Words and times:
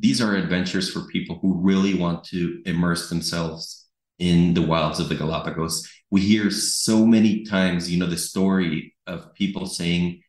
these 0.00 0.20
are 0.20 0.34
adventures 0.34 0.90
for 0.90 1.02
people 1.02 1.38
who 1.40 1.60
really 1.60 1.94
want 1.94 2.24
to 2.24 2.62
immerse 2.64 3.08
themselves 3.08 3.86
in 4.18 4.54
the 4.54 4.62
wilds 4.62 5.00
of 5.00 5.08
the 5.08 5.14
Galapagos. 5.14 5.88
We 6.10 6.20
hear 6.22 6.50
so 6.50 7.06
many 7.06 7.44
times, 7.44 7.90
you 7.90 7.98
know, 7.98 8.06
the 8.06 8.16
story 8.16 8.94
of 9.06 9.34
people 9.34 9.66
saying, 9.66 10.22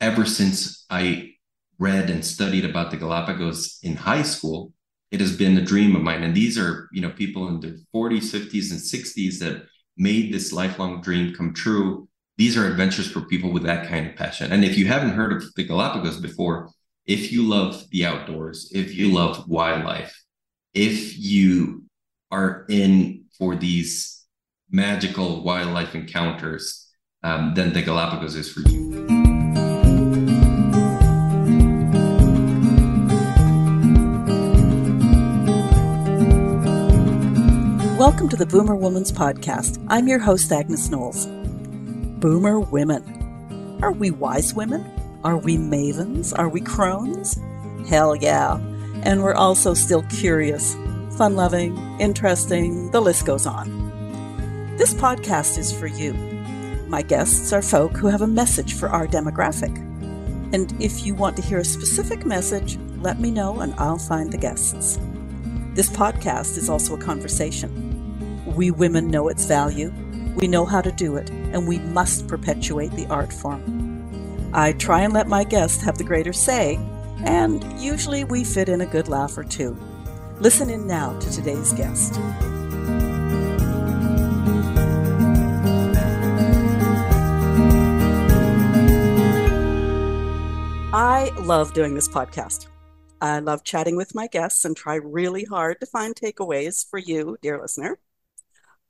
ever 0.00 0.24
since 0.24 0.84
I 0.90 1.32
read 1.78 2.10
and 2.10 2.24
studied 2.24 2.64
about 2.64 2.90
the 2.90 2.96
Galapagos 2.96 3.78
in 3.82 3.96
high 3.96 4.22
school, 4.22 4.72
it 5.10 5.20
has 5.20 5.36
been 5.36 5.58
a 5.58 5.64
dream 5.64 5.94
of 5.94 6.02
mine. 6.02 6.22
And 6.22 6.34
these 6.34 6.58
are, 6.58 6.88
you 6.92 7.02
know, 7.02 7.10
people 7.10 7.48
in 7.48 7.60
their 7.60 7.76
40s, 7.94 8.32
50s, 8.32 8.70
and 8.70 8.80
60s 8.80 9.38
that 9.40 9.66
made 9.96 10.32
this 10.32 10.52
lifelong 10.52 11.02
dream 11.02 11.34
come 11.34 11.52
true. 11.52 12.08
These 12.38 12.56
are 12.56 12.66
adventures 12.66 13.10
for 13.10 13.20
people 13.22 13.52
with 13.52 13.64
that 13.64 13.88
kind 13.88 14.08
of 14.08 14.16
passion. 14.16 14.52
And 14.52 14.64
if 14.64 14.78
you 14.78 14.86
haven't 14.86 15.10
heard 15.10 15.32
of 15.32 15.44
the 15.54 15.64
Galapagos 15.64 16.18
before, 16.18 16.70
if 17.04 17.32
you 17.32 17.42
love 17.42 17.90
the 17.90 18.06
outdoors, 18.06 18.70
if 18.72 18.94
you 18.94 19.12
love 19.12 19.48
wildlife, 19.48 20.22
if 20.72 21.18
you 21.18 21.84
are 22.30 22.64
in 22.68 23.24
for 23.36 23.56
these 23.56 24.24
magical 24.70 25.42
wildlife 25.42 25.96
encounters, 25.96 26.88
um, 27.24 27.54
then 27.54 27.72
the 27.72 27.82
Galapagos 27.82 28.36
is 28.36 28.52
for 28.52 28.60
you. 28.60 28.90
Welcome 37.98 38.28
to 38.28 38.36
the 38.36 38.46
Boomer 38.46 38.76
Woman's 38.76 39.10
Podcast. 39.10 39.84
I'm 39.88 40.06
your 40.06 40.20
host, 40.20 40.52
Agnes 40.52 40.88
Knowles. 40.88 41.26
Boomer 42.20 42.60
women. 42.60 43.78
Are 43.82 43.92
we 43.92 44.12
wise 44.12 44.54
women? 44.54 45.01
Are 45.24 45.38
we 45.38 45.56
mavens? 45.56 46.36
Are 46.36 46.48
we 46.48 46.60
crones? 46.60 47.38
Hell 47.88 48.16
yeah. 48.16 48.56
And 49.04 49.22
we're 49.22 49.34
also 49.34 49.72
still 49.72 50.02
curious, 50.04 50.74
fun 51.16 51.36
loving, 51.36 51.76
interesting, 52.00 52.90
the 52.90 53.00
list 53.00 53.24
goes 53.24 53.46
on. 53.46 54.74
This 54.78 54.92
podcast 54.92 55.58
is 55.58 55.72
for 55.72 55.86
you. 55.86 56.12
My 56.88 57.02
guests 57.02 57.52
are 57.52 57.62
folk 57.62 57.96
who 57.96 58.08
have 58.08 58.22
a 58.22 58.26
message 58.26 58.74
for 58.74 58.88
our 58.88 59.06
demographic. 59.06 59.76
And 60.52 60.74
if 60.82 61.06
you 61.06 61.14
want 61.14 61.36
to 61.36 61.42
hear 61.42 61.58
a 61.58 61.64
specific 61.64 62.26
message, 62.26 62.76
let 62.98 63.20
me 63.20 63.30
know 63.30 63.60
and 63.60 63.74
I'll 63.74 63.98
find 63.98 64.32
the 64.32 64.38
guests. 64.38 64.98
This 65.74 65.88
podcast 65.88 66.58
is 66.58 66.68
also 66.68 66.96
a 66.96 67.00
conversation. 67.00 68.44
We 68.56 68.72
women 68.72 69.06
know 69.08 69.28
its 69.28 69.44
value, 69.44 69.92
we 70.34 70.48
know 70.48 70.64
how 70.64 70.80
to 70.80 70.90
do 70.90 71.16
it, 71.16 71.30
and 71.30 71.68
we 71.68 71.78
must 71.78 72.26
perpetuate 72.26 72.90
the 72.92 73.06
art 73.06 73.32
form. 73.32 73.81
I 74.54 74.72
try 74.72 75.00
and 75.00 75.14
let 75.14 75.28
my 75.28 75.44
guests 75.44 75.82
have 75.82 75.96
the 75.96 76.04
greater 76.04 76.34
say, 76.34 76.78
and 77.24 77.64
usually 77.80 78.24
we 78.24 78.44
fit 78.44 78.68
in 78.68 78.82
a 78.82 78.86
good 78.86 79.08
laugh 79.08 79.38
or 79.38 79.44
two. 79.44 79.74
Listen 80.40 80.68
in 80.68 80.86
now 80.86 81.18
to 81.20 81.30
today's 81.30 81.72
guest. 81.72 82.18
I 90.92 91.30
love 91.40 91.72
doing 91.72 91.94
this 91.94 92.08
podcast. 92.08 92.66
I 93.22 93.38
love 93.38 93.64
chatting 93.64 93.96
with 93.96 94.14
my 94.14 94.26
guests 94.26 94.66
and 94.66 94.76
try 94.76 94.96
really 94.96 95.44
hard 95.44 95.80
to 95.80 95.86
find 95.86 96.14
takeaways 96.14 96.86
for 96.86 96.98
you, 96.98 97.38
dear 97.40 97.58
listener. 97.58 98.00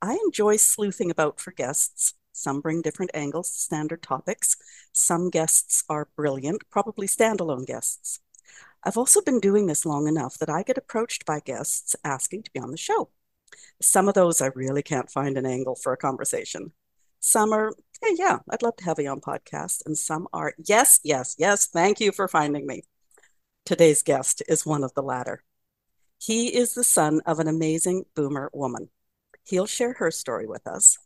I 0.01 0.19
enjoy 0.27 0.57
sleuthing 0.57 1.13
about 1.13 1.39
for 1.39 1.53
guests 1.53 2.15
some 2.33 2.61
bring 2.61 2.83
different 2.83 3.11
angles 3.15 3.55
standard 3.55 4.03
topics. 4.03 4.57
Some 4.93 5.31
guests 5.31 5.85
are 5.89 6.09
brilliant, 6.17 6.63
probably 6.71 7.07
standalone 7.07 7.67
guests. 7.67 8.21
I've 8.83 8.97
also 8.97 9.21
been 9.21 9.39
doing 9.39 9.67
this 9.67 9.87
long 9.87 10.09
enough 10.09 10.39
that 10.39 10.51
I 10.51 10.63
get 10.63 10.79
approached 10.79 11.25
by 11.25 11.41
guests 11.41 11.95
asking 12.05 12.45
to 12.45 12.51
be 12.53 12.61
on 12.61 12.71
the 12.71 12.77
show. 12.77 13.11
Some 13.81 14.09
of 14.09 14.15
those 14.15 14.41
I 14.41 14.51
really 14.55 14.83
can't 14.83 15.11
find 15.11 15.37
an 15.37 15.47
angle 15.47 15.77
for 15.77 15.93
a 15.93 15.97
conversation. 15.97 16.73
Some 17.21 17.53
are, 17.53 17.75
hey, 18.03 18.15
yeah, 18.17 18.39
I'd 18.51 18.63
love 18.63 18.77
to 18.77 18.85
have 18.85 18.99
you 18.99 19.09
on 19.09 19.21
podcast. 19.21 19.87
And 19.87 19.97
some 19.97 20.27
are, 20.33 20.55
yes, 20.59 20.99
yes, 21.05 21.37
yes, 21.39 21.67
thank 21.67 22.01
you 22.01 22.11
for 22.11 22.27
finding 22.27 22.67
me. 22.67 22.83
Today's 23.65 24.03
guest 24.03 24.43
is 24.49 24.67
one 24.67 24.83
of 24.83 24.95
the 24.95 25.03
latter. 25.03 25.45
He 26.19 26.49
is 26.49 26.75
the 26.75 26.83
son 26.83 27.21
of 27.27 27.39
an 27.39 27.47
amazing 27.47 28.05
boomer 28.17 28.51
woman. 28.53 28.89
He'll 29.45 29.67
share 29.67 29.95
her 29.95 30.11
story 30.11 30.47
with 30.47 30.67
us 30.67 30.99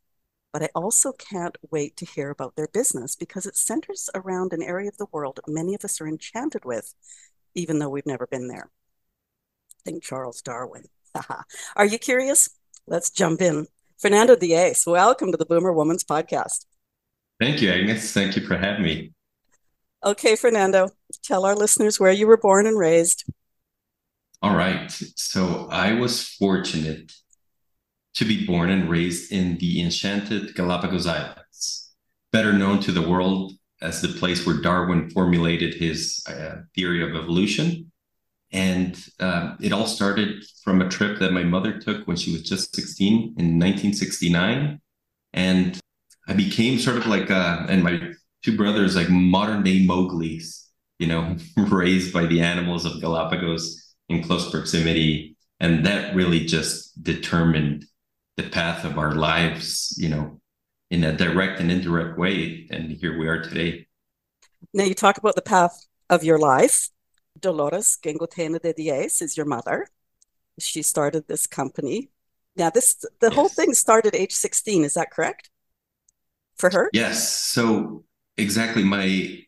but 0.56 0.62
I 0.62 0.70
also 0.74 1.12
can't 1.12 1.58
wait 1.70 1.98
to 1.98 2.06
hear 2.06 2.30
about 2.30 2.56
their 2.56 2.68
business 2.68 3.14
because 3.14 3.44
it 3.44 3.58
centers 3.58 4.08
around 4.14 4.54
an 4.54 4.62
area 4.62 4.88
of 4.88 4.96
the 4.96 5.04
world 5.12 5.38
many 5.46 5.74
of 5.74 5.84
us 5.84 6.00
are 6.00 6.08
enchanted 6.08 6.64
with, 6.64 6.94
even 7.54 7.78
though 7.78 7.90
we've 7.90 8.06
never 8.06 8.26
been 8.26 8.48
there. 8.48 8.70
Think 9.84 10.02
Charles 10.02 10.40
Darwin. 10.40 10.84
are 11.76 11.84
you 11.84 11.98
curious? 11.98 12.48
Let's 12.86 13.10
jump 13.10 13.42
in. 13.42 13.66
Fernando 13.98 14.34
Diez, 14.34 14.84
welcome 14.86 15.30
to 15.30 15.36
the 15.36 15.44
Boomer 15.44 15.74
Woman's 15.74 16.04
podcast. 16.04 16.64
Thank 17.38 17.60
you, 17.60 17.70
Agnes. 17.70 18.12
Thank 18.12 18.34
you 18.34 18.46
for 18.46 18.56
having 18.56 18.82
me. 18.82 19.12
Okay, 20.06 20.36
Fernando, 20.36 20.88
tell 21.22 21.44
our 21.44 21.54
listeners 21.54 22.00
where 22.00 22.12
you 22.12 22.26
were 22.26 22.38
born 22.38 22.66
and 22.66 22.78
raised. 22.78 23.30
All 24.40 24.56
right. 24.56 24.90
So 25.16 25.68
I 25.70 25.92
was 25.92 26.26
fortunate 26.26 27.12
to 28.16 28.24
be 28.24 28.46
born 28.46 28.70
and 28.70 28.90
raised 28.90 29.30
in 29.30 29.58
the 29.58 29.80
enchanted 29.80 30.54
Galapagos 30.54 31.06
Islands, 31.06 31.94
better 32.32 32.52
known 32.52 32.80
to 32.80 32.92
the 32.92 33.06
world 33.06 33.52
as 33.82 34.00
the 34.00 34.08
place 34.08 34.46
where 34.46 34.60
Darwin 34.60 35.10
formulated 35.10 35.74
his 35.74 36.24
uh, 36.26 36.62
theory 36.74 37.02
of 37.02 37.14
evolution. 37.14 37.92
And 38.52 38.98
uh, 39.20 39.56
it 39.60 39.72
all 39.72 39.86
started 39.86 40.44
from 40.64 40.80
a 40.80 40.88
trip 40.88 41.18
that 41.18 41.32
my 41.32 41.42
mother 41.42 41.78
took 41.78 42.06
when 42.06 42.16
she 42.16 42.32
was 42.32 42.42
just 42.42 42.74
16 42.74 43.12
in 43.12 43.58
1969. 43.58 44.80
And 45.34 45.78
I 46.26 46.32
became 46.32 46.78
sort 46.78 46.96
of 46.96 47.06
like, 47.06 47.30
uh, 47.30 47.66
and 47.68 47.84
my 47.84 48.12
two 48.42 48.56
brothers, 48.56 48.96
like 48.96 49.10
modern 49.10 49.62
day 49.62 49.84
Mowgli's, 49.86 50.70
you 50.98 51.06
know, 51.06 51.36
raised 51.56 52.14
by 52.14 52.24
the 52.24 52.40
animals 52.40 52.86
of 52.86 53.00
Galapagos 53.00 53.94
in 54.08 54.22
close 54.22 54.50
proximity. 54.50 55.36
And 55.60 55.84
that 55.84 56.14
really 56.14 56.46
just 56.46 57.02
determined 57.02 57.84
the 58.36 58.44
path 58.44 58.84
of 58.84 58.98
our 58.98 59.14
lives, 59.14 59.94
you 59.98 60.08
know, 60.08 60.40
in 60.90 61.04
a 61.04 61.12
direct 61.12 61.60
and 61.60 61.70
indirect 61.70 62.18
way. 62.18 62.66
And 62.70 62.92
here 62.92 63.18
we 63.18 63.26
are 63.26 63.42
today. 63.42 63.86
Now 64.72 64.84
you 64.84 64.94
talk 64.94 65.18
about 65.18 65.34
the 65.34 65.42
path 65.42 65.86
of 66.10 66.22
your 66.22 66.38
life. 66.38 66.90
Dolores 67.38 67.98
Gangotena 68.02 68.60
de 68.60 68.72
Diez 68.72 69.20
is 69.20 69.36
your 69.36 69.46
mother. 69.46 69.86
She 70.58 70.82
started 70.82 71.28
this 71.28 71.46
company. 71.46 72.10
Now 72.56 72.70
this 72.70 72.94
the 72.94 73.28
yes. 73.28 73.34
whole 73.34 73.48
thing 73.48 73.74
started 73.74 74.14
age 74.14 74.32
16, 74.32 74.84
is 74.84 74.94
that 74.94 75.10
correct? 75.10 75.50
For 76.56 76.70
her? 76.70 76.88
Yes. 76.94 77.28
So 77.28 78.04
exactly 78.38 78.82
my 78.82 79.40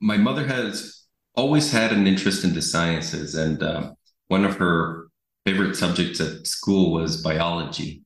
my 0.00 0.16
mother 0.16 0.46
has 0.46 1.04
always 1.34 1.70
had 1.70 1.92
an 1.92 2.06
interest 2.08 2.42
in 2.42 2.54
the 2.54 2.62
sciences 2.62 3.36
and 3.36 3.62
uh, 3.62 3.92
one 4.26 4.44
of 4.44 4.56
her 4.56 5.08
favorite 5.46 5.76
subjects 5.76 6.20
at 6.20 6.46
school 6.46 6.92
was 6.92 7.22
biology 7.22 8.02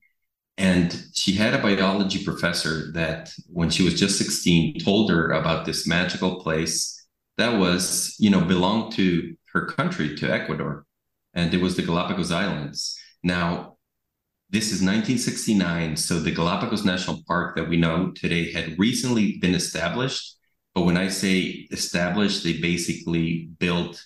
and 0.58 1.04
she 1.14 1.32
had 1.32 1.54
a 1.54 1.62
biology 1.62 2.24
professor 2.24 2.92
that, 2.92 3.32
when 3.46 3.70
she 3.70 3.82
was 3.82 3.98
just 3.98 4.18
16, 4.18 4.80
told 4.80 5.10
her 5.10 5.30
about 5.30 5.64
this 5.64 5.86
magical 5.86 6.40
place 6.40 7.06
that 7.38 7.58
was, 7.58 8.14
you 8.18 8.30
know, 8.30 8.44
belonged 8.44 8.92
to 8.92 9.34
her 9.52 9.66
country, 9.66 10.14
to 10.16 10.30
Ecuador. 10.30 10.84
And 11.34 11.52
it 11.54 11.62
was 11.62 11.76
the 11.76 11.82
Galapagos 11.82 12.30
Islands. 12.30 12.98
Now, 13.22 13.76
this 14.50 14.66
is 14.66 14.82
1969. 14.82 15.96
So 15.96 16.18
the 16.18 16.30
Galapagos 16.30 16.84
National 16.84 17.22
Park 17.26 17.56
that 17.56 17.68
we 17.68 17.78
know 17.78 18.12
today 18.14 18.52
had 18.52 18.78
recently 18.78 19.38
been 19.38 19.54
established. 19.54 20.36
But 20.74 20.82
when 20.82 20.98
I 20.98 21.08
say 21.08 21.66
established, 21.70 22.44
they 22.44 22.60
basically 22.60 23.48
built 23.58 24.02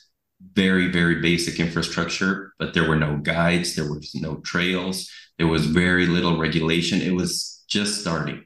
very, 0.53 0.89
very 0.91 1.21
basic 1.21 1.59
infrastructure, 1.59 2.53
but 2.59 2.75
there 2.75 2.89
were 2.89 2.97
no 2.97 3.17
guides, 3.17 3.75
there 3.75 3.91
was 3.91 4.15
no 4.15 4.37
trails, 4.37 5.11
there 5.39 5.47
was 5.47 5.67
very 5.67 6.07
little 6.07 6.39
regulation. 6.39 7.01
It 7.01 7.15
was 7.15 7.65
just 7.69 8.01
starting. 8.01 8.45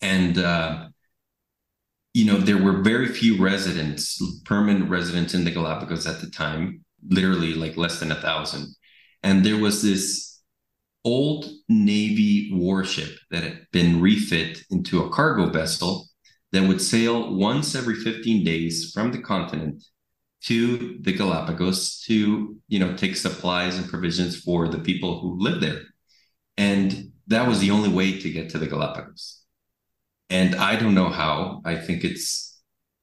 And, 0.00 0.38
uh, 0.38 0.88
you 2.14 2.24
know, 2.24 2.38
there 2.38 2.58
were 2.58 2.82
very 2.82 3.08
few 3.08 3.42
residents, 3.42 4.20
permanent 4.44 4.90
residents 4.90 5.34
in 5.34 5.44
the 5.44 5.50
Galapagos 5.50 6.06
at 6.06 6.20
the 6.20 6.30
time, 6.30 6.84
literally 7.08 7.54
like 7.54 7.76
less 7.76 8.00
than 8.00 8.10
a 8.10 8.20
thousand. 8.20 8.68
And 9.22 9.44
there 9.44 9.58
was 9.58 9.82
this 9.82 10.40
old 11.04 11.46
Navy 11.68 12.50
warship 12.52 13.10
that 13.30 13.42
had 13.42 13.66
been 13.72 14.00
refit 14.00 14.62
into 14.70 15.02
a 15.02 15.10
cargo 15.10 15.46
vessel 15.50 16.06
that 16.52 16.66
would 16.66 16.80
sail 16.80 17.34
once 17.36 17.74
every 17.74 17.94
15 17.94 18.44
days 18.44 18.90
from 18.92 19.12
the 19.12 19.20
continent 19.20 19.82
to 20.42 20.98
the 21.02 21.12
Galapagos 21.12 22.02
to, 22.06 22.56
you 22.68 22.78
know, 22.78 22.96
take 22.96 23.14
supplies 23.16 23.76
and 23.76 23.88
provisions 23.88 24.40
for 24.40 24.68
the 24.68 24.78
people 24.78 25.20
who 25.20 25.38
live 25.38 25.60
there. 25.60 25.82
And 26.60 27.12
that 27.28 27.48
was 27.48 27.58
the 27.58 27.70
only 27.70 27.88
way 27.88 28.20
to 28.20 28.30
get 28.30 28.50
to 28.50 28.58
the 28.58 28.66
Galapagos. 28.66 29.42
And 30.28 30.54
I 30.54 30.76
don't 30.76 30.94
know 30.94 31.08
how. 31.08 31.62
I 31.64 31.76
think 31.76 32.04
it's 32.04 32.60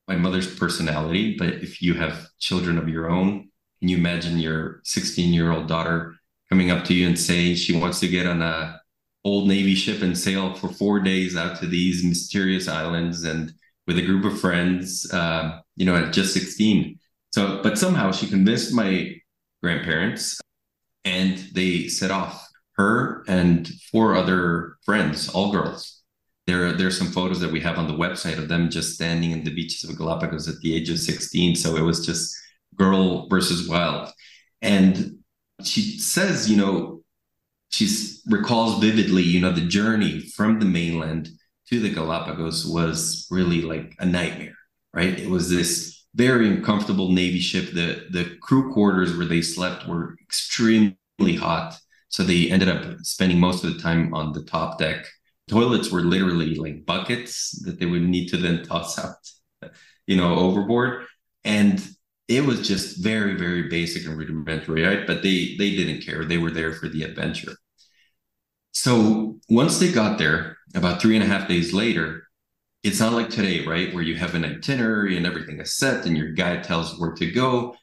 my 0.07 0.15
mother's 0.15 0.53
personality, 0.53 1.35
but 1.39 1.55
if 1.55 1.81
you 1.81 1.95
have 1.95 2.27
children 2.39 2.77
of 2.77 2.87
your 2.87 3.09
own, 3.09 3.49
can 3.79 3.89
you 3.89 3.97
imagine 3.97 4.37
your 4.37 4.81
16 4.83 5.33
year 5.33 5.51
old 5.51 5.67
daughter 5.67 6.13
coming 6.49 6.69
up 6.69 6.85
to 6.85 6.93
you 6.93 7.07
and 7.07 7.17
saying 7.17 7.55
she 7.55 7.75
wants 7.75 7.99
to 8.01 8.07
get 8.07 8.27
on 8.27 8.43
a 8.43 8.79
old 9.25 9.47
Navy 9.47 9.73
ship 9.73 10.03
and 10.03 10.15
sail 10.15 10.53
for 10.53 10.69
four 10.69 10.99
days 10.99 11.35
out 11.35 11.57
to 11.59 11.65
these 11.65 12.03
mysterious 12.03 12.67
islands 12.67 13.23
and 13.23 13.51
with 13.87 13.97
a 13.97 14.05
group 14.05 14.23
of 14.23 14.39
friends, 14.39 15.11
uh, 15.11 15.61
you 15.75 15.85
know, 15.87 15.95
at 15.95 16.13
just 16.13 16.31
16. 16.31 16.99
So, 17.33 17.63
but 17.63 17.79
somehow 17.79 18.11
she 18.11 18.27
convinced 18.27 18.71
my 18.71 19.15
grandparents 19.63 20.39
and 21.03 21.39
they 21.53 21.87
set 21.87 22.11
off 22.11 22.46
her 22.77 23.23
and 23.27 23.67
four 23.91 24.15
other 24.15 24.77
friends, 24.85 25.29
all 25.29 25.51
girls. 25.51 26.01
There, 26.45 26.71
there's 26.71 26.97
some 26.97 27.11
photos 27.11 27.39
that 27.41 27.51
we 27.51 27.59
have 27.61 27.77
on 27.77 27.87
the 27.87 27.93
website 27.93 28.37
of 28.37 28.47
them 28.47 28.69
just 28.69 28.93
standing 28.93 29.31
in 29.31 29.43
the 29.43 29.53
beaches 29.53 29.89
of 29.89 29.97
Galapagos 29.97 30.47
at 30.47 30.59
the 30.61 30.73
age 30.75 30.89
of 30.89 30.99
16. 30.99 31.55
So 31.55 31.75
it 31.75 31.81
was 31.81 32.05
just 32.05 32.33
girl 32.75 33.27
versus 33.27 33.67
wild. 33.67 34.09
And 34.61 35.17
she 35.63 35.97
says, 35.99 36.49
you 36.49 36.55
know, 36.55 37.01
she 37.69 37.89
recalls 38.27 38.79
vividly, 38.79 39.23
you 39.23 39.41
know, 39.41 39.51
the 39.51 39.61
journey 39.61 40.21
from 40.21 40.59
the 40.59 40.65
mainland 40.65 41.29
to 41.69 41.79
the 41.79 41.89
Galapagos 41.89 42.65
was 42.65 43.27
really 43.29 43.61
like 43.61 43.93
a 43.99 44.05
nightmare, 44.05 44.55
right? 44.93 45.19
It 45.19 45.29
was 45.29 45.49
this 45.49 46.05
very 46.15 46.47
uncomfortable 46.47 47.11
Navy 47.11 47.39
ship. 47.39 47.73
The 47.73 48.07
the 48.09 48.37
crew 48.41 48.73
quarters 48.73 49.15
where 49.15 49.27
they 49.27 49.41
slept 49.41 49.87
were 49.87 50.15
extremely 50.21 51.35
hot. 51.37 51.77
So 52.09 52.23
they 52.23 52.49
ended 52.49 52.69
up 52.69 52.99
spending 53.01 53.39
most 53.39 53.63
of 53.63 53.73
the 53.73 53.81
time 53.81 54.13
on 54.13 54.33
the 54.33 54.43
top 54.43 54.79
deck. 54.79 55.05
Toilets 55.49 55.91
were 55.91 56.01
literally 56.01 56.55
like 56.55 56.85
buckets 56.85 57.51
that 57.65 57.79
they 57.79 57.85
would 57.85 58.01
need 58.03 58.27
to 58.29 58.37
then 58.37 58.63
toss 58.67 58.99
out, 58.99 59.15
you 60.05 60.17
know, 60.17 60.35
overboard. 60.35 61.05
And 61.43 61.85
it 62.27 62.45
was 62.45 62.67
just 62.67 63.01
very, 63.03 63.35
very 63.35 63.63
basic 63.69 64.05
and 64.05 64.17
rudimentary, 64.17 64.83
right? 64.83 65.07
But 65.07 65.23
they 65.23 65.55
they 65.57 65.75
didn't 65.75 66.01
care. 66.01 66.25
They 66.25 66.37
were 66.37 66.51
there 66.51 66.73
for 66.73 66.89
the 66.89 67.03
adventure. 67.03 67.53
So 68.71 69.39
once 69.49 69.79
they 69.79 69.91
got 69.91 70.17
there, 70.17 70.57
about 70.75 71.01
three 71.01 71.15
and 71.15 71.23
a 71.23 71.27
half 71.27 71.47
days 71.47 71.73
later, 71.73 72.23
it's 72.83 72.99
not 72.99 73.13
like 73.13 73.29
today, 73.29 73.65
right? 73.65 73.93
Where 73.93 74.03
you 74.03 74.15
have 74.15 74.35
an 74.35 74.45
itinerary 74.45 75.17
and 75.17 75.25
everything 75.25 75.59
is 75.59 75.77
set 75.77 76.05
and 76.05 76.17
your 76.17 76.31
guide 76.33 76.63
tells 76.63 76.99
where 76.99 77.13
to 77.13 77.31
go. 77.31 77.75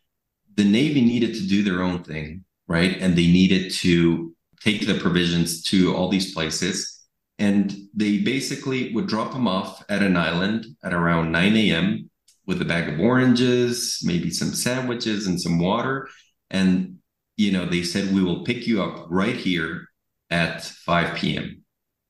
The 0.56 0.64
Navy 0.64 1.00
needed 1.00 1.34
to 1.34 1.46
do 1.46 1.62
their 1.62 1.82
own 1.82 2.04
thing, 2.04 2.44
right? 2.68 2.96
And 3.00 3.16
they 3.16 3.26
needed 3.26 3.72
to 3.72 4.34
take 4.60 4.86
the 4.86 4.98
provisions 4.98 5.62
to 5.64 5.94
all 5.94 6.08
these 6.08 6.32
places. 6.32 7.02
And 7.38 7.74
they 7.94 8.18
basically 8.18 8.92
would 8.94 9.06
drop 9.06 9.32
them 9.32 9.48
off 9.48 9.84
at 9.88 10.02
an 10.02 10.16
island 10.16 10.66
at 10.82 10.94
around 10.94 11.32
9 11.32 11.56
a.m. 11.56 12.10
with 12.46 12.62
a 12.62 12.64
bag 12.64 12.92
of 12.92 13.00
oranges, 13.00 14.00
maybe 14.02 14.30
some 14.30 14.54
sandwiches 14.54 15.26
and 15.26 15.40
some 15.40 15.58
water. 15.58 16.08
And, 16.50 16.98
you 17.36 17.52
know, 17.52 17.66
they 17.66 17.82
said, 17.82 18.14
we 18.14 18.22
will 18.22 18.44
pick 18.44 18.66
you 18.66 18.82
up 18.82 19.06
right 19.10 19.36
here 19.36 19.88
at 20.30 20.62
5 20.62 21.16
p.m. 21.16 21.64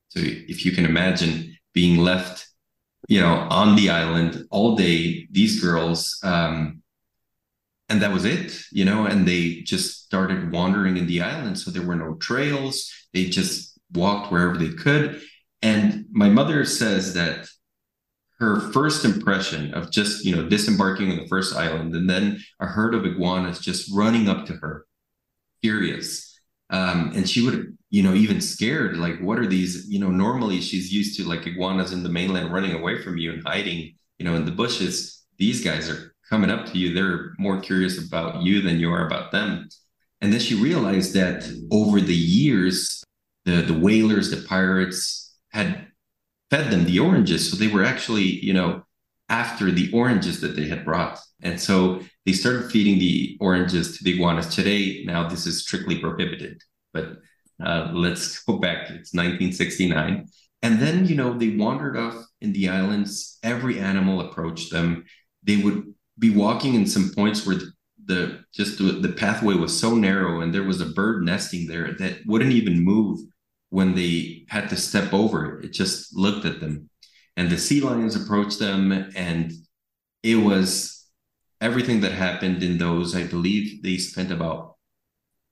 So 0.09 0.21
if 0.23 0.65
you 0.65 0.73
can 0.73 0.85
imagine 0.85 1.56
being 1.73 1.99
left, 1.99 2.47
you 3.09 3.21
know, 3.21 3.47
on 3.51 3.75
the 3.77 3.91
island 3.91 4.47
all 4.51 4.77
day, 4.77 5.27
these 5.31 5.61
girls, 5.61 6.21
um, 6.23 6.84
and 7.89 8.01
that 8.03 8.13
was 8.13 8.25
it, 8.25 8.59
you 8.73 8.85
know, 8.85 9.07
and 9.07 9.27
they 9.27 9.61
just 9.63 10.05
started 10.05 10.51
wandering 10.53 10.97
in 10.97 11.07
the 11.07 11.21
island. 11.21 11.59
So 11.59 11.71
there 11.71 11.87
were 11.87 11.97
no 11.97 12.15
trails. 12.15 12.91
They 13.13 13.27
just 13.27 13.79
walked 13.93 14.33
wherever 14.33 14.57
they 14.57 14.71
could. 14.71 15.21
And 15.63 16.07
my 16.11 16.29
mother 16.29 16.65
says 16.65 17.15
that 17.15 17.47
her 18.39 18.73
first 18.73 19.05
impression 19.05 19.73
of 19.75 19.91
just, 19.91 20.25
you 20.25 20.35
know, 20.35 20.49
disembarking 20.49 21.11
on 21.11 21.19
the 21.19 21.29
first 21.29 21.55
island 21.55 21.95
and 21.95 22.09
then 22.09 22.43
a 22.61 22.67
herd 22.67 22.95
of 22.95 23.05
iguanas 23.05 23.61
just 23.61 23.95
running 23.95 24.29
up 24.29 24.47
to 24.47 24.55
her, 24.55 24.87
furious. 25.63 26.39
Um, 26.71 27.13
and 27.15 27.29
she 27.29 27.45
would 27.45 27.77
you 27.95 28.03
know, 28.03 28.13
even 28.13 28.41
scared. 28.41 28.97
Like, 28.97 29.21
what 29.21 29.39
are 29.39 29.47
these? 29.47 29.89
You 29.89 30.01
know, 30.01 30.11
normally 30.11 30.61
she's 30.61 30.93
used 30.93 31.17
to 31.17 31.29
like 31.29 31.47
iguanas 31.47 31.93
in 31.93 32.03
the 32.03 32.09
mainland 32.09 32.53
running 32.53 32.73
away 32.73 33.01
from 33.01 33.19
you 33.19 33.33
and 33.33 33.41
hiding, 33.47 33.95
you 34.19 34.25
know, 34.25 34.35
in 34.35 34.45
the 34.45 34.51
bushes. 34.51 35.23
These 35.39 35.63
guys 35.63 35.89
are 35.89 36.13
coming 36.29 36.50
up 36.50 36.67
to 36.67 36.79
you. 36.79 36.94
They're 36.94 37.32
more 37.38 37.61
curious 37.61 38.05
about 38.05 38.43
you 38.43 38.61
than 38.62 38.79
you 38.79 38.93
are 38.93 39.06
about 39.06 39.32
them. 39.32 39.69
And 40.21 40.32
then 40.32 40.41
she 40.41 40.55
realized 40.55 41.15
that 41.15 41.44
over 41.71 42.00
the 42.00 42.15
years, 42.15 43.03
the 43.44 43.62
the 43.62 43.79
whalers, 43.79 44.31
the 44.31 44.47
pirates 44.49 45.37
had 45.50 45.88
fed 46.50 46.71
them 46.71 46.85
the 46.85 46.99
oranges. 46.99 47.50
So 47.50 47.56
they 47.56 47.69
were 47.69 47.85
actually, 47.85 48.23
you 48.23 48.53
know, 48.53 48.85
after 49.29 49.71
the 49.71 49.91
oranges 49.93 50.41
that 50.41 50.56
they 50.56 50.69
had 50.69 50.85
brought. 50.85 51.19
And 51.43 51.61
so 51.61 52.00
they 52.27 52.32
started 52.32 52.70
feeding 52.70 52.99
the 52.99 53.37
oranges 53.41 53.97
to 53.97 54.05
the 54.05 54.15
iguanas. 54.15 54.55
Today, 54.55 55.05
now 55.05 55.29
this 55.29 55.47
is 55.47 55.62
strictly 55.62 55.99
prohibited. 55.99 56.62
But 56.93 57.19
uh, 57.62 57.91
let's 57.93 58.43
go 58.44 58.59
back. 58.59 58.82
It's 58.85 59.15
1969. 59.15 60.29
And 60.62 60.81
then, 60.81 61.06
you 61.06 61.15
know, 61.15 61.37
they 61.37 61.50
wandered 61.50 61.97
off 61.97 62.25
in 62.41 62.53
the 62.53 62.69
islands. 62.69 63.38
Every 63.43 63.79
animal 63.79 64.20
approached 64.20 64.73
them. 64.73 65.05
They 65.43 65.56
would 65.56 65.94
be 66.19 66.31
walking 66.31 66.75
in 66.75 66.87
some 66.87 67.11
points 67.15 67.47
where 67.47 67.57
the, 67.57 67.73
the 68.07 68.45
just 68.53 68.79
the, 68.79 68.85
the 68.85 69.13
pathway 69.13 69.55
was 69.55 69.79
so 69.79 69.95
narrow 69.95 70.41
and 70.41 70.55
there 70.55 70.63
was 70.63 70.81
a 70.81 70.87
bird 70.87 71.25
nesting 71.25 71.67
there 71.67 71.93
that 71.95 72.19
wouldn't 72.27 72.53
even 72.53 72.85
move 72.85 73.19
when 73.71 73.95
they 73.95 74.45
had 74.49 74.69
to 74.71 74.77
step 74.77 75.13
over 75.13 75.59
it. 75.59 75.65
It 75.65 75.73
just 75.73 76.17
looked 76.17 76.45
at 76.45 76.61
them. 76.61 76.89
And 77.37 77.51
the 77.51 77.59
sea 77.59 77.81
lions 77.81 78.15
approached 78.15 78.61
them. 78.61 78.93
And 79.17 79.53
it 80.23 80.37
was 80.37 81.09
everything 81.61 82.01
that 82.03 82.13
happened 82.13 82.63
in 82.63 82.79
those. 82.79 83.17
I 83.17 83.25
believe 83.25 83.83
they 83.83 83.97
spent 83.97 84.31
about 84.31 84.77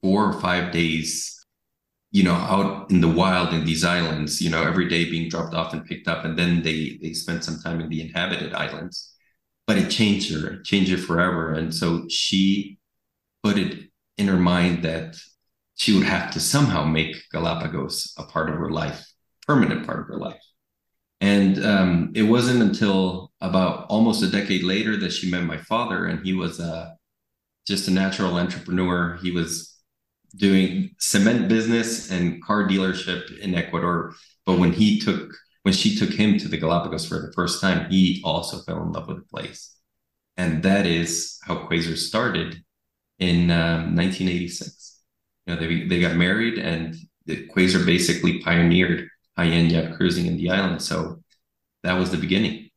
four 0.03 0.25
or 0.25 0.41
five 0.41 0.73
days 0.73 1.43
you 2.13 2.23
know 2.23 2.35
out 2.35 2.91
in 2.91 3.01
the 3.01 3.09
wild 3.09 3.55
in 3.55 3.65
these 3.65 3.85
islands 3.85 4.41
you 4.41 4.51
know 4.51 4.63
every 4.63 4.89
day 4.89 5.09
being 5.09 5.29
dropped 5.29 5.55
off 5.55 5.73
and 5.73 5.87
picked 5.87 6.09
up 6.09 6.25
and 6.25 6.39
then 6.39 6.63
they 6.63 6.99
they 7.01 7.13
spent 7.15 7.43
some 7.43 7.59
time 7.61 7.81
in 7.81 7.89
the 7.89 8.01
inhabited 8.01 8.53
islands 8.53 9.12
but 9.67 9.79
it 9.79 9.91
changed 9.91 10.33
her 10.33 10.55
it 10.55 10.65
changed 10.65 10.91
her 10.91 10.99
forever. 10.99 11.53
And 11.53 11.75
so 11.75 12.07
she 12.09 12.79
put 13.43 13.59
it 13.59 13.91
in 14.19 14.29
her 14.29 14.37
mind 14.37 14.85
that 14.85 15.17
she 15.75 15.95
would 15.95 16.07
have 16.07 16.31
to 16.33 16.41
somehow 16.41 16.85
make 16.85 17.17
galapagos 17.31 18.15
a 18.19 18.25
part 18.25 18.49
of 18.49 18.57
her 18.57 18.71
life 18.71 19.05
permanent 19.47 19.87
part 19.87 20.01
of 20.01 20.07
her 20.07 20.19
life. 20.19 20.43
And 21.21 21.65
um, 21.65 22.13
it 22.15 22.23
wasn't 22.23 22.63
until 22.63 23.33
about 23.41 23.87
almost 23.89 24.23
a 24.23 24.31
decade 24.31 24.65
later 24.65 24.97
that 24.99 25.13
she 25.13 25.31
met 25.31 25.45
my 25.45 25.57
father 25.57 26.07
and 26.07 26.25
he 26.25 26.33
was 26.33 26.59
uh, 26.59 26.91
just 27.67 27.89
a 27.89 27.93
natural 27.93 28.37
entrepreneur. 28.37 29.19
He 29.23 29.31
was 29.31 29.77
doing 30.37 30.91
cement 30.99 31.49
business 31.49 32.11
and 32.11 32.43
car 32.43 32.67
dealership 32.67 33.39
in 33.39 33.55
Ecuador. 33.55 34.15
But 34.47 34.59
when 34.59 34.73
he 34.73 34.99
took 34.99 35.33
when 35.63 35.75
she 35.75 35.97
took 35.97 36.11
him 36.11 36.39
to 36.39 36.49
the 36.49 36.57
Galapagos 36.59 37.07
for 37.07 37.21
the 37.21 37.33
first 37.35 37.61
time, 37.61 37.91
he 37.91 38.21
also 38.25 38.59
fell 38.59 38.83
in 38.83 38.93
love 38.93 39.09
with 39.09 39.19
the 39.19 39.25
place. 39.25 39.77
And 40.37 40.63
that 40.63 40.87
is 40.87 41.39
how 41.45 41.69
Quasar 41.69 41.97
started 41.97 42.63
in 43.19 43.51
um, 43.51 43.95
1986. 43.97 45.01
You 45.47 45.55
know, 45.55 45.61
they, 45.61 45.87
they 45.87 46.01
got 46.01 46.17
married 46.17 46.59
and 46.59 46.97
the 47.27 47.47
Quasar 47.49 47.85
basically 47.85 48.41
pioneered 48.41 49.09
high-end 49.37 49.73
yacht 49.73 49.97
cruising 49.97 50.27
in 50.27 50.37
the 50.37 50.51
island. 50.51 50.83
So 50.83 51.23
that 51.83 51.95
was 51.95 52.11
the 52.11 52.17
beginning. 52.17 52.71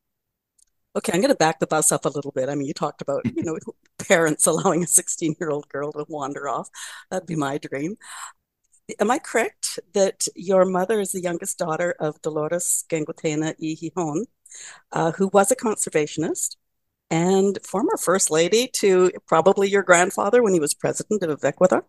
Okay, 0.96 1.12
I'm 1.12 1.20
going 1.20 1.30
to 1.30 1.36
back 1.36 1.60
the 1.60 1.66
bus 1.66 1.92
up 1.92 2.06
a 2.06 2.08
little 2.08 2.32
bit. 2.32 2.48
I 2.48 2.54
mean, 2.54 2.66
you 2.66 2.72
talked 2.72 3.02
about, 3.02 3.26
you 3.36 3.42
know, 3.42 3.58
parents 3.98 4.46
allowing 4.46 4.82
a 4.82 4.86
16 4.86 5.36
year 5.40 5.50
old 5.50 5.68
girl 5.68 5.92
to 5.92 6.06
wander 6.08 6.48
off. 6.48 6.68
That'd 7.10 7.26
be 7.26 7.36
my 7.36 7.58
dream. 7.58 7.96
Am 9.00 9.10
I 9.10 9.18
correct 9.18 9.80
that 9.94 10.28
your 10.36 10.64
mother 10.64 11.00
is 11.00 11.10
the 11.12 11.20
youngest 11.20 11.58
daughter 11.58 11.96
of 11.98 12.22
Dolores 12.22 12.84
Gangotena 12.88 13.54
y 13.58 13.74
Gijon, 13.74 14.26
uh, 14.92 15.10
who 15.12 15.26
was 15.28 15.50
a 15.50 15.56
conservationist 15.56 16.56
and 17.10 17.58
former 17.64 17.96
first 17.96 18.30
lady 18.30 18.68
to 18.74 19.10
probably 19.26 19.68
your 19.68 19.82
grandfather 19.82 20.42
when 20.42 20.54
he 20.54 20.60
was 20.60 20.72
president 20.72 21.22
of 21.24 21.44
Ecuador? 21.44 21.84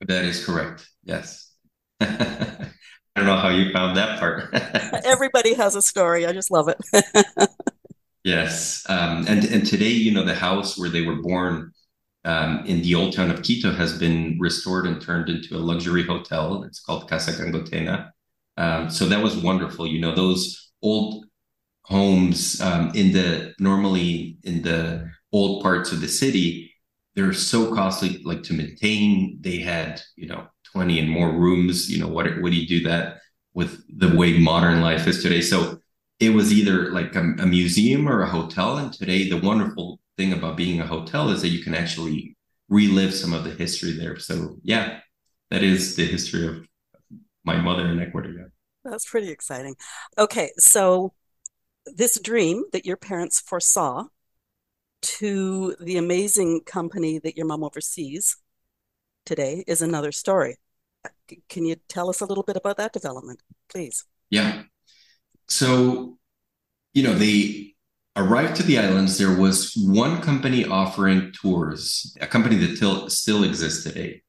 That 0.00 0.24
is 0.24 0.44
correct. 0.44 0.88
Yes. 1.04 1.52
I 2.00 2.68
don't 3.14 3.26
know 3.26 3.36
how 3.36 3.50
you 3.50 3.72
found 3.72 3.96
that 3.96 4.18
part. 4.18 4.50
Everybody 5.04 5.54
has 5.54 5.76
a 5.76 5.82
story. 5.82 6.26
I 6.26 6.32
just 6.32 6.50
love 6.50 6.68
it. 6.68 6.80
Yes, 8.26 8.84
um, 8.88 9.24
and 9.28 9.44
and 9.44 9.64
today, 9.64 9.90
you 9.90 10.10
know, 10.10 10.24
the 10.24 10.34
house 10.34 10.76
where 10.76 10.88
they 10.88 11.02
were 11.02 11.22
born 11.22 11.70
um, 12.26 12.64
in 12.66 12.82
the 12.82 12.94
old 12.94 13.14
town 13.14 13.30
of 13.30 13.42
Quito 13.42 13.72
has 13.72 13.96
been 13.96 14.36
restored 14.40 14.86
and 14.86 15.00
turned 15.00 15.28
into 15.28 15.56
a 15.56 15.58
luxury 15.58 16.04
hotel. 16.04 16.64
It's 16.64 16.80
called 16.80 17.08
Casa 17.08 17.30
Gangotena. 17.32 18.10
Um, 18.56 18.90
so 18.90 19.06
that 19.06 19.22
was 19.22 19.36
wonderful. 19.36 19.86
You 19.86 20.00
know, 20.00 20.14
those 20.14 20.72
old 20.82 21.24
homes 21.82 22.60
um, 22.60 22.90
in 22.94 23.12
the 23.12 23.54
normally 23.60 24.38
in 24.42 24.62
the 24.62 25.08
old 25.32 25.62
parts 25.62 25.92
of 25.92 26.00
the 26.00 26.08
city, 26.08 26.72
they're 27.14 27.32
so 27.32 27.72
costly, 27.72 28.20
like 28.24 28.42
to 28.44 28.54
maintain. 28.54 29.38
They 29.40 29.58
had, 29.58 30.02
you 30.16 30.26
know, 30.26 30.48
twenty 30.64 30.98
and 30.98 31.08
more 31.08 31.30
rooms. 31.30 31.88
You 31.88 32.00
know, 32.00 32.08
what 32.08 32.26
what 32.42 32.50
do 32.50 32.56
you 32.56 32.66
do 32.66 32.88
that 32.88 33.18
with 33.54 33.80
the 33.88 34.14
way 34.16 34.36
modern 34.36 34.80
life 34.80 35.06
is 35.06 35.22
today? 35.22 35.42
So 35.42 35.78
it 36.18 36.30
was 36.30 36.52
either 36.52 36.90
like 36.90 37.14
a, 37.14 37.20
a, 37.38 37.46
museum 37.46 38.08
or 38.08 38.22
a 38.22 38.28
hotel. 38.28 38.78
And 38.78 38.92
today, 38.92 39.28
the 39.28 39.36
wonderful 39.38 40.00
thing 40.16 40.32
about 40.32 40.56
being 40.56 40.80
a 40.80 40.86
hotel 40.86 41.30
is 41.30 41.42
that 41.42 41.48
you 41.48 41.62
can 41.62 41.74
actually 41.74 42.36
relive 42.68 43.14
some 43.14 43.32
of 43.32 43.44
the 43.44 43.50
history 43.50 43.92
there. 43.92 44.18
So 44.18 44.56
yeah, 44.62 45.00
that 45.50 45.62
is 45.62 45.96
the 45.96 46.06
history 46.06 46.46
of 46.46 46.66
my 47.44 47.56
mother 47.56 47.86
in 47.86 48.00
Ecuador. 48.00 48.32
Yeah. 48.32 48.44
That's 48.84 49.08
pretty 49.08 49.30
exciting. 49.30 49.76
Okay, 50.18 50.50
so 50.58 51.12
this 51.86 52.20
dream 52.20 52.64
that 52.72 52.86
your 52.86 52.96
parents 52.96 53.40
foresaw 53.40 54.04
to 55.02 55.76
the 55.80 55.96
amazing 55.96 56.62
company 56.66 57.18
that 57.20 57.36
your 57.36 57.46
mom 57.46 57.62
oversees 57.62 58.36
today 59.24 59.62
is 59.66 59.82
another 59.82 60.10
story. 60.10 60.56
Can 61.48 61.64
you 61.64 61.76
tell 61.88 62.08
us 62.08 62.20
a 62.20 62.26
little 62.26 62.42
bit 62.42 62.56
about 62.56 62.76
that 62.78 62.92
development, 62.92 63.40
please? 63.68 64.04
Yeah. 64.30 64.62
So, 65.48 66.18
you 66.94 67.04
know, 67.04 67.14
they 67.14 67.75
arrived 68.16 68.56
to 68.56 68.62
the 68.62 68.78
islands. 68.78 69.18
There 69.18 69.36
was 69.36 69.72
one 69.76 70.20
company 70.22 70.64
offering 70.64 71.32
tours, 71.32 72.16
a 72.20 72.26
company 72.26 72.56
that 72.56 72.78
till, 72.78 73.08
still 73.10 73.44
exists 73.44 73.84
today. 73.84 74.22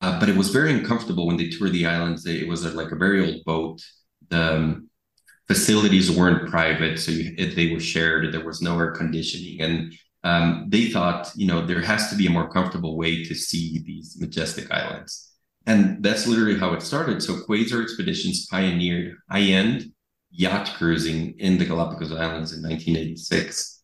Uh, 0.00 0.20
but 0.20 0.28
it 0.28 0.36
was 0.36 0.50
very 0.50 0.72
uncomfortable 0.72 1.26
when 1.26 1.38
they 1.38 1.48
toured 1.48 1.72
the 1.72 1.86
islands. 1.86 2.26
It 2.26 2.46
was 2.46 2.62
like 2.74 2.92
a 2.92 2.96
very 2.96 3.24
old 3.26 3.44
boat. 3.44 3.80
The 4.28 4.54
um, 4.54 4.90
facilities 5.48 6.10
weren't 6.10 6.50
private, 6.50 6.98
so 6.98 7.10
you, 7.10 7.34
they 7.54 7.72
were 7.72 7.80
shared. 7.80 8.32
There 8.32 8.44
was 8.44 8.60
no 8.60 8.78
air 8.78 8.92
conditioning, 8.92 9.62
and 9.62 9.94
um, 10.22 10.66
they 10.68 10.90
thought, 10.90 11.30
you 11.34 11.46
know, 11.46 11.64
there 11.64 11.80
has 11.80 12.10
to 12.10 12.16
be 12.16 12.26
a 12.26 12.30
more 12.30 12.50
comfortable 12.50 12.98
way 12.98 13.24
to 13.24 13.34
see 13.34 13.82
these 13.86 14.18
majestic 14.20 14.70
islands. 14.70 15.32
And 15.66 16.02
that's 16.02 16.26
literally 16.26 16.58
how 16.58 16.74
it 16.74 16.82
started. 16.82 17.22
So 17.22 17.40
Quasar 17.46 17.82
Expeditions 17.82 18.46
pioneered 18.50 19.16
high-end 19.30 19.93
yacht 20.34 20.74
cruising 20.76 21.38
in 21.38 21.58
the 21.58 21.64
Galapagos 21.64 22.12
Islands 22.12 22.52
in 22.52 22.62
1986. 22.62 23.82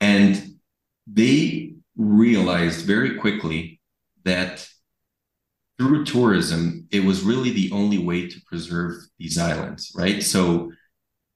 And 0.00 0.56
they 1.06 1.74
realized 1.96 2.84
very 2.84 3.16
quickly 3.16 3.80
that 4.24 4.68
through 5.78 6.04
tourism, 6.04 6.86
it 6.90 7.04
was 7.04 7.22
really 7.22 7.50
the 7.50 7.70
only 7.72 7.98
way 7.98 8.28
to 8.28 8.40
preserve 8.46 8.94
these 9.18 9.38
islands, 9.38 9.92
right? 9.96 10.22
So, 10.22 10.72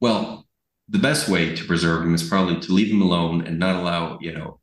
well, 0.00 0.46
the 0.88 0.98
best 0.98 1.28
way 1.28 1.54
to 1.54 1.64
preserve 1.64 2.00
them 2.00 2.14
is 2.14 2.28
probably 2.28 2.60
to 2.60 2.72
leave 2.72 2.88
them 2.88 3.02
alone 3.02 3.46
and 3.46 3.58
not 3.58 3.76
allow, 3.76 4.18
you 4.20 4.32
know, 4.32 4.60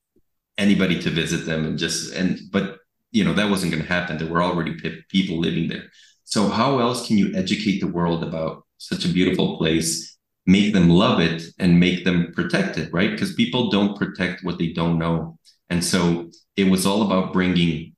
anybody 0.58 1.00
to 1.02 1.10
visit 1.10 1.46
them 1.46 1.66
and 1.66 1.78
just, 1.78 2.14
and, 2.14 2.40
but, 2.52 2.78
you 3.12 3.24
know, 3.24 3.34
that 3.34 3.50
wasn't 3.50 3.72
going 3.72 3.84
to 3.84 3.90
happen. 3.90 4.18
There 4.18 4.28
were 4.28 4.44
already 4.44 4.76
people 5.10 5.40
living 5.40 5.68
there. 5.70 5.86
So, 6.24 6.50
how 6.50 6.80
else 6.80 7.08
can 7.08 7.18
you 7.18 7.34
educate 7.36 7.80
the 7.80 7.88
world 7.88 8.24
about 8.24 8.65
such 8.78 9.06
a 9.06 9.14
beautiful 9.14 9.58
place, 9.58 10.18
make 10.46 10.74
them 10.74 10.90
love 10.90 11.20
it 11.20 11.44
and 11.60 11.80
make 11.80 12.06
them 12.06 12.32
protect 12.34 12.78
it, 12.78 12.92
right? 12.94 13.12
Because 13.12 13.34
people 13.34 13.70
don't 13.70 13.98
protect 13.98 14.44
what 14.44 14.58
they 14.58 14.74
don't 14.74 15.00
know. 15.00 15.38
And 15.70 15.84
so 15.84 16.30
it 16.56 16.66
was 16.66 16.86
all 16.86 17.04
about 17.04 17.34
bringing 17.34 17.96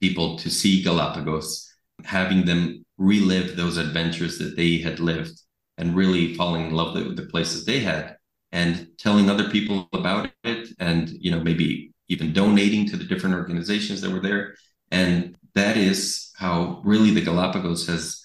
people 0.00 0.36
to 0.38 0.50
see 0.50 0.82
Galapagos, 0.82 1.68
having 2.04 2.44
them 2.44 2.84
relive 2.98 3.56
those 3.56 3.78
adventures 3.78 4.38
that 4.38 4.56
they 4.56 4.78
had 4.78 5.00
lived 5.00 5.40
and 5.78 5.96
really 5.96 6.34
falling 6.34 6.66
in 6.66 6.74
love 6.74 6.94
with 6.94 7.16
the 7.16 7.26
places 7.26 7.64
they 7.64 7.80
had 7.80 8.16
and 8.52 8.88
telling 8.98 9.30
other 9.30 9.48
people 9.48 9.88
about 9.92 10.30
it 10.44 10.68
and 10.78 11.10
you 11.10 11.30
know 11.30 11.40
maybe 11.40 11.92
even 12.08 12.32
donating 12.32 12.86
to 12.86 12.96
the 12.96 13.04
different 13.04 13.34
organizations 13.34 14.00
that 14.00 14.12
were 14.12 14.20
there 14.20 14.54
and 14.90 15.36
that 15.54 15.76
is 15.76 16.30
how 16.36 16.80
really 16.84 17.10
the 17.10 17.20
galapagos 17.20 17.86
has 17.86 18.21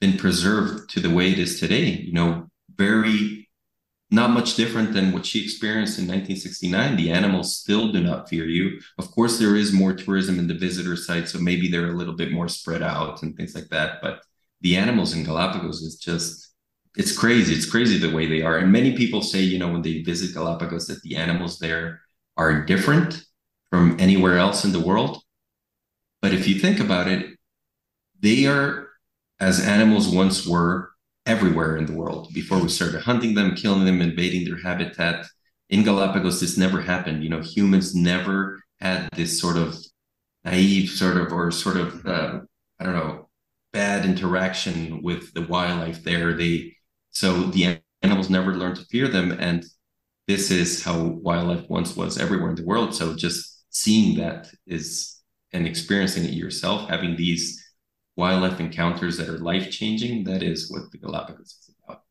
been 0.00 0.16
preserved 0.16 0.90
to 0.90 1.00
the 1.00 1.10
way 1.10 1.30
it 1.32 1.38
is 1.38 1.60
today. 1.60 1.84
You 1.84 2.12
know, 2.12 2.48
very 2.76 3.48
not 4.10 4.30
much 4.30 4.54
different 4.54 4.92
than 4.92 5.12
what 5.12 5.26
she 5.26 5.42
experienced 5.42 5.98
in 5.98 6.04
1969. 6.04 6.96
The 6.96 7.10
animals 7.10 7.56
still 7.56 7.90
do 7.90 8.02
not 8.02 8.28
fear 8.28 8.46
you. 8.46 8.80
Of 8.98 9.10
course, 9.10 9.38
there 9.38 9.56
is 9.56 9.72
more 9.72 9.92
tourism 9.92 10.38
in 10.38 10.46
the 10.46 10.54
visitor 10.54 10.94
site, 10.94 11.28
so 11.28 11.38
maybe 11.38 11.68
they're 11.68 11.88
a 11.90 11.96
little 11.96 12.14
bit 12.14 12.30
more 12.30 12.48
spread 12.48 12.82
out 12.82 13.22
and 13.22 13.36
things 13.36 13.54
like 13.54 13.68
that. 13.70 14.00
But 14.02 14.22
the 14.60 14.76
animals 14.76 15.14
in 15.14 15.24
Galapagos 15.24 15.82
is 15.82 15.96
just 15.96 16.52
it's 16.96 17.16
crazy. 17.16 17.54
It's 17.54 17.68
crazy 17.68 17.98
the 17.98 18.14
way 18.14 18.26
they 18.26 18.42
are. 18.42 18.58
And 18.58 18.70
many 18.70 18.96
people 18.96 19.20
say, 19.20 19.40
you 19.40 19.58
know, 19.58 19.72
when 19.72 19.82
they 19.82 20.02
visit 20.02 20.32
Galapagos, 20.32 20.86
that 20.86 21.02
the 21.02 21.16
animals 21.16 21.58
there 21.58 22.00
are 22.36 22.64
different 22.64 23.24
from 23.70 23.96
anywhere 23.98 24.38
else 24.38 24.64
in 24.64 24.70
the 24.70 24.80
world. 24.80 25.20
But 26.22 26.32
if 26.32 26.46
you 26.46 26.60
think 26.60 26.78
about 26.78 27.08
it, 27.08 27.36
they 28.20 28.46
are 28.46 28.83
as 29.44 29.60
animals 29.60 30.08
once 30.08 30.46
were 30.46 30.90
everywhere 31.26 31.76
in 31.76 31.84
the 31.84 31.92
world 31.92 32.32
before 32.32 32.58
we 32.58 32.68
started 32.68 33.02
hunting 33.02 33.34
them, 33.34 33.54
killing 33.54 33.84
them, 33.84 34.00
invading 34.00 34.46
their 34.46 34.58
habitat. 34.58 35.26
In 35.68 35.84
Galapagos, 35.84 36.40
this 36.40 36.56
never 36.56 36.80
happened. 36.80 37.22
You 37.22 37.28
know, 37.28 37.42
humans 37.42 37.94
never 37.94 38.62
had 38.80 39.10
this 39.14 39.38
sort 39.38 39.58
of 39.58 39.76
naive, 40.44 40.88
sort 40.88 41.18
of, 41.18 41.30
or 41.30 41.50
sort 41.50 41.76
of, 41.76 42.06
uh, 42.06 42.40
I 42.80 42.84
don't 42.84 42.94
know, 42.94 43.28
bad 43.70 44.06
interaction 44.06 45.02
with 45.02 45.34
the 45.34 45.42
wildlife 45.42 46.02
there. 46.02 46.32
They 46.32 46.76
so 47.10 47.42
the 47.42 47.80
animals 48.00 48.30
never 48.30 48.54
learned 48.54 48.76
to 48.76 48.86
fear 48.86 49.08
them, 49.08 49.30
and 49.32 49.62
this 50.26 50.50
is 50.50 50.82
how 50.82 50.98
wildlife 51.02 51.68
once 51.68 51.94
was 51.94 52.16
everywhere 52.18 52.48
in 52.48 52.56
the 52.56 52.64
world. 52.64 52.94
So 52.94 53.14
just 53.14 53.66
seeing 53.68 54.16
that 54.18 54.48
is 54.66 55.20
and 55.52 55.66
experiencing 55.66 56.24
it 56.24 56.32
yourself, 56.32 56.88
having 56.88 57.14
these 57.14 57.63
wildlife 58.16 58.60
encounters 58.60 59.16
that 59.18 59.28
are 59.28 59.38
life 59.38 59.70
changing, 59.70 60.24
that 60.24 60.42
is 60.42 60.70
what 60.70 60.90
the 60.92 60.98
Galapagos 60.98 61.46
is 61.46 61.74
about. 61.84 62.02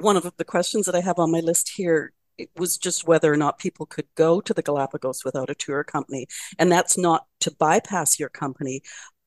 One 0.00 0.16
of 0.16 0.32
the 0.36 0.44
questions 0.44 0.86
that 0.86 0.94
I 0.94 1.00
have 1.00 1.18
on 1.18 1.30
my 1.30 1.40
list 1.40 1.70
here 1.76 2.12
it 2.38 2.50
was 2.56 2.78
just 2.78 3.06
whether 3.06 3.32
or 3.32 3.36
not 3.36 3.58
people 3.58 3.86
could 3.86 4.06
go 4.14 4.40
to 4.40 4.54
the 4.54 4.62
Galapagos 4.62 5.24
without 5.24 5.50
a 5.50 5.54
tour 5.54 5.84
company. 5.84 6.26
And 6.58 6.72
that's 6.72 6.96
not 6.96 7.26
to 7.40 7.50
bypass 7.50 8.18
your 8.18 8.30
company, 8.30 8.82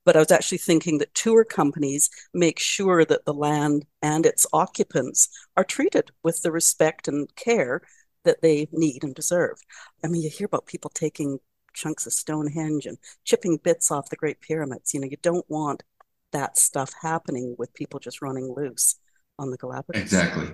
but 0.06 0.16
I 0.16 0.20
was 0.20 0.32
actually 0.32 0.60
thinking 0.60 0.98
that 1.00 1.14
tour 1.14 1.44
companies 1.44 2.10
make 2.34 2.60
sure 2.60 3.06
that 3.06 3.26
the 3.26 3.34
land 3.34 3.86
and 4.02 4.26
its 4.26 4.46
occupants 4.54 5.30
are 5.58 5.64
treated 5.64 6.12
with 6.24 6.42
the 6.42 6.52
respect 6.52 7.08
and 7.08 7.34
care 7.36 7.82
that 8.24 8.42
they 8.42 8.68
need 8.72 9.04
and 9.04 9.14
deserve. 9.14 9.58
I 10.04 10.08
mean, 10.08 10.22
you 10.22 10.30
hear 10.30 10.46
about 10.46 10.66
people 10.66 10.92
taking 10.94 11.40
chunks 11.76 12.06
of 12.08 12.14
Stonehenge 12.14 12.86
and 12.86 12.98
chipping 13.24 13.58
bits 13.58 13.92
off 13.92 14.10
the 14.10 14.16
Great 14.16 14.42
Pyramids. 14.42 14.94
You 14.94 15.02
know, 15.02 15.08
you 15.08 15.18
don't 15.22 15.46
want 15.50 15.84
that 16.32 16.58
stuff 16.58 16.94
happening 17.02 17.56
with 17.58 17.74
people 17.74 18.00
just 18.00 18.22
running 18.22 18.54
loose 18.56 18.96
on 19.38 19.52
the 19.52 19.58
Galapagos. 19.58 20.02
Exactly. 20.02 20.48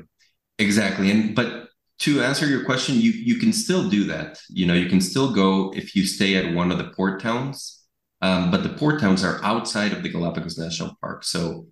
Exactly. 0.60 1.10
And 1.10 1.36
but 1.36 1.70
to 2.00 2.22
answer 2.22 2.46
your 2.46 2.66
question, 2.66 2.96
you 2.96 3.12
you 3.12 3.38
can 3.38 3.54
still 3.54 3.90
do 3.90 4.04
that. 4.06 4.40
You 4.50 4.66
know, 4.66 4.74
you 4.74 4.90
can 4.90 5.02
still 5.02 5.34
go 5.34 5.72
if 5.76 5.96
you 5.96 6.06
stay 6.06 6.36
at 6.36 6.54
one 6.54 6.72
of 6.72 6.78
the 6.78 6.90
port 6.96 7.22
towns. 7.22 7.78
Um, 8.22 8.52
but 8.52 8.62
the 8.62 8.70
port 8.70 9.00
towns 9.00 9.24
are 9.24 9.44
outside 9.44 9.94
of 9.94 10.04
the 10.04 10.10
Galapagos 10.10 10.58
National 10.58 10.96
Park. 11.02 11.24
So 11.24 11.66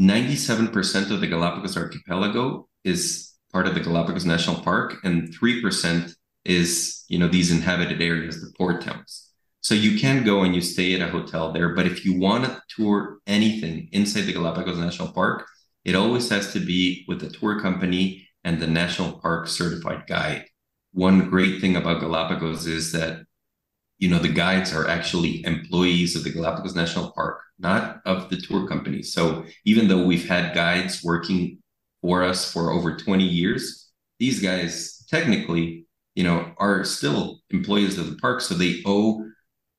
97% 0.00 1.10
of 1.10 1.20
the 1.20 1.26
Galapagos 1.28 1.76
archipelago 1.76 2.68
is 2.84 3.32
part 3.52 3.66
of 3.66 3.74
the 3.74 3.80
Galapagos 3.80 4.24
National 4.24 4.60
Park, 4.60 4.96
and 5.04 5.28
3% 5.28 6.12
is 6.46 7.04
you 7.08 7.18
know 7.18 7.28
these 7.28 7.50
inhabited 7.50 8.00
areas, 8.00 8.40
the 8.40 8.52
port 8.56 8.82
towns. 8.82 9.30
So 9.60 9.74
you 9.74 9.98
can 9.98 10.24
go 10.24 10.42
and 10.42 10.54
you 10.54 10.60
stay 10.60 10.94
at 10.94 11.00
a 11.00 11.10
hotel 11.10 11.52
there, 11.52 11.70
but 11.70 11.86
if 11.86 12.04
you 12.04 12.18
want 12.18 12.44
to 12.44 12.62
tour 12.68 13.18
anything 13.26 13.88
inside 13.90 14.22
the 14.22 14.32
Galapagos 14.32 14.78
National 14.78 15.12
Park, 15.12 15.44
it 15.84 15.96
always 15.96 16.28
has 16.30 16.52
to 16.52 16.60
be 16.60 17.04
with 17.08 17.20
the 17.20 17.28
tour 17.28 17.60
company 17.60 18.28
and 18.44 18.60
the 18.60 18.66
national 18.66 19.18
park 19.18 19.48
certified 19.48 20.06
guide. 20.06 20.44
One 20.92 21.28
great 21.28 21.60
thing 21.60 21.74
about 21.76 22.00
Galapagos 22.00 22.66
is 22.66 22.92
that 22.92 23.22
you 23.98 24.08
know 24.08 24.18
the 24.18 24.28
guides 24.28 24.72
are 24.72 24.86
actually 24.88 25.44
employees 25.44 26.14
of 26.14 26.22
the 26.22 26.30
Galapagos 26.30 26.74
National 26.74 27.10
Park, 27.12 27.40
not 27.58 28.00
of 28.04 28.30
the 28.30 28.36
tour 28.36 28.68
company. 28.68 29.02
So 29.02 29.44
even 29.64 29.88
though 29.88 30.04
we've 30.06 30.28
had 30.28 30.54
guides 30.54 31.02
working 31.02 31.58
for 32.02 32.22
us 32.22 32.52
for 32.52 32.70
over 32.70 32.96
20 32.96 33.24
years, 33.24 33.90
these 34.18 34.40
guys 34.40 35.04
technically 35.08 35.85
you 36.16 36.24
know, 36.24 36.52
are 36.58 36.82
still 36.82 37.40
employees 37.50 37.98
of 37.98 38.10
the 38.10 38.16
park. 38.16 38.40
So 38.40 38.54
they 38.54 38.82
owe 38.84 39.24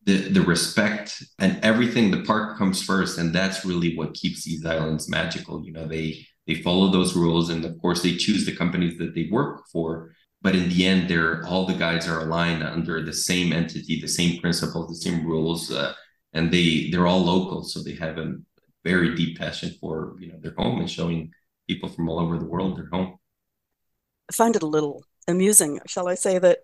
the, 0.05 0.29
the 0.29 0.41
respect 0.41 1.21
and 1.39 1.59
everything. 1.63 2.11
The 2.11 2.23
park 2.23 2.57
comes 2.57 2.81
first. 2.81 3.17
And 3.17 3.33
that's 3.33 3.65
really 3.65 3.97
what 3.97 4.13
keeps 4.13 4.45
these 4.45 4.65
islands 4.65 5.09
magical. 5.09 5.65
You 5.65 5.73
know, 5.73 5.87
they 5.87 6.25
they 6.45 6.61
follow 6.61 6.89
those 6.89 7.13
rules 7.13 7.49
and 7.49 7.65
of 7.65 7.77
course 7.81 8.01
they 8.01 8.15
choose 8.15 8.45
the 8.45 8.55
companies 8.55 8.97
that 8.99 9.13
they 9.13 9.27
work 9.29 9.65
for. 9.71 10.11
But 10.41 10.55
in 10.55 10.69
the 10.69 10.85
end, 10.85 11.09
they're 11.09 11.45
all 11.45 11.65
the 11.65 11.73
guides 11.73 12.07
are 12.07 12.21
aligned 12.21 12.63
under 12.63 13.03
the 13.03 13.11
same 13.11 13.51
entity, 13.51 13.99
the 13.99 14.07
same 14.07 14.39
principles, 14.39 14.87
the 14.87 15.09
same 15.09 15.25
rules, 15.25 15.71
uh, 15.71 15.93
and 16.33 16.51
they 16.51 16.89
they're 16.91 17.07
all 17.07 17.23
local, 17.23 17.63
so 17.63 17.81
they 17.81 17.95
have 17.95 18.19
a 18.19 18.35
very 18.85 19.15
deep 19.15 19.39
passion 19.39 19.73
for 19.81 20.15
you 20.19 20.27
know 20.31 20.39
their 20.39 20.53
home 20.55 20.79
and 20.79 20.89
showing 20.89 21.31
people 21.67 21.89
from 21.89 22.07
all 22.07 22.19
over 22.19 22.37
the 22.37 22.45
world 22.45 22.77
their 22.77 22.87
home. 22.91 23.17
I 24.29 24.33
find 24.33 24.55
it 24.55 24.61
a 24.61 24.67
little 24.67 25.03
amusing, 25.27 25.79
shall 25.85 26.07
I 26.07 26.15
say, 26.15 26.39
that 26.39 26.59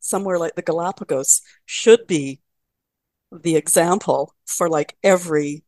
somewhere 0.00 0.38
like 0.38 0.54
the 0.54 0.62
Galapagos 0.62 1.42
should 1.66 2.06
be 2.06 2.40
the 3.32 3.56
example 3.56 4.34
for 4.46 4.68
like 4.68 4.96
every 5.02 5.64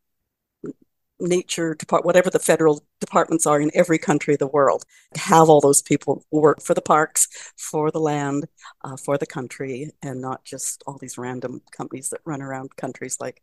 nature 1.19 1.75
depart 1.75 2.05
whatever 2.05 2.29
the 2.29 2.39
federal 2.39 2.85
departments 3.01 3.47
are 3.47 3.59
in 3.59 3.71
every 3.75 3.99
country 3.99 4.35
of 4.35 4.39
the 4.39 4.47
world 4.47 4.85
have 5.17 5.49
all 5.49 5.63
those 5.63 5.81
people 5.81 6.23
work 6.31 6.61
for 6.61 6.75
the 6.75 6.83
parks 6.83 7.27
for 7.57 7.91
the 7.91 7.99
land 7.99 8.47
uh, 8.85 8.97
for 8.97 9.17
the 9.17 9.27
country 9.27 9.91
and 10.03 10.21
not 10.21 10.45
just 10.45 10.83
all 10.87 10.99
these 10.99 11.17
random 11.17 11.63
companies 11.71 12.11
that 12.11 12.21
run 12.27 12.43
around 12.43 12.77
countries 12.77 13.17
like 13.19 13.41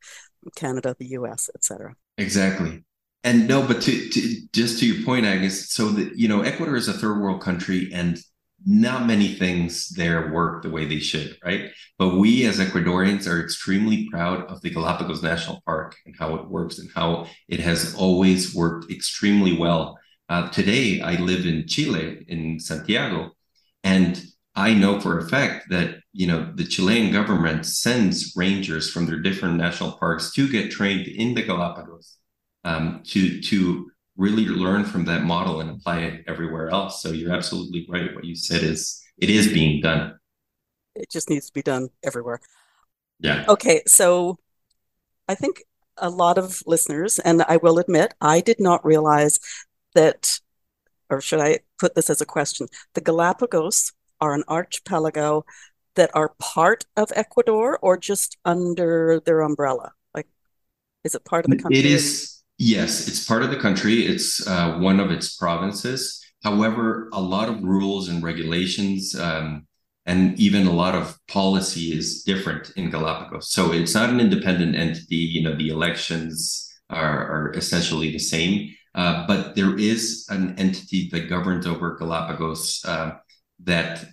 canada 0.55 0.95
the 0.99 1.07
us 1.07 1.49
etc 1.55 1.95
exactly. 2.17 2.83
And 3.25 3.47
no 3.47 3.65
but 3.65 3.81
to, 3.83 4.09
to 4.09 4.47
just 4.51 4.79
to 4.79 4.85
your 4.85 5.05
point 5.05 5.25
agnes 5.25 5.71
so 5.71 5.87
that 5.89 6.17
you 6.17 6.27
know 6.27 6.41
ecuador 6.41 6.75
is 6.75 6.89
a 6.89 6.93
third 6.93 7.21
world 7.21 7.41
country 7.41 7.89
and 7.93 8.19
not 8.65 9.05
many 9.05 9.33
things 9.33 9.89
there 9.89 10.31
work 10.31 10.63
the 10.63 10.69
way 10.69 10.85
they 10.85 10.99
should, 10.99 11.37
right? 11.43 11.71
But 11.97 12.15
we 12.15 12.45
as 12.45 12.59
Ecuadorians 12.59 13.27
are 13.27 13.41
extremely 13.41 14.07
proud 14.09 14.45
of 14.45 14.61
the 14.61 14.69
Galapagos 14.69 15.21
National 15.21 15.61
Park 15.65 15.95
and 16.05 16.15
how 16.17 16.35
it 16.35 16.47
works 16.47 16.79
and 16.79 16.89
how 16.93 17.27
it 17.47 17.59
has 17.59 17.93
always 17.95 18.55
worked 18.55 18.91
extremely 18.91 19.57
well. 19.57 19.97
Uh, 20.29 20.49
today, 20.49 21.01
I 21.01 21.15
live 21.15 21.45
in 21.45 21.67
Chile, 21.67 22.25
in 22.27 22.59
Santiago, 22.59 23.31
and 23.83 24.23
I 24.55 24.73
know 24.73 24.99
for 24.99 25.17
a 25.17 25.27
fact 25.27 25.69
that 25.69 25.97
you 26.13 26.27
know 26.27 26.51
the 26.55 26.63
Chilean 26.63 27.11
government 27.11 27.65
sends 27.65 28.33
rangers 28.35 28.89
from 28.89 29.05
their 29.05 29.19
different 29.19 29.57
national 29.57 29.93
parks 29.93 30.31
to 30.33 30.49
get 30.49 30.71
trained 30.71 31.07
in 31.07 31.33
the 31.33 31.41
Galapagos 31.41 32.17
um, 32.63 33.01
to 33.07 33.41
to 33.41 33.91
really 34.15 34.45
learn 34.45 34.85
from 34.85 35.05
that 35.05 35.23
model 35.23 35.61
and 35.61 35.69
apply 35.69 35.99
it 35.99 36.23
everywhere 36.27 36.69
else. 36.69 37.01
So 37.01 37.09
you're 37.09 37.33
absolutely 37.33 37.85
right. 37.89 38.13
What 38.13 38.25
you 38.25 38.35
said 38.35 38.63
is 38.63 39.01
it 39.17 39.29
is 39.29 39.51
being 39.51 39.81
done. 39.81 40.19
It 40.95 41.09
just 41.09 41.29
needs 41.29 41.47
to 41.47 41.53
be 41.53 41.63
done 41.63 41.89
everywhere. 42.03 42.39
Yeah. 43.19 43.45
Okay. 43.47 43.81
So 43.87 44.37
I 45.27 45.35
think 45.35 45.63
a 45.97 46.09
lot 46.09 46.37
of 46.37 46.61
listeners, 46.65 47.19
and 47.19 47.43
I 47.43 47.57
will 47.57 47.79
admit, 47.79 48.13
I 48.21 48.41
did 48.41 48.59
not 48.59 48.85
realize 48.85 49.39
that, 49.95 50.39
or 51.09 51.21
should 51.21 51.39
I 51.39 51.59
put 51.79 51.95
this 51.95 52.09
as 52.09 52.21
a 52.21 52.25
question? 52.25 52.67
The 52.93 53.01
Galapagos 53.01 53.93
are 54.21 54.33
an 54.33 54.43
archipelago 54.47 55.45
that 55.95 56.11
are 56.13 56.33
part 56.39 56.85
of 56.97 57.11
Ecuador 57.15 57.77
or 57.81 57.97
just 57.97 58.37
under 58.45 59.21
their 59.25 59.41
umbrella? 59.41 59.93
Like, 60.13 60.27
is 61.03 61.15
it 61.15 61.25
part 61.25 61.45
of 61.45 61.51
the 61.51 61.57
country? 61.57 61.79
It 61.79 61.85
is 61.85 62.32
Yes, 62.65 63.09
it's 63.09 63.25
part 63.25 63.43
of 63.43 63.49
the 63.49 63.57
country. 63.57 64.05
It's 64.05 64.47
uh, 64.47 64.77
one 64.77 65.01
of 65.01 65.11
its 65.11 65.35
provinces. 65.35 66.23
However, 66.43 67.09
a 67.11 67.19
lot 67.19 67.49
of 67.49 67.61
rules 67.61 68.07
and 68.07 68.23
regulations 68.23 69.13
um, 69.19 69.67
and 70.05 70.39
even 70.39 70.65
a 70.65 70.71
lot 70.71 70.95
of 70.95 71.19
policy 71.27 71.91
is 71.91 72.23
different 72.23 72.71
in 72.77 72.89
Galapagos. 72.89 73.51
So 73.51 73.73
it's 73.73 73.93
not 73.93 74.09
an 74.09 74.21
independent 74.21 74.77
entity. 74.77 75.17
You 75.17 75.43
know, 75.43 75.57
the 75.57 75.67
elections 75.67 76.73
are, 76.89 77.49
are 77.49 77.51
essentially 77.53 78.11
the 78.11 78.19
same, 78.19 78.73
uh, 78.95 79.27
but 79.27 79.55
there 79.55 79.77
is 79.77 80.25
an 80.29 80.57
entity 80.57 81.09
that 81.11 81.27
governs 81.27 81.67
over 81.67 81.97
Galapagos 81.97 82.85
uh, 82.85 83.11
that, 83.65 84.05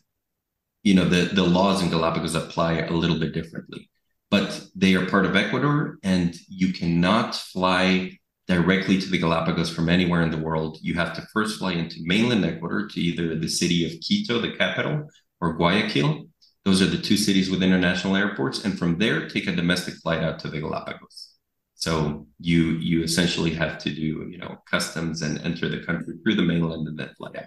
you 0.82 0.94
know, 0.94 1.08
the, 1.08 1.32
the 1.32 1.44
laws 1.44 1.84
in 1.84 1.90
Galapagos 1.90 2.34
apply 2.34 2.80
a 2.80 2.92
little 2.92 3.20
bit 3.20 3.32
differently. 3.32 3.88
But 4.28 4.60
they 4.74 4.96
are 4.96 5.06
part 5.06 5.26
of 5.26 5.36
Ecuador, 5.36 5.98
and 6.02 6.36
you 6.48 6.72
cannot 6.72 7.36
fly 7.36 8.16
directly 8.50 9.00
to 9.00 9.08
the 9.08 9.16
Galapagos 9.16 9.72
from 9.72 9.88
anywhere 9.88 10.22
in 10.22 10.32
the 10.32 10.36
world, 10.36 10.78
you 10.82 10.94
have 10.94 11.14
to 11.14 11.22
first 11.32 11.60
fly 11.60 11.72
into 11.72 12.00
mainland 12.02 12.44
Ecuador 12.44 12.88
to 12.88 13.00
either 13.00 13.36
the 13.36 13.48
city 13.48 13.86
of 13.86 14.00
Quito, 14.00 14.40
the 14.40 14.56
capital, 14.56 15.06
or 15.40 15.52
Guayaquil. 15.52 16.26
Those 16.64 16.82
are 16.82 16.86
the 16.86 16.98
two 16.98 17.16
cities 17.16 17.48
with 17.48 17.62
international 17.62 18.16
airports, 18.16 18.64
and 18.64 18.76
from 18.76 18.98
there 18.98 19.28
take 19.28 19.46
a 19.46 19.54
domestic 19.54 19.94
flight 20.02 20.24
out 20.24 20.40
to 20.40 20.48
the 20.48 20.58
Galapagos. 20.58 21.28
So 21.76 22.26
you 22.40 22.72
you 22.72 23.04
essentially 23.04 23.54
have 23.54 23.78
to 23.84 23.90
do 23.94 24.28
you 24.28 24.38
know 24.38 24.58
customs 24.68 25.22
and 25.22 25.40
enter 25.42 25.68
the 25.68 25.84
country 25.84 26.16
through 26.22 26.34
the 26.34 26.42
mainland 26.42 26.88
and 26.88 26.98
then 26.98 27.10
fly 27.16 27.30
out. 27.36 27.44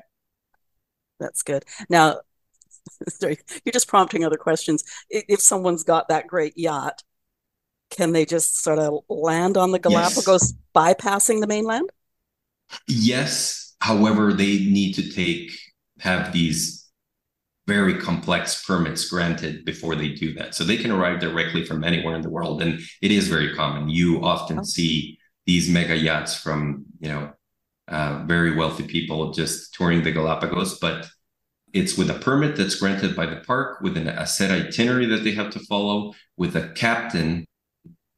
That's 1.19 1.43
good. 1.43 1.65
Now, 1.89 2.21
sorry, 3.09 3.39
you're 3.65 3.73
just 3.73 3.89
prompting 3.89 4.23
other 4.23 4.37
questions. 4.37 4.85
If 5.09 5.41
someone's 5.41 5.83
got 5.83 6.07
that 6.07 6.27
great 6.27 6.57
yacht, 6.57 7.03
can 7.93 8.11
they 8.11 8.25
just 8.25 8.63
sort 8.63 8.79
of 8.79 8.99
land 9.09 9.57
on 9.57 9.71
the 9.71 9.79
Galapagos 9.79 10.53
yes. 10.53 10.53
bypassing 10.75 11.39
the 11.39 11.47
mainland? 11.47 11.89
Yes. 12.87 13.75
However, 13.79 14.33
they 14.33 14.59
need 14.59 14.93
to 14.93 15.09
take 15.09 15.51
have 15.99 16.33
these 16.33 16.89
very 17.65 17.97
complex 17.97 18.65
permits 18.65 19.09
granted 19.09 19.63
before 19.63 19.95
they 19.95 20.09
do 20.09 20.33
that. 20.33 20.53
So 20.53 20.63
they 20.63 20.77
can 20.77 20.91
arrive 20.91 21.19
directly 21.19 21.65
from 21.65 21.83
anywhere 21.83 22.15
in 22.15 22.21
the 22.21 22.29
world. 22.29 22.61
And 22.61 22.81
it 23.01 23.11
is 23.11 23.29
very 23.29 23.55
common. 23.55 23.89
You 23.89 24.23
often 24.23 24.59
oh. 24.59 24.63
see 24.63 25.17
these 25.45 25.69
mega 25.69 25.95
yachts 25.95 26.35
from, 26.35 26.85
you 26.99 27.09
know, 27.09 27.31
uh, 27.87 28.23
very 28.25 28.55
wealthy 28.55 28.83
people 28.83 29.31
just 29.31 29.73
touring 29.73 30.03
the 30.03 30.11
Galapagos, 30.11 30.79
but 30.79 31.07
it's 31.73 31.97
with 31.97 32.09
a 32.09 32.15
permit 32.15 32.55
that's 32.55 32.75
granted 32.75 33.15
by 33.15 33.25
the 33.25 33.37
park, 33.37 33.81
with 33.81 33.97
an, 33.97 34.07
a 34.07 34.27
set 34.27 34.51
itinerary 34.51 35.05
that 35.07 35.23
they 35.23 35.31
have 35.31 35.49
to 35.51 35.59
follow, 35.59 36.13
with 36.37 36.55
a 36.55 36.69
captain 36.69 37.45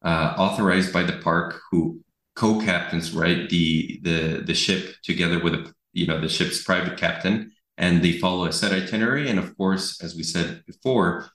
uh, 0.05 0.35
authorized 0.37 0.93
by 0.93 1.03
the 1.03 1.17
park 1.17 1.59
who 1.71 1.99
co-captains 2.35 3.11
right 3.11 3.49
the 3.49 3.99
the 4.03 4.43
the 4.45 4.53
ship 4.53 4.95
together 5.03 5.41
with 5.41 5.53
a 5.53 5.73
you 5.93 6.05
know 6.05 6.21
the 6.21 6.29
ship's 6.29 6.63
private 6.63 6.97
captain 6.97 7.51
and 7.77 8.01
they 8.01 8.19
follow 8.19 8.45
a 8.45 8.53
set 8.53 8.71
itinerary. 8.71 9.29
And 9.29 9.39
of 9.39 9.57
course 9.57 10.01
as 10.01 10.15
we 10.15 10.23
said 10.23 10.63
before 10.67 11.29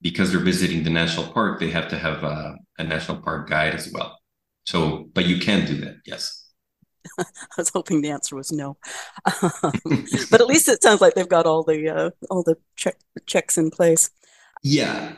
because 0.00 0.32
they're 0.32 0.40
visiting 0.40 0.82
the 0.82 0.90
national 0.90 1.26
park 1.32 1.60
they 1.60 1.70
have 1.70 1.88
to 1.88 1.98
have 1.98 2.24
a, 2.24 2.56
a 2.78 2.84
national 2.84 3.18
park 3.22 3.48
guide 3.48 3.74
as 3.74 3.92
well. 3.92 4.18
So 4.64 5.08
but 5.12 5.26
you 5.26 5.38
can 5.38 5.66
do 5.66 5.80
that 5.82 5.96
yes. 6.06 6.48
I 7.18 7.24
was 7.56 7.70
hoping 7.70 8.02
the 8.02 8.10
answer 8.10 8.36
was 8.36 8.52
no, 8.52 8.76
um, 9.42 9.72
but 10.30 10.40
at 10.40 10.46
least 10.46 10.68
it 10.68 10.82
sounds 10.82 11.00
like 11.00 11.14
they've 11.14 11.26
got 11.26 11.46
all 11.46 11.62
the 11.62 11.88
uh, 11.88 12.10
all 12.28 12.42
the 12.42 12.56
check 12.76 12.96
checks 13.24 13.56
in 13.56 13.70
place. 13.70 14.10
Yeah, 14.62 15.14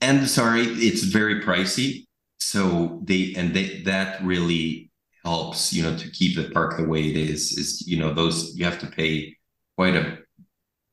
and 0.00 0.28
sorry, 0.28 0.62
it's 0.62 1.02
very 1.02 1.42
pricey. 1.42 2.06
So 2.38 3.00
they 3.04 3.34
and 3.36 3.54
they 3.54 3.82
that 3.82 4.22
really 4.24 4.90
helps, 5.24 5.72
you 5.72 5.82
know, 5.82 5.96
to 5.96 6.10
keep 6.10 6.36
the 6.36 6.50
park 6.50 6.76
the 6.76 6.84
way 6.84 7.08
it 7.08 7.16
is. 7.16 7.56
Is 7.58 7.86
you 7.86 7.98
know 7.98 8.14
those 8.14 8.56
you 8.56 8.64
have 8.64 8.78
to 8.80 8.86
pay 8.86 9.36
quite 9.76 9.96
a 9.96 10.18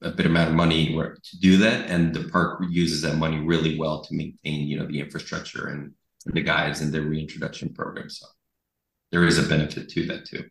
a 0.02 0.12
bit 0.12 0.26
amount 0.26 0.50
of 0.50 0.56
money 0.56 0.94
to 0.94 1.40
do 1.40 1.58
that, 1.58 1.90
and 1.90 2.14
the 2.14 2.30
park 2.30 2.62
uses 2.70 3.02
that 3.02 3.16
money 3.16 3.40
really 3.40 3.78
well 3.78 4.04
to 4.04 4.14
maintain, 4.14 4.68
you 4.68 4.78
know, 4.78 4.86
the 4.86 5.00
infrastructure 5.00 5.68
and 5.68 5.94
the 6.26 6.42
guides 6.42 6.82
and 6.82 6.94
the 6.94 7.02
reintroduction 7.02 7.74
program. 7.74 8.10
So 8.10 8.28
there 9.12 9.24
is 9.24 9.40
a 9.40 9.48
benefit 9.48 9.90
to 9.90 10.06
that 10.08 10.26
too. 10.26 10.46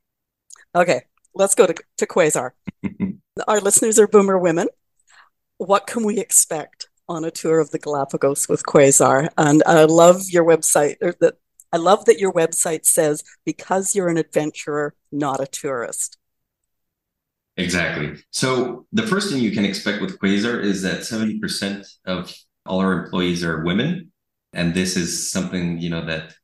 Okay, 0.75 1.03
let's 1.35 1.55
go 1.55 1.67
to, 1.67 1.75
to 1.99 2.07
Quasar. 2.07 2.53
Our 3.49 3.61
listeners 3.61 3.99
are 3.99 4.09
boomer 4.09 4.39
women. 4.39 4.69
What 5.59 5.87
can 5.87 6.05
we 6.05 6.19
expect 6.19 6.86
on 7.09 7.25
a 7.25 7.31
tour 7.31 7.61
of 7.61 7.71
the 7.71 7.79
Galapagos 7.79 8.49
with 8.49 8.65
Quasar. 8.65 9.29
And 9.37 9.63
I 9.67 9.85
love 9.85 10.23
your 10.29 10.45
website 10.45 10.97
or 11.01 11.15
that 11.21 11.35
I 11.73 11.79
love 11.79 12.05
that 12.07 12.19
your 12.19 12.33
website 12.33 12.85
says 12.85 13.23
because 13.45 13.95
you're 13.95 14.09
an 14.09 14.17
adventurer, 14.17 14.95
not 15.13 15.41
a 15.41 15.47
tourist. 15.47 16.17
Exactly. 17.57 18.23
So 18.31 18.87
the 18.93 19.07
first 19.07 19.31
thing 19.31 19.43
you 19.43 19.51
can 19.51 19.65
expect 19.65 20.03
with 20.03 20.19
Quasar 20.19 20.63
is 20.63 20.83
that 20.83 21.01
70% 21.01 21.87
of 22.05 22.35
all 22.67 22.81
our 22.81 22.93
employees 23.05 23.43
are 23.45 23.65
women. 23.65 24.13
And 24.53 24.75
this 24.75 24.97
is 24.97 25.31
something, 25.31 25.79
you 25.79 25.91
know, 25.91 26.05
that 26.07 26.35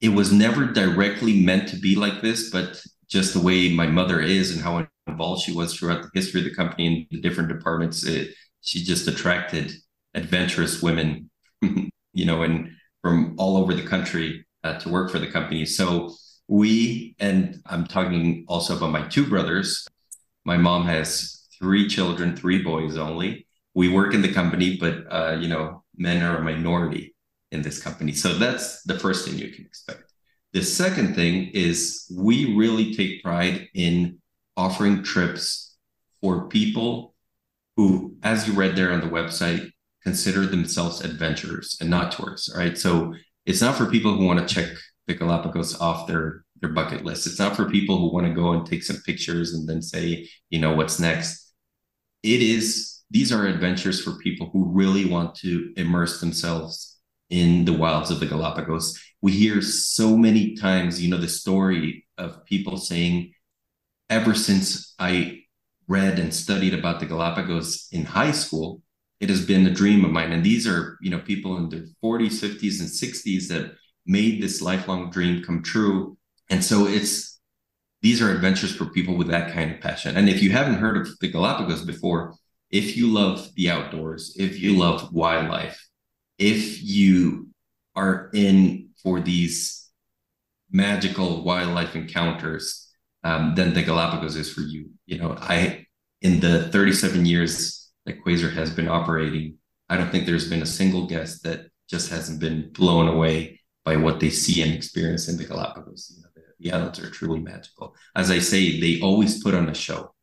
it 0.00 0.10
was 0.10 0.32
never 0.32 0.66
directly 0.66 1.42
meant 1.42 1.68
to 1.68 1.76
be 1.76 1.96
like 1.96 2.20
this, 2.20 2.50
but 2.50 2.82
just 3.08 3.34
the 3.34 3.40
way 3.40 3.72
my 3.72 3.86
mother 3.86 4.20
is 4.20 4.54
and 4.54 4.62
how 4.62 4.86
involved 5.06 5.42
she 5.42 5.52
was 5.52 5.74
throughout 5.74 6.02
the 6.02 6.10
history 6.14 6.40
of 6.40 6.44
the 6.44 6.54
company 6.54 6.86
and 6.86 7.06
the 7.10 7.20
different 7.20 7.48
departments, 7.48 8.04
it, 8.04 8.34
she 8.66 8.82
just 8.82 9.06
attracted 9.06 9.72
adventurous 10.14 10.82
women, 10.82 11.30
you 11.62 12.24
know, 12.24 12.42
and 12.42 12.70
from 13.00 13.36
all 13.38 13.56
over 13.56 13.72
the 13.72 13.86
country 13.86 14.44
uh, 14.64 14.76
to 14.80 14.88
work 14.88 15.10
for 15.10 15.20
the 15.20 15.30
company. 15.30 15.64
So 15.64 16.12
we, 16.48 17.14
and 17.20 17.62
I'm 17.66 17.86
talking 17.86 18.44
also 18.48 18.76
about 18.76 18.90
my 18.90 19.06
two 19.06 19.24
brothers. 19.24 19.86
My 20.44 20.56
mom 20.56 20.84
has 20.86 21.46
three 21.56 21.88
children, 21.88 22.36
three 22.36 22.60
boys 22.60 22.96
only. 22.96 23.46
We 23.74 23.88
work 23.88 24.14
in 24.14 24.22
the 24.22 24.32
company, 24.32 24.76
but 24.78 25.04
uh, 25.12 25.36
you 25.40 25.46
know, 25.46 25.84
men 25.96 26.24
are 26.24 26.38
a 26.38 26.42
minority 26.42 27.14
in 27.52 27.62
this 27.62 27.80
company. 27.80 28.12
So 28.12 28.34
that's 28.34 28.82
the 28.82 28.98
first 28.98 29.28
thing 29.28 29.38
you 29.38 29.52
can 29.52 29.64
expect. 29.64 30.12
The 30.52 30.62
second 30.62 31.14
thing 31.14 31.50
is 31.54 32.10
we 32.12 32.56
really 32.56 32.96
take 32.96 33.22
pride 33.22 33.68
in 33.74 34.18
offering 34.56 35.04
trips 35.04 35.76
for 36.20 36.48
people 36.48 37.14
who, 37.76 38.16
as 38.22 38.46
you 38.46 38.54
read 38.54 38.76
there 38.76 38.92
on 38.92 39.00
the 39.00 39.06
website, 39.06 39.70
consider 40.02 40.46
themselves 40.46 41.02
adventurers 41.02 41.76
and 41.80 41.90
not 41.90 42.12
tourists. 42.12 42.54
Right. 42.56 42.76
So 42.78 43.14
it's 43.44 43.60
not 43.60 43.76
for 43.76 43.86
people 43.86 44.16
who 44.16 44.24
want 44.24 44.46
to 44.46 44.54
check 44.54 44.68
the 45.06 45.14
Galapagos 45.14 45.80
off 45.80 46.06
their 46.06 46.44
their 46.60 46.70
bucket 46.70 47.04
list. 47.04 47.26
It's 47.26 47.38
not 47.38 47.54
for 47.54 47.70
people 47.70 47.98
who 47.98 48.12
want 48.12 48.26
to 48.26 48.32
go 48.32 48.52
and 48.52 48.66
take 48.66 48.82
some 48.82 48.96
pictures 49.04 49.52
and 49.52 49.68
then 49.68 49.82
say, 49.82 50.28
you 50.48 50.58
know, 50.58 50.74
what's 50.74 50.98
next. 50.98 51.52
It 52.22 52.40
is 52.40 53.02
these 53.10 53.32
are 53.32 53.46
adventures 53.46 54.02
for 54.02 54.18
people 54.18 54.50
who 54.52 54.72
really 54.72 55.04
want 55.04 55.34
to 55.36 55.72
immerse 55.76 56.20
themselves 56.20 56.98
in 57.30 57.64
the 57.64 57.72
wilds 57.72 58.10
of 58.10 58.20
the 58.20 58.26
Galapagos. 58.26 58.98
We 59.22 59.32
hear 59.32 59.62
so 59.62 60.16
many 60.16 60.54
times, 60.56 61.02
you 61.02 61.10
know, 61.10 61.18
the 61.18 61.28
story 61.28 62.06
of 62.18 62.44
people 62.44 62.76
saying, 62.76 63.32
ever 64.10 64.34
since 64.34 64.94
I 64.98 65.42
read 65.88 66.18
and 66.18 66.34
studied 66.34 66.74
about 66.74 67.00
the 67.00 67.06
Galapagos 67.06 67.88
in 67.92 68.04
high 68.04 68.32
school, 68.32 68.82
it 69.20 69.30
has 69.30 69.44
been 69.44 69.66
a 69.66 69.70
dream 69.70 70.04
of 70.04 70.10
mine. 70.10 70.32
And 70.32 70.44
these 70.44 70.66
are, 70.66 70.98
you 71.00 71.10
know, 71.10 71.20
people 71.20 71.56
in 71.56 71.68
their 71.68 71.86
40s, 72.04 72.40
50s, 72.42 72.80
and 72.80 72.88
60s 72.88 73.48
that 73.48 73.74
made 74.04 74.42
this 74.42 74.60
lifelong 74.60 75.10
dream 75.10 75.42
come 75.42 75.62
true. 75.62 76.16
And 76.50 76.62
so 76.64 76.86
it's 76.86 77.40
these 78.02 78.20
are 78.22 78.30
adventures 78.30 78.74
for 78.74 78.86
people 78.86 79.16
with 79.16 79.28
that 79.28 79.52
kind 79.52 79.72
of 79.72 79.80
passion. 79.80 80.16
And 80.16 80.28
if 80.28 80.42
you 80.42 80.50
haven't 80.50 80.74
heard 80.74 80.96
of 80.96 81.18
the 81.18 81.28
Galapagos 81.28 81.84
before, 81.84 82.34
if 82.70 82.96
you 82.96 83.08
love 83.08 83.48
the 83.54 83.70
outdoors, 83.70 84.36
if 84.38 84.60
you 84.60 84.76
love 84.76 85.12
wildlife, 85.12 85.88
if 86.38 86.82
you 86.82 87.48
are 87.94 88.30
in 88.34 88.90
for 89.02 89.20
these 89.20 89.88
magical 90.70 91.42
wildlife 91.42 91.96
encounters, 91.96 92.85
um, 93.26 93.54
then 93.56 93.74
the 93.74 93.82
Galapagos 93.82 94.36
is 94.36 94.52
for 94.52 94.60
you. 94.60 94.90
You 95.06 95.18
know, 95.18 95.36
I 95.40 95.86
in 96.22 96.38
the 96.38 96.68
37 96.70 97.26
years 97.26 97.90
that 98.04 98.24
Quasar 98.24 98.52
has 98.52 98.70
been 98.70 98.88
operating, 98.88 99.58
I 99.88 99.96
don't 99.96 100.10
think 100.10 100.26
there's 100.26 100.48
been 100.48 100.62
a 100.62 100.66
single 100.80 101.06
guest 101.06 101.42
that 101.42 101.66
just 101.90 102.08
hasn't 102.10 102.40
been 102.40 102.70
blown 102.72 103.08
away 103.08 103.60
by 103.84 103.96
what 103.96 104.20
they 104.20 104.30
see 104.30 104.62
and 104.62 104.72
experience 104.72 105.28
in 105.28 105.36
the 105.36 105.44
Galapagos. 105.44 106.12
You 106.14 106.22
know, 106.22 106.28
the, 106.36 106.42
the 106.60 106.72
islands 106.76 107.00
are 107.00 107.10
truly 107.10 107.40
magical. 107.40 107.96
As 108.14 108.30
I 108.30 108.38
say, 108.38 108.80
they 108.80 109.00
always 109.00 109.42
put 109.42 109.54
on 109.54 109.68
a 109.68 109.74
show. 109.74 110.14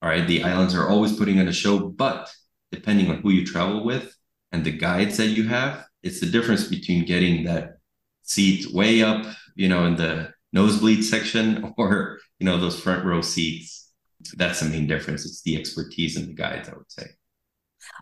All 0.00 0.08
right, 0.08 0.26
the 0.26 0.44
islands 0.44 0.76
are 0.76 0.88
always 0.88 1.16
putting 1.16 1.40
on 1.40 1.48
a 1.48 1.52
show, 1.52 1.88
but 1.88 2.32
depending 2.70 3.10
on 3.10 3.20
who 3.20 3.30
you 3.30 3.44
travel 3.44 3.84
with 3.84 4.14
and 4.52 4.64
the 4.64 4.70
guides 4.70 5.16
that 5.16 5.28
you 5.28 5.48
have, 5.48 5.84
it's 6.04 6.20
the 6.20 6.26
difference 6.26 6.68
between 6.68 7.04
getting 7.04 7.44
that 7.44 7.78
seat 8.22 8.72
way 8.72 9.02
up, 9.02 9.26
you 9.56 9.68
know, 9.68 9.86
in 9.86 9.96
the 9.96 10.32
nosebleed 10.52 11.04
section 11.04 11.74
or, 11.78 12.18
you 12.38 12.46
know, 12.46 12.58
those 12.58 12.80
front 12.80 13.04
row 13.04 13.20
seats. 13.20 13.92
That's 14.36 14.60
the 14.60 14.68
main 14.68 14.86
difference. 14.86 15.24
It's 15.24 15.42
the 15.42 15.56
expertise 15.56 16.16
and 16.16 16.28
the 16.28 16.34
guides, 16.34 16.68
I 16.68 16.76
would 16.76 16.90
say. 16.90 17.06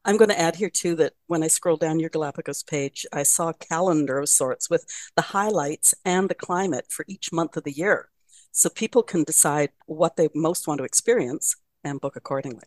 I'm 0.05 0.17
going 0.17 0.31
to 0.31 0.41
add 0.41 0.57
here 0.57 0.71
too 0.71 0.95
that 0.97 1.13
when 1.27 1.43
I 1.43 1.49
scrolled 1.49 1.81
down 1.81 2.01
your 2.01 2.11
Galapagos 2.11 2.63
page, 2.63 3.05
I 3.13 3.23
saw 3.23 3.51
a 3.51 3.55
calendar 3.55 4.19
of 4.19 4.29
sorts 4.29 4.71
with 4.71 4.87
the 5.15 5.23
highlights 5.23 5.95
and 6.05 6.29
the 6.29 6.35
climate 6.35 6.87
for 6.89 7.05
each 7.09 7.33
month 7.33 7.57
of 7.57 7.65
the 7.65 7.73
year. 7.73 8.09
So 8.53 8.71
people 8.71 9.03
can 9.03 9.25
decide 9.25 9.71
what 9.85 10.17
they 10.17 10.29
most 10.35 10.67
want 10.67 10.79
to 10.79 10.85
experience 10.85 11.57
and 11.85 12.01
book 12.01 12.17
accordingly. 12.17 12.65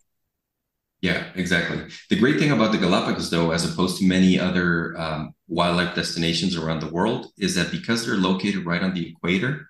Yeah, 1.01 1.27
exactly. 1.35 1.81
The 2.09 2.19
great 2.19 2.39
thing 2.39 2.51
about 2.51 2.73
the 2.73 2.77
Galapagos, 2.77 3.29
though, 3.29 3.51
as 3.51 3.63
opposed 3.63 3.99
to 3.99 4.07
many 4.07 4.37
other 4.37 4.99
um, 4.99 5.33
wildlife 5.47 5.95
destinations 5.95 6.57
around 6.57 6.81
the 6.81 6.91
world, 6.91 7.27
is 7.37 7.55
that 7.55 7.71
because 7.71 8.05
they're 8.05 8.17
located 8.17 8.65
right 8.65 8.83
on 8.83 8.93
the 8.93 9.07
equator, 9.09 9.68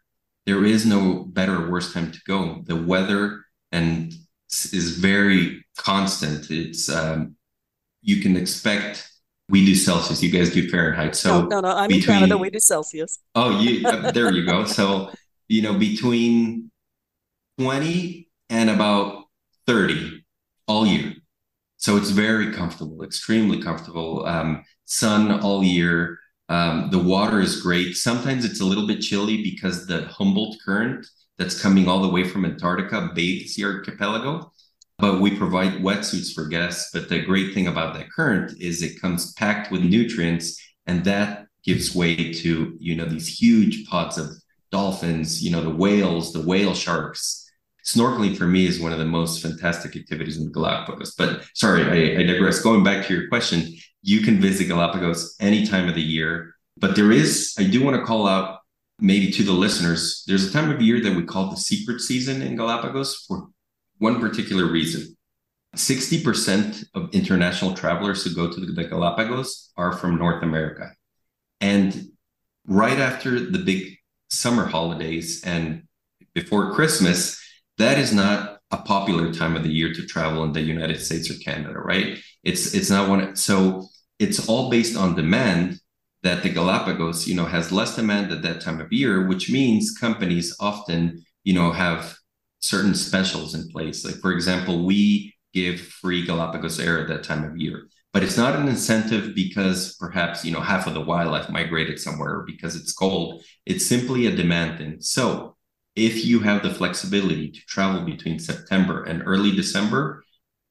there 0.50 0.66
is 0.66 0.84
no 0.84 1.26
better 1.26 1.64
or 1.64 1.70
worse 1.70 1.94
time 1.94 2.12
to 2.12 2.20
go. 2.26 2.64
The 2.66 2.76
weather 2.76 3.46
and 3.72 4.12
is 4.50 4.98
very 4.98 5.64
constant. 5.78 6.50
It's 6.50 6.90
um, 6.90 7.36
you 8.02 8.20
can 8.24 8.36
expect. 8.36 9.08
We 9.48 9.64
do 9.64 9.76
Celsius. 9.76 10.24
You 10.24 10.32
guys 10.32 10.52
do 10.52 10.68
Fahrenheit. 10.68 11.16
So 11.16 11.42
no, 11.42 11.48
no, 11.48 11.60
no 11.62 11.76
I'm 11.76 11.88
between, 11.90 12.02
in 12.02 12.22
Canada. 12.22 12.38
We 12.40 12.50
do 12.50 12.60
Celsius. 12.60 13.20
Oh, 13.36 13.60
you 13.60 13.88
uh, 13.88 14.10
there 14.12 14.32
you 14.32 14.44
go. 14.44 14.66
So 14.66 15.12
you 15.48 15.62
know 15.62 15.78
between 15.78 16.72
twenty 17.60 18.30
and 18.50 18.72
about 18.72 19.26
thirty 19.68 20.26
all 20.68 20.88
year. 20.88 21.14
So 21.78 21.96
it's 21.96 22.10
very 22.10 22.52
comfortable, 22.52 23.04
extremely 23.04 23.62
comfortable. 23.62 24.26
Um, 24.26 24.64
sun 24.86 25.32
all 25.42 25.64
year. 25.64 26.18
Um, 26.50 26.90
the 26.90 27.00
water 27.00 27.40
is 27.40 27.62
great. 27.62 27.96
Sometimes 27.96 28.44
it's 28.44 28.60
a 28.60 28.66
little 28.66 28.88
bit 28.88 29.02
chilly 29.02 29.44
because 29.44 29.86
the 29.86 30.06
Humboldt 30.06 30.58
current 30.66 31.06
that's 31.38 31.62
coming 31.62 31.88
all 31.88 32.02
the 32.02 32.10
way 32.10 32.24
from 32.24 32.44
Antarctica 32.44 33.12
bathes 33.14 33.56
the 33.56 33.66
archipelago. 33.66 34.52
But 34.98 35.22
we 35.22 35.38
provide 35.38 35.82
wetsuits 35.82 36.34
for 36.34 36.48
guests. 36.48 36.90
But 36.92 37.08
the 37.08 37.22
great 37.22 37.54
thing 37.54 37.68
about 37.68 37.94
that 37.94 38.12
current 38.12 38.60
is 38.60 38.82
it 38.82 39.00
comes 39.00 39.32
packed 39.34 39.72
with 39.72 39.82
nutrients, 39.82 40.60
and 40.88 41.06
that 41.06 41.46
gives 41.64 41.96
way 41.96 42.34
to 42.34 42.76
you 42.80 42.96
know 42.96 43.06
these 43.06 43.28
huge 43.28 43.88
pods 43.88 44.18
of 44.18 44.30
dolphins, 44.72 45.42
you 45.42 45.52
know 45.52 45.62
the 45.62 45.70
whales, 45.70 46.34
the 46.34 46.42
whale 46.42 46.74
sharks, 46.74 47.50
snorkeling 47.86 48.38
for 48.38 48.46
me 48.46 48.66
is 48.66 48.80
one 48.80 48.92
of 48.92 49.00
the 49.00 49.06
most 49.06 49.42
fantastic 49.42 49.96
activities 49.96 50.38
in 50.38 50.46
the 50.46 50.52
Galapagos. 50.52 51.16
But 51.16 51.44
sorry, 51.54 51.84
I, 51.84 52.22
I, 52.22 52.24
digress. 52.24 52.62
Going 52.62 52.84
back 52.84 53.06
to 53.06 53.14
your 53.14 53.28
question, 53.28 53.74
you 54.02 54.22
can 54.22 54.40
visit 54.40 54.68
Galapagos 54.68 55.36
any 55.40 55.66
time 55.66 55.88
of 55.90 55.96
the 55.96 56.02
year. 56.02 56.56
But 56.78 56.96
there 56.96 57.12
is, 57.12 57.56
I 57.60 57.64
do 57.64 57.84
want 57.84 57.98
to 57.98 58.06
call 58.06 58.28
out 58.28 58.60
maybe 59.00 59.32
to 59.32 59.44
the 59.44 59.54
listeners, 59.54 60.24
there's 60.28 60.48
a 60.48 60.52
time 60.52 60.72
of 60.72 60.82
year 60.82 61.02
that 61.02 61.16
we 61.16 61.24
call 61.24 61.50
the 61.50 61.58
secret 61.58 62.02
season 62.02 62.42
in 62.42 62.56
Galapagos 62.56 63.26
for 63.28 63.50
one 63.98 64.20
particular 64.20 64.66
reason. 64.66 65.16
60% 65.76 66.86
of 66.96 67.14
international 67.14 67.74
travelers 67.74 68.24
who 68.24 68.34
go 68.34 68.52
to 68.52 68.60
the 68.60 68.84
Galapagos 68.84 69.72
are 69.78 69.94
from 69.94 70.18
North 70.18 70.42
America. 70.44 70.92
And 71.62 72.10
right 72.66 72.98
after 72.98 73.40
the 73.40 73.60
big 73.60 73.98
summer 74.30 74.66
holidays 74.66 75.44
and 75.44 75.84
before 76.34 76.74
Christmas, 76.74 77.40
that 77.78 77.98
is 77.98 78.14
not 78.14 78.49
a 78.72 78.78
popular 78.78 79.34
time 79.34 79.56
of 79.56 79.64
the 79.64 79.72
year 79.72 79.94
to 79.94 80.06
travel 80.06 80.44
in 80.44 80.54
the 80.54 80.62
United 80.62 81.02
States 81.02 81.30
or 81.30 81.36
Canada, 81.40 81.80
right? 81.80 82.20
It's 82.44 82.74
it's 82.74 82.90
not 82.90 83.10
one. 83.10 83.36
So 83.36 83.88
it's 84.20 84.48
all 84.48 84.70
based 84.70 84.98
on 84.98 85.16
demand. 85.16 85.80
That 86.22 86.44
the 86.44 86.50
Galapagos, 86.50 87.30
you 87.30 87.36
know, 87.36 87.46
has 87.46 87.72
less 87.72 87.96
demand 87.96 88.30
at 88.34 88.42
that 88.42 88.60
time 88.60 88.82
of 88.82 88.92
year, 88.92 89.26
which 89.26 89.50
means 89.50 89.98
companies 89.98 90.54
often, 90.60 91.24
you 91.46 91.54
know, 91.54 91.72
have 91.72 92.18
certain 92.60 92.94
specials 92.94 93.56
in 93.56 93.70
place. 93.70 94.04
Like 94.04 94.16
for 94.16 94.34
example, 94.34 94.86
we 94.86 95.34
give 95.54 95.80
free 95.80 96.26
Galapagos 96.26 96.78
air 96.78 97.00
at 97.00 97.08
that 97.08 97.24
time 97.24 97.46
of 97.46 97.58
year, 97.58 97.88
but 98.12 98.22
it's 98.22 98.36
not 98.36 98.60
an 98.60 98.68
incentive 98.68 99.34
because 99.34 99.96
perhaps 99.96 100.44
you 100.44 100.52
know 100.52 100.60
half 100.60 100.88
of 100.88 100.94
the 100.94 101.02
wildlife 101.02 101.50
migrated 101.50 102.00
somewhere 102.00 102.44
because 102.46 102.76
it's 102.76 102.92
cold. 102.92 103.42
It's 103.66 103.88
simply 103.88 104.28
a 104.28 104.36
demand 104.36 104.78
thing. 104.78 104.98
So 105.00 105.56
if 105.96 106.26
you 106.26 106.40
have 106.40 106.64
the 106.64 106.74
flexibility 106.74 107.50
to 107.52 107.60
travel 107.68 108.02
between 108.02 108.40
September 108.40 109.04
and 109.04 109.24
early 109.26 109.52
December, 109.52 110.24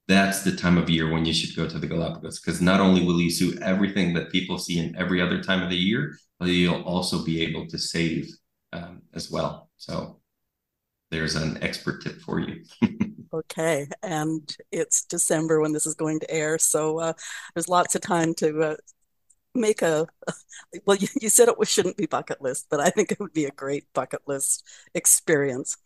that's 0.07 0.43
the 0.43 0.57
time 0.57 0.79
of 0.79 0.89
year 0.89 1.11
when 1.11 1.27
you 1.27 1.35
should 1.35 1.55
go 1.55 1.69
to 1.69 1.79
the 1.79 1.87
Galapagos 1.87 2.41
because 2.41 2.63
not 2.63 2.81
only 2.81 3.05
will 3.05 3.21
you 3.21 3.31
see 3.31 3.59
everything 3.61 4.15
that 4.15 4.33
people 4.33 4.57
see 4.59 4.79
in 4.79 4.97
every 4.97 5.21
other 5.21 5.43
time 5.43 5.63
of 5.63 5.69
the 5.69 5.77
year, 5.77 6.17
but 6.41 6.49
you'll 6.49 6.83
also 6.83 7.25
be 7.25 7.43
able 7.43 7.67
to 7.67 7.79
save 7.79 8.29
um, 8.73 9.03
as 9.15 9.31
well. 9.31 9.69
So 9.77 10.21
there's 11.11 11.37
an 11.37 11.63
expert 11.63 12.03
tip 12.03 12.21
for 12.21 12.41
you. 12.41 12.65
okay, 13.35 13.87
and 14.03 14.57
it's 14.73 15.05
December 15.05 15.61
when 15.61 15.73
this 15.73 15.87
is 15.87 15.95
going 15.95 16.21
to 16.21 16.31
air, 16.31 16.59
so 16.59 16.99
uh, 16.99 17.13
there's 17.55 17.69
lots 17.69 17.95
of 17.95 18.01
time 18.01 18.35
to 18.35 18.61
uh, 18.63 18.77
make 19.59 19.83
a 19.83 20.07
well 20.87 20.97
you, 20.97 21.09
you 21.21 21.29
said 21.29 21.49
it 21.49 21.69
shouldn't 21.69 21.97
be 21.97 22.07
bucket 22.07 22.41
list 22.41 22.67
but 22.71 22.81
i 22.81 22.91
think 22.91 23.13
it 23.13 23.21
would 23.21 23.33
be 23.33 23.45
a 23.45 23.51
great 23.51 23.93
bucket 23.93 24.21
list 24.27 24.65
experience 24.95 25.77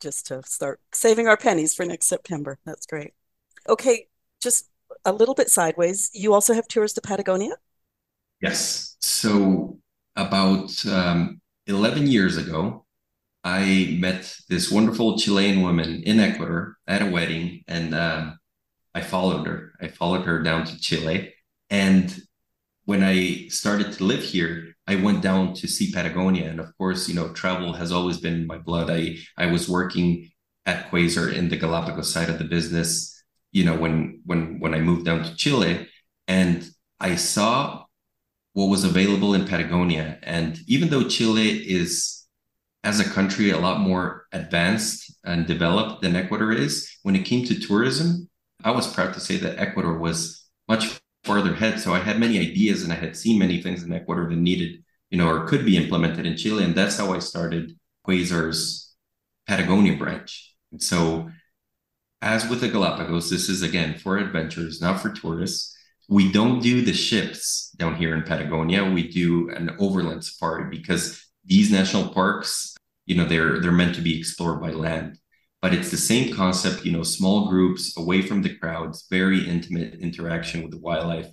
just 0.00 0.26
to 0.26 0.42
start 0.44 0.80
saving 0.92 1.26
our 1.26 1.36
pennies 1.36 1.74
for 1.74 1.84
next 1.84 2.06
september. 2.06 2.58
That's 2.64 2.86
great. 2.86 3.14
Okay 3.68 4.06
just 4.40 4.68
a 5.04 5.12
little 5.12 5.34
bit 5.34 5.50
sideways 5.50 6.10
you 6.14 6.32
also 6.32 6.54
have 6.54 6.68
tours 6.68 6.92
to 6.94 7.00
patagonia? 7.00 7.56
Yes. 8.40 8.96
So 9.00 9.78
about 10.16 10.70
um, 10.86 11.40
11 11.66 12.06
years 12.06 12.36
ago 12.36 12.84
i 13.44 13.96
met 14.00 14.34
this 14.48 14.70
wonderful 14.70 15.18
chilean 15.18 15.62
woman 15.62 16.02
in 16.04 16.18
ecuador 16.18 16.76
at 16.86 17.02
a 17.02 17.06
wedding 17.06 17.62
and 17.68 17.94
uh, 17.94 18.32
i 18.94 19.00
followed 19.00 19.46
her. 19.46 19.72
I 19.80 19.88
followed 19.88 20.24
her 20.26 20.42
down 20.42 20.64
to 20.64 20.78
chile 20.80 21.34
and 21.70 22.20
when 22.88 23.04
I 23.04 23.48
started 23.48 23.92
to 23.92 24.04
live 24.04 24.22
here, 24.22 24.74
I 24.86 24.94
went 24.96 25.20
down 25.20 25.52
to 25.56 25.68
see 25.68 25.92
Patagonia. 25.92 26.48
And 26.48 26.58
of 26.58 26.74
course, 26.78 27.06
you 27.06 27.14
know, 27.14 27.28
travel 27.34 27.74
has 27.74 27.92
always 27.92 28.16
been 28.16 28.46
my 28.46 28.56
blood. 28.56 28.88
I, 28.88 29.18
I 29.36 29.44
was 29.44 29.68
working 29.68 30.30
at 30.64 30.90
Quasar 30.90 31.30
in 31.30 31.50
the 31.50 31.58
Galapagos 31.58 32.10
side 32.10 32.30
of 32.30 32.38
the 32.38 32.46
business, 32.46 33.22
you 33.52 33.62
know, 33.62 33.76
when 33.76 34.22
when 34.24 34.58
when 34.58 34.72
I 34.72 34.80
moved 34.80 35.04
down 35.04 35.22
to 35.22 35.36
Chile 35.36 35.86
and 36.28 36.66
I 36.98 37.16
saw 37.16 37.84
what 38.54 38.70
was 38.70 38.84
available 38.84 39.34
in 39.34 39.46
Patagonia. 39.46 40.18
And 40.22 40.58
even 40.66 40.88
though 40.88 41.10
Chile 41.10 41.46
is 41.50 42.24
as 42.84 43.00
a 43.00 43.10
country 43.16 43.50
a 43.50 43.58
lot 43.58 43.80
more 43.80 44.24
advanced 44.32 45.14
and 45.24 45.46
developed 45.46 46.00
than 46.00 46.16
Ecuador 46.16 46.52
is, 46.52 46.90
when 47.02 47.16
it 47.16 47.26
came 47.26 47.44
to 47.48 47.60
tourism, 47.60 48.30
I 48.64 48.70
was 48.70 48.90
proud 48.90 49.12
to 49.12 49.20
say 49.20 49.36
that 49.36 49.58
Ecuador 49.58 49.98
was 49.98 50.48
much 50.68 50.97
farther 51.24 51.52
ahead. 51.52 51.80
So 51.80 51.92
I 51.92 51.98
had 51.98 52.18
many 52.18 52.38
ideas 52.38 52.82
and 52.82 52.92
I 52.92 52.96
had 52.96 53.16
seen 53.16 53.38
many 53.38 53.62
things 53.62 53.82
in 53.82 53.92
Ecuador 53.92 54.28
that 54.28 54.36
needed, 54.36 54.82
you 55.10 55.18
know, 55.18 55.28
or 55.28 55.46
could 55.46 55.64
be 55.64 55.76
implemented 55.76 56.26
in 56.26 56.36
Chile. 56.36 56.64
And 56.64 56.74
that's 56.74 56.96
how 56.96 57.12
I 57.12 57.18
started 57.18 57.72
Quasar's 58.04 58.94
Patagonia 59.46 59.96
branch. 59.96 60.54
And 60.72 60.82
so, 60.82 61.30
as 62.20 62.48
with 62.48 62.60
the 62.60 62.68
Galapagos, 62.68 63.30
this 63.30 63.48
is 63.48 63.62
again 63.62 63.98
for 63.98 64.18
adventurers, 64.18 64.80
not 64.80 65.00
for 65.00 65.10
tourists. 65.10 65.74
we 66.10 66.32
don't 66.32 66.60
do 66.60 66.82
the 66.82 66.92
ships 66.92 67.70
down 67.76 67.94
here 67.94 68.14
in 68.14 68.22
Patagonia. 68.22 68.82
We 68.90 69.08
do 69.08 69.50
an 69.50 69.76
overland 69.78 70.24
safari 70.24 70.70
because 70.70 71.22
these 71.44 71.70
national 71.70 72.08
parks, 72.14 72.74
you 73.06 73.14
know, 73.14 73.26
they're 73.26 73.60
they're 73.60 73.72
meant 73.72 73.94
to 73.96 74.00
be 74.00 74.18
explored 74.18 74.60
by 74.60 74.70
land. 74.70 75.18
But 75.60 75.74
it's 75.74 75.90
the 75.90 75.96
same 75.96 76.34
concept, 76.34 76.84
you 76.84 76.92
know, 76.92 77.02
small 77.02 77.48
groups 77.48 77.96
away 77.98 78.22
from 78.22 78.42
the 78.42 78.56
crowds, 78.56 79.06
very 79.10 79.48
intimate 79.48 79.94
interaction 80.00 80.62
with 80.62 80.70
the 80.70 80.78
wildlife, 80.78 81.28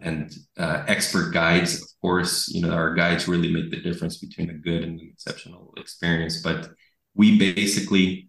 and 0.00 0.32
uh, 0.56 0.84
expert 0.86 1.32
guides. 1.32 1.82
Of 1.82 1.88
course, 2.00 2.48
you 2.48 2.62
know, 2.62 2.72
our 2.72 2.94
guides 2.94 3.26
really 3.26 3.52
make 3.52 3.70
the 3.70 3.80
difference 3.80 4.18
between 4.18 4.50
a 4.50 4.54
good 4.54 4.84
and 4.84 5.00
an 5.00 5.10
exceptional 5.12 5.74
experience. 5.78 6.42
But 6.42 6.70
we 7.14 7.38
basically 7.38 8.28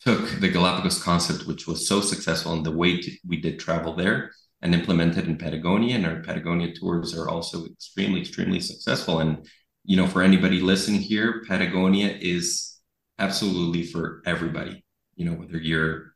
took 0.00 0.28
the 0.40 0.48
Galapagos 0.48 1.02
concept, 1.02 1.46
which 1.46 1.66
was 1.66 1.88
so 1.88 2.00
successful, 2.00 2.52
and 2.52 2.66
the 2.66 2.70
way 2.70 3.00
to, 3.00 3.10
we 3.26 3.40
did 3.40 3.58
travel 3.58 3.96
there, 3.96 4.32
and 4.60 4.74
implemented 4.74 5.26
in 5.28 5.38
Patagonia. 5.38 5.96
And 5.96 6.04
our 6.04 6.20
Patagonia 6.20 6.74
tours 6.74 7.16
are 7.16 7.28
also 7.28 7.64
extremely, 7.64 8.20
extremely 8.20 8.60
successful. 8.60 9.20
And 9.20 9.48
you 9.84 9.96
know, 9.96 10.06
for 10.06 10.22
anybody 10.22 10.60
listening 10.60 11.00
here, 11.00 11.42
Patagonia 11.46 12.16
is 12.20 12.73
absolutely 13.18 13.84
for 13.84 14.22
everybody. 14.26 14.84
You 15.16 15.26
know, 15.26 15.32
whether 15.32 15.58
you're 15.58 16.14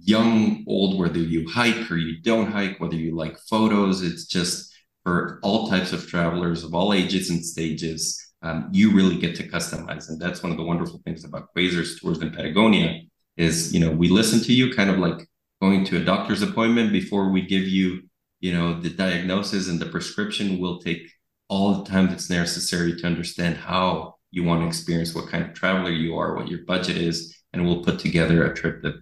young, 0.00 0.64
old, 0.66 0.98
whether 0.98 1.18
you 1.18 1.48
hike 1.48 1.90
or 1.90 1.96
you 1.96 2.20
don't 2.22 2.50
hike, 2.50 2.80
whether 2.80 2.96
you 2.96 3.14
like 3.14 3.38
photos, 3.38 4.02
it's 4.02 4.26
just 4.26 4.72
for 5.04 5.38
all 5.42 5.68
types 5.68 5.92
of 5.92 6.06
travelers 6.06 6.64
of 6.64 6.74
all 6.74 6.92
ages 6.92 7.30
and 7.30 7.44
stages. 7.44 8.24
Um, 8.42 8.68
you 8.72 8.92
really 8.92 9.18
get 9.18 9.34
to 9.36 9.48
customize, 9.48 10.08
and 10.08 10.20
that's 10.20 10.42
one 10.42 10.52
of 10.52 10.58
the 10.58 10.64
wonderful 10.64 11.00
things 11.04 11.24
about 11.24 11.48
Quasar's 11.56 11.98
tours 11.98 12.20
in 12.20 12.30
Patagonia. 12.30 13.00
Is 13.36 13.72
you 13.72 13.80
know 13.80 13.90
we 13.90 14.08
listen 14.08 14.40
to 14.40 14.52
you, 14.52 14.72
kind 14.74 14.90
of 14.90 14.98
like 14.98 15.28
going 15.60 15.84
to 15.86 15.96
a 15.96 16.04
doctor's 16.04 16.42
appointment 16.42 16.92
before 16.92 17.30
we 17.30 17.42
give 17.42 17.64
you, 17.64 18.02
you 18.40 18.52
know, 18.52 18.80
the 18.80 18.90
diagnosis 18.90 19.68
and 19.68 19.80
the 19.80 19.86
prescription. 19.86 20.58
We'll 20.58 20.78
take 20.78 21.02
all 21.48 21.82
the 21.82 21.90
time 21.90 22.08
that's 22.08 22.30
necessary 22.30 22.94
to 22.96 23.06
understand 23.06 23.56
how 23.56 24.17
you 24.30 24.44
want 24.44 24.62
to 24.62 24.66
experience, 24.66 25.14
what 25.14 25.28
kind 25.28 25.44
of 25.44 25.54
traveler 25.54 25.90
you 25.90 26.16
are, 26.16 26.36
what 26.36 26.48
your 26.48 26.64
budget 26.66 26.96
is, 26.96 27.36
and 27.52 27.64
we'll 27.64 27.82
put 27.82 27.98
together 27.98 28.44
a 28.44 28.54
trip 28.54 28.82
that 28.82 29.00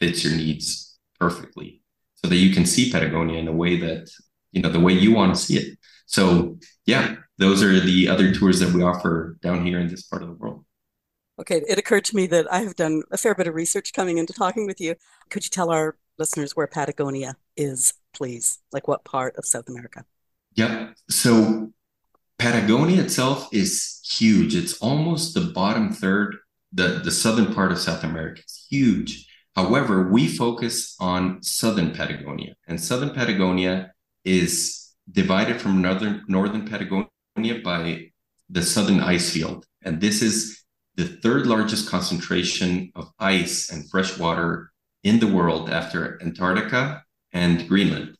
fits 0.00 0.24
your 0.24 0.34
needs 0.34 0.98
perfectly 1.18 1.82
so 2.16 2.28
that 2.28 2.36
you 2.36 2.52
can 2.52 2.66
see 2.66 2.90
Patagonia 2.90 3.38
in 3.38 3.48
a 3.48 3.52
way 3.52 3.78
that, 3.78 4.10
you 4.52 4.62
know, 4.62 4.68
the 4.68 4.80
way 4.80 4.92
you 4.92 5.12
want 5.12 5.34
to 5.34 5.40
see 5.40 5.56
it. 5.56 5.78
So, 6.06 6.58
yeah, 6.86 7.16
those 7.38 7.62
are 7.62 7.80
the 7.80 8.08
other 8.08 8.34
tours 8.34 8.60
that 8.60 8.72
we 8.72 8.82
offer 8.82 9.36
down 9.42 9.64
here 9.64 9.78
in 9.78 9.88
this 9.88 10.02
part 10.02 10.22
of 10.22 10.28
the 10.28 10.34
world. 10.34 10.64
Okay, 11.40 11.62
it 11.68 11.78
occurred 11.78 12.04
to 12.06 12.16
me 12.16 12.26
that 12.28 12.50
I 12.52 12.60
have 12.60 12.76
done 12.76 13.02
a 13.10 13.16
fair 13.16 13.34
bit 13.34 13.48
of 13.48 13.54
research 13.54 13.92
coming 13.92 14.18
into 14.18 14.32
talking 14.32 14.66
with 14.66 14.80
you. 14.80 14.94
Could 15.30 15.44
you 15.44 15.50
tell 15.50 15.70
our 15.70 15.96
listeners 16.18 16.54
where 16.54 16.66
Patagonia 16.66 17.36
is, 17.56 17.94
please? 18.12 18.60
Like 18.72 18.86
what 18.86 19.04
part 19.04 19.36
of 19.36 19.44
South 19.44 19.68
America? 19.68 20.04
Yep. 20.54 20.94
So 21.10 21.72
Patagonia 22.38 23.02
itself 23.02 23.48
is 23.52 24.00
huge. 24.04 24.54
It's 24.54 24.78
almost 24.78 25.34
the 25.34 25.52
bottom 25.52 25.92
third, 25.92 26.36
the, 26.72 27.00
the 27.04 27.10
southern 27.10 27.54
part 27.54 27.72
of 27.72 27.78
South 27.78 28.04
America. 28.04 28.40
It's 28.42 28.66
huge. 28.68 29.26
However, 29.54 30.08
we 30.10 30.26
focus 30.26 30.96
on 30.98 31.42
southern 31.42 31.92
Patagonia, 31.92 32.54
and 32.66 32.80
southern 32.80 33.10
Patagonia 33.10 33.92
is 34.24 34.92
divided 35.10 35.60
from 35.60 35.80
northern 35.80 36.24
northern 36.26 36.66
Patagonia 36.66 37.60
by 37.62 38.10
the 38.48 38.62
southern 38.62 39.00
ice 39.00 39.30
field. 39.30 39.64
And 39.82 40.00
this 40.00 40.22
is 40.22 40.64
the 40.96 41.04
third 41.06 41.46
largest 41.46 41.88
concentration 41.88 42.90
of 42.94 43.10
ice 43.18 43.70
and 43.70 43.88
fresh 43.90 44.18
water 44.18 44.70
in 45.02 45.20
the 45.20 45.32
world 45.32 45.70
after 45.70 46.20
Antarctica 46.22 47.04
and 47.32 47.68
Greenland. 47.68 48.16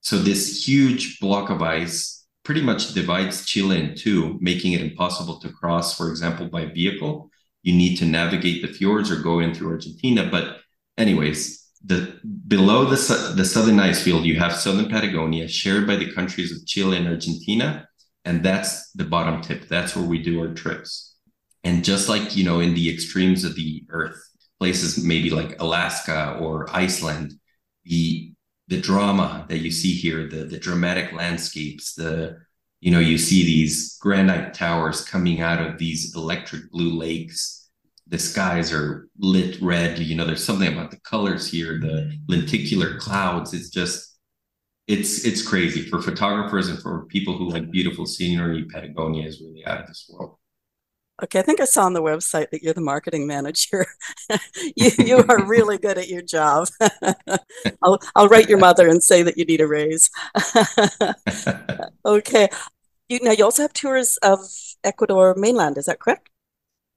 So 0.00 0.18
this 0.18 0.66
huge 0.66 1.20
block 1.20 1.50
of 1.50 1.62
ice 1.62 2.21
pretty 2.44 2.60
much 2.60 2.94
divides 2.94 3.46
Chile 3.46 3.78
in 3.80 3.94
two, 3.94 4.38
making 4.40 4.72
it 4.72 4.80
impossible 4.80 5.38
to 5.40 5.52
cross, 5.52 5.96
for 5.96 6.08
example, 6.08 6.48
by 6.48 6.66
vehicle. 6.66 7.30
You 7.62 7.74
need 7.74 7.96
to 7.96 8.04
navigate 8.04 8.62
the 8.62 8.72
fjords 8.72 9.10
or 9.10 9.22
go 9.22 9.38
in 9.38 9.54
through 9.54 9.70
Argentina. 9.70 10.28
But, 10.30 10.58
anyways, 10.98 11.70
the 11.84 12.18
below 12.48 12.84
the, 12.84 13.34
the 13.36 13.44
southern 13.44 13.78
ice 13.78 14.02
field, 14.02 14.24
you 14.24 14.38
have 14.38 14.54
southern 14.54 14.88
Patagonia 14.88 15.48
shared 15.48 15.86
by 15.86 15.96
the 15.96 16.12
countries 16.12 16.52
of 16.52 16.66
Chile 16.66 16.96
and 16.96 17.08
Argentina. 17.08 17.88
And 18.24 18.42
that's 18.44 18.90
the 18.92 19.04
bottom 19.04 19.40
tip. 19.40 19.68
That's 19.68 19.96
where 19.96 20.04
we 20.04 20.22
do 20.22 20.40
our 20.40 20.54
trips. 20.54 21.16
And 21.64 21.84
just 21.84 22.08
like, 22.08 22.36
you 22.36 22.44
know, 22.44 22.60
in 22.60 22.74
the 22.74 22.92
extremes 22.92 23.44
of 23.44 23.54
the 23.54 23.84
earth, 23.90 24.20
places 24.58 25.04
maybe 25.04 25.30
like 25.30 25.60
Alaska 25.60 26.36
or 26.40 26.68
Iceland, 26.70 27.34
the 27.84 28.31
the 28.68 28.80
drama 28.80 29.44
that 29.48 29.58
you 29.58 29.70
see 29.70 29.92
here, 29.92 30.28
the 30.28 30.44
the 30.44 30.58
dramatic 30.58 31.12
landscapes, 31.12 31.94
the 31.94 32.38
you 32.80 32.90
know 32.90 32.98
you 32.98 33.18
see 33.18 33.44
these 33.44 33.96
granite 33.98 34.54
towers 34.54 35.04
coming 35.04 35.40
out 35.40 35.64
of 35.64 35.78
these 35.78 36.14
electric 36.14 36.70
blue 36.70 36.96
lakes. 36.96 37.70
The 38.08 38.18
skies 38.18 38.72
are 38.72 39.08
lit 39.18 39.60
red. 39.62 39.98
You 39.98 40.16
know, 40.16 40.26
there's 40.26 40.44
something 40.44 40.70
about 40.72 40.90
the 40.90 41.00
colors 41.00 41.50
here, 41.50 41.78
the 41.80 42.18
lenticular 42.28 42.98
clouds. 42.98 43.54
It's 43.54 43.70
just 43.70 44.18
it's 44.88 45.24
it's 45.24 45.46
crazy 45.46 45.88
for 45.88 46.02
photographers 46.02 46.68
and 46.68 46.80
for 46.80 47.06
people 47.06 47.36
who 47.36 47.48
like 47.48 47.70
beautiful 47.70 48.06
scenery. 48.06 48.64
Patagonia 48.64 49.26
is 49.26 49.40
really 49.40 49.64
out 49.64 49.80
of 49.80 49.86
this 49.86 50.10
world. 50.12 50.36
Okay, 51.22 51.38
I 51.38 51.42
think 51.42 51.60
I 51.60 51.66
saw 51.66 51.84
on 51.84 51.92
the 51.92 52.02
website 52.02 52.50
that 52.50 52.62
you're 52.62 52.74
the 52.74 52.80
marketing 52.80 53.26
manager. 53.26 53.86
you, 54.76 54.90
you 54.98 55.24
are 55.28 55.44
really 55.44 55.78
good 55.78 55.98
at 55.98 56.08
your 56.08 56.22
job. 56.22 56.68
I'll, 57.82 57.98
I'll 58.16 58.28
write 58.28 58.48
your 58.48 58.58
mother 58.58 58.88
and 58.88 59.02
say 59.02 59.22
that 59.22 59.36
you 59.36 59.44
need 59.44 59.60
a 59.60 59.66
raise. 59.66 60.10
okay. 62.04 62.48
You, 63.08 63.20
now, 63.22 63.32
you 63.32 63.44
also 63.44 63.62
have 63.62 63.72
tours 63.72 64.16
of 64.18 64.40
Ecuador 64.82 65.34
mainland, 65.36 65.76
is 65.76 65.84
that 65.84 66.00
correct? 66.00 66.28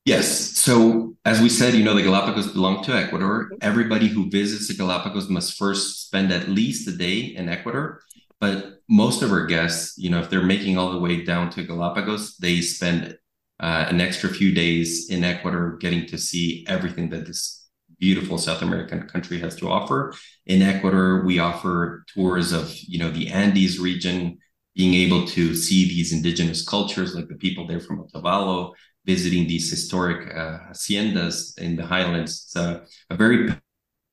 Yes. 0.05 0.27
So, 0.57 1.15
as 1.25 1.41
we 1.41 1.49
said, 1.49 1.73
you 1.73 1.83
know, 1.83 1.95
the 1.95 2.03
Galapagos 2.03 2.53
belong 2.53 2.83
to 2.85 2.95
Ecuador. 2.95 3.45
Mm-hmm. 3.45 3.57
Everybody 3.61 4.07
who 4.07 4.29
visits 4.29 4.67
the 4.67 4.75
Galapagos 4.75 5.29
must 5.29 5.57
first 5.57 6.07
spend 6.07 6.31
at 6.31 6.47
least 6.47 6.87
a 6.87 6.95
day 6.95 7.19
in 7.19 7.49
Ecuador. 7.49 8.01
But 8.39 8.81
most 8.87 9.23
of 9.23 9.31
our 9.31 9.45
guests, 9.45 9.97
you 9.97 10.09
know, 10.09 10.19
if 10.19 10.29
they're 10.29 10.43
making 10.43 10.77
all 10.77 10.91
the 10.91 10.99
way 10.99 11.23
down 11.23 11.49
to 11.51 11.63
Galapagos, 11.63 12.37
they 12.37 12.61
spend 12.61 13.17
uh, 13.59 13.85
an 13.89 14.01
extra 14.01 14.29
few 14.29 14.53
days 14.53 15.09
in 15.09 15.23
Ecuador, 15.23 15.77
getting 15.77 16.05
to 16.07 16.17
see 16.17 16.65
everything 16.67 17.09
that 17.09 17.25
this 17.25 17.67
beautiful 17.99 18.37
South 18.37 18.61
American 18.61 19.07
country 19.07 19.39
has 19.39 19.55
to 19.55 19.69
offer. 19.69 20.13
In 20.45 20.61
Ecuador, 20.61 21.23
we 21.25 21.39
offer 21.39 22.03
tours 22.13 22.51
of 22.51 22.75
you 22.75 22.99
know 22.99 23.11
the 23.11 23.29
Andes 23.29 23.79
region, 23.79 24.37
being 24.75 24.93
able 24.93 25.25
to 25.27 25.55
see 25.55 25.87
these 25.87 26.11
indigenous 26.11 26.67
cultures, 26.67 27.15
like 27.15 27.27
the 27.27 27.35
people 27.35 27.65
there 27.65 27.79
from 27.79 28.03
Otavalo, 28.03 28.73
visiting 29.05 29.47
these 29.47 29.69
historic 29.69 30.29
uh, 30.35 30.59
haciendas 30.69 31.57
in 31.57 31.75
the 31.75 31.85
highlands. 31.85 32.45
It's 32.45 32.55
a, 32.55 32.85
a 33.09 33.15
very 33.15 33.55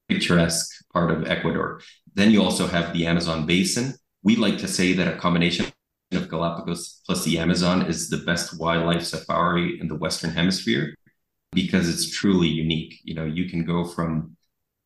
picturesque 0.09 0.71
part 0.93 1.11
of 1.11 1.27
Ecuador. 1.27 1.81
Then 2.15 2.31
you 2.31 2.43
also 2.43 2.67
have 2.67 2.93
the 2.93 3.07
Amazon 3.07 3.47
basin. 3.47 3.95
We 4.23 4.37
like 4.37 4.59
to 4.59 4.69
say 4.69 4.93
that 4.93 5.09
a 5.09 5.19
combination 5.19 5.67
of 6.15 6.29
Galapagos 6.29 7.01
plus 7.07 7.25
the 7.25 7.39
Amazon 7.39 7.87
is 7.87 8.09
the 8.09 8.19
best 8.19 8.59
wildlife 8.59 9.05
safari 9.05 9.81
in 9.81 9.89
the 9.89 9.97
Western 9.97 10.31
Hemisphere 10.31 10.95
because 11.53 11.89
it's 11.89 12.11
truly 12.11 12.49
unique. 12.49 13.01
You 13.05 13.15
know, 13.15 13.25
you 13.25 13.49
can 13.49 13.65
go 13.65 13.85
from 13.85 14.37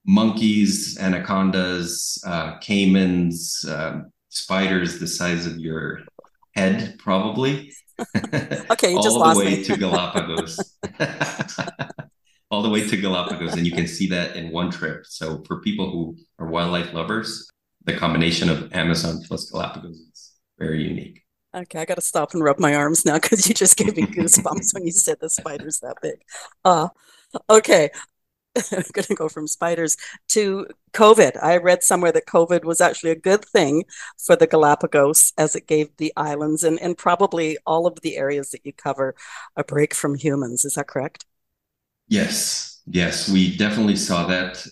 monkeys, 0.05 0.99
anacondas, 0.99 2.23
uh, 2.27 2.59
caimans, 2.59 3.67
uh, 3.69 4.03
spiders 4.29 4.99
the 4.99 5.07
size 5.07 5.47
of 5.47 5.59
your 5.59 6.01
head, 6.55 6.97
probably. 6.99 7.73
okay, 8.71 8.93
you 8.93 8.97
just 9.03 9.17
all 9.17 9.35
the 9.35 9.39
way 9.39 9.63
to 9.63 9.77
Galapagos. 9.77 10.79
all 12.51 12.63
the 12.63 12.71
way 12.71 12.87
to 12.87 12.97
Galapagos, 12.97 13.55
and 13.55 13.67
you 13.67 13.73
can 13.73 13.87
see 13.87 14.09
that 14.09 14.37
in 14.37 14.53
one 14.53 14.71
trip. 14.71 15.07
So 15.07 15.43
for 15.47 15.61
people 15.61 15.91
who 15.91 16.17
are 16.39 16.49
wildlife 16.49 16.93
lovers, 16.93 17.49
the 17.85 17.97
combination 17.97 18.49
of 18.49 18.73
Amazon 18.73 19.23
plus 19.27 19.51
Galapagos 19.51 20.06
very 20.59 20.83
unique. 20.83 21.23
Okay, 21.55 21.81
I 21.81 21.85
got 21.85 21.95
to 21.95 22.03
stop 22.03 22.35
and 22.35 22.45
rub 22.45 22.59
my 22.59 22.75
arms 22.75 23.05
now 23.07 23.19
because 23.19 23.49
you 23.49 23.55
just 23.55 23.77
gave 23.77 23.97
me 23.97 24.03
goosebumps 24.03 24.75
when 24.75 24.85
you 24.85 24.93
said 24.93 25.19
the 25.21 25.31
spider's 25.31 25.81
that 25.81 25.97
big. 26.03 26.23
Uh, 26.65 26.89
okay, 27.49 27.91
I'm 28.57 28.85
going 28.93 29.05
to 29.05 29.15
go 29.15 29.29
from 29.29 29.47
spiders 29.47 29.97
to 30.29 30.67
COVID. 30.93 31.43
I 31.43 31.57
read 31.59 31.83
somewhere 31.83 32.13
that 32.13 32.27
COVID 32.27 32.65
was 32.65 32.81
actually 32.81 33.11
a 33.11 33.17
good 33.17 33.45
thing 33.45 33.85
for 34.19 34.37
the 34.37 34.47
Galapagos 34.47 35.33
as 35.39 35.57
it 35.57 35.67
gave 35.67 35.97
the 35.97 36.13
islands 36.17 36.65
and, 36.65 36.81
and 36.81 36.97
probably 36.97 37.59
all 37.67 37.87
of 37.87 38.01
the 38.03 38.17
areas 38.17 38.51
that 38.51 38.65
you 38.65 38.73
cover 38.73 39.15
a 39.57 39.65
break 39.65 39.95
from 39.95 40.15
humans. 40.15 40.65
Is 40.65 40.75
that 40.75 40.89
correct? 40.89 41.25
Yes, 42.09 42.83
yes, 42.87 43.29
we 43.29 43.57
definitely 43.57 43.97
saw 43.97 44.27
that. 44.27 44.67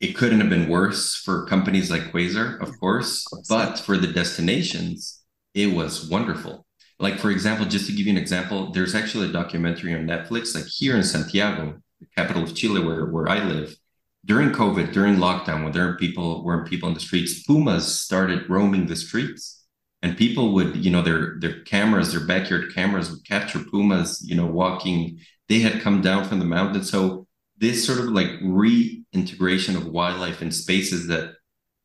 It 0.00 0.16
couldn't 0.16 0.40
have 0.40 0.50
been 0.50 0.68
worse 0.68 1.14
for 1.14 1.46
companies 1.46 1.90
like 1.90 2.12
Quasar, 2.12 2.60
of 2.60 2.70
course, 2.80 3.24
but 3.48 3.78
for 3.78 3.96
the 3.98 4.06
destinations, 4.12 5.22
it 5.54 5.74
was 5.74 6.08
wonderful. 6.08 6.66
Like, 6.98 7.18
for 7.18 7.30
example, 7.30 7.66
just 7.66 7.86
to 7.86 7.92
give 7.92 8.06
you 8.06 8.12
an 8.12 8.18
example, 8.18 8.72
there's 8.72 8.94
actually 8.94 9.28
a 9.28 9.32
documentary 9.32 9.94
on 9.94 10.06
Netflix, 10.06 10.54
like 10.54 10.66
here 10.66 10.96
in 10.96 11.02
Santiago, 11.02 11.80
the 12.00 12.06
capital 12.16 12.42
of 12.42 12.54
Chile, 12.54 12.82
where, 12.84 13.06
where 13.06 13.28
I 13.28 13.44
live. 13.44 13.76
during 14.24 14.50
COVID, 14.50 14.92
during 14.92 15.16
lockdown, 15.16 15.64
when 15.64 15.72
there 15.72 15.86
were 15.86 15.96
people 15.96 16.44
weren't 16.44 16.68
people 16.68 16.88
in 16.88 16.94
the 16.94 17.00
streets, 17.00 17.42
pumas 17.44 18.00
started 18.00 18.48
roaming 18.50 18.86
the 18.86 18.96
streets, 18.96 19.64
and 20.02 20.16
people 20.16 20.52
would, 20.54 20.76
you 20.76 20.90
know, 20.90 21.02
their 21.02 21.36
their 21.40 21.60
cameras, 21.62 22.12
their 22.12 22.26
backyard 22.26 22.74
cameras 22.74 23.10
would 23.10 23.24
capture 23.26 23.60
pumas, 23.70 24.22
you 24.26 24.34
know, 24.34 24.46
walking. 24.46 25.18
They 25.48 25.60
had 25.60 25.80
come 25.82 26.00
down 26.02 26.24
from 26.28 26.38
the 26.38 26.44
mountain, 26.44 26.84
so 26.84 27.26
this 27.60 27.86
sort 27.86 27.98
of 27.98 28.06
like 28.06 28.30
reintegration 28.42 29.76
of 29.76 29.86
wildlife 29.86 30.42
in 30.42 30.50
spaces 30.50 31.06
that 31.08 31.34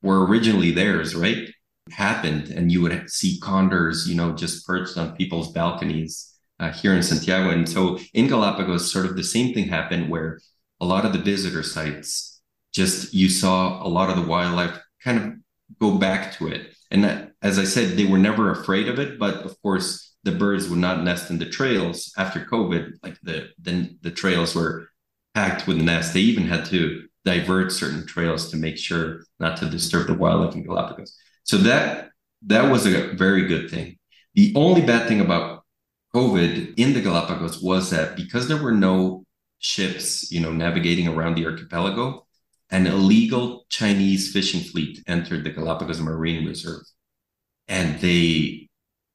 were 0.02 0.26
originally 0.26 0.72
theirs, 0.72 1.14
right, 1.14 1.50
happened, 1.92 2.48
and 2.50 2.72
you 2.72 2.82
would 2.82 3.10
see 3.10 3.40
condors, 3.40 4.08
you 4.08 4.16
know, 4.16 4.34
just 4.34 4.66
perched 4.66 4.98
on 4.98 5.16
people's 5.16 5.52
balconies 5.52 6.34
uh, 6.60 6.72
here 6.72 6.94
in 6.94 7.04
Santiago, 7.04 7.50
and 7.50 7.68
so 7.68 8.00
in 8.14 8.28
Galapagos, 8.28 8.92
sort 8.92 9.06
of 9.06 9.16
the 9.16 9.24
same 9.24 9.54
thing 9.54 9.68
happened 9.68 10.10
where 10.10 10.40
a 10.80 10.86
lot 10.86 11.06
of 11.06 11.14
the 11.14 11.20
visitor 11.20 11.64
sites, 11.64 12.42
just 12.74 13.14
you 13.14 13.30
saw 13.30 13.86
a 13.86 13.90
lot 13.90 14.10
of 14.10 14.16
the 14.16 14.30
wildlife 14.30 14.80
kind 15.04 15.18
of 15.18 15.34
go 15.80 15.98
back 15.98 16.34
to 16.38 16.48
it. 16.48 16.74
And 16.92 17.04
that, 17.04 17.32
as 17.42 17.60
I 17.60 17.64
said, 17.64 17.98
they 17.98 18.06
were 18.06 18.18
never 18.18 18.52
afraid 18.52 18.88
of 18.88 19.00
it, 19.00 19.20
but 19.20 19.36
of 19.44 19.62
course 19.62 20.16
the 20.24 20.32
birds 20.32 20.70
would 20.70 20.80
not 20.80 21.04
nest 21.04 21.30
in 21.30 21.38
the 21.38 21.46
trails 21.46 22.12
after 22.18 22.40
COVID. 22.40 22.94
Like 23.04 23.18
the 23.22 23.50
the, 23.62 23.96
the 24.02 24.12
trails 24.12 24.56
were 24.56 24.90
packed 25.36 25.68
with 25.68 25.78
nests. 25.78 26.14
They 26.14 26.22
even 26.22 26.48
had 26.48 26.66
to 26.68 27.08
divert 27.26 27.72
certain 27.72 28.08
trails 28.08 28.50
to 28.52 28.58
make 28.58 28.78
sure 28.78 29.26
not 29.40 29.58
to 29.58 29.70
disturb 29.70 30.08
the 30.08 30.14
wildlife 30.14 30.56
in 30.56 30.64
Galapagos. 30.64 31.16
So 31.44 31.58
that 31.58 32.10
that 32.48 32.72
was 32.72 32.86
a 32.86 33.14
very 33.14 33.48
good 33.48 33.70
thing. 33.70 33.98
The 34.34 34.54
only 34.56 34.82
bad 34.82 35.08
thing 35.08 35.22
about 35.22 35.64
COVID 36.16 36.74
in 36.78 36.94
the 36.94 37.02
Galapagos 37.02 37.62
was 37.62 37.90
that 37.90 38.16
because 38.16 38.48
there 38.48 38.62
were 38.62 38.72
no 38.72 39.26
ships, 39.60 40.32
you 40.32 40.40
know, 40.40 40.52
navigating 40.52 41.08
around 41.08 41.36
the 41.36 41.46
archipelago, 41.46 42.26
an 42.70 42.88
illegal 42.88 43.66
Chinese 43.70 44.32
fishing 44.32 44.62
fleet 44.62 45.04
entered 45.08 45.44
the 45.44 45.50
Galapagos 45.50 46.00
Marine 46.00 46.46
Reserve, 46.46 46.84
and 47.68 48.00
they 48.00 48.70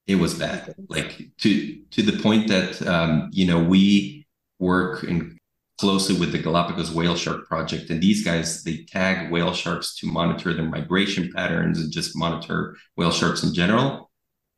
it 0.07 0.15
was 0.15 0.33
bad, 0.33 0.75
like 0.89 1.29
to 1.39 1.81
to 1.91 2.01
the 2.01 2.21
point 2.21 2.47
that 2.49 2.85
um, 2.87 3.29
you 3.31 3.45
know 3.45 3.63
we 3.63 4.27
work 4.59 5.03
in 5.03 5.37
closely 5.81 6.17
with 6.17 6.31
the 6.31 6.37
Galapagos 6.37 6.91
Whale 6.91 7.17
Shark 7.17 7.47
Project, 7.47 7.89
and 7.89 8.01
these 8.01 8.23
guys 8.23 8.63
they 8.63 8.85
tag 8.85 9.31
whale 9.31 9.53
sharks 9.53 9.95
to 9.97 10.07
monitor 10.07 10.53
their 10.53 10.69
migration 10.77 11.31
patterns 11.35 11.79
and 11.79 11.91
just 11.91 12.15
monitor 12.15 12.77
whale 12.95 13.11
sharks 13.11 13.43
in 13.43 13.53
general. 13.53 14.09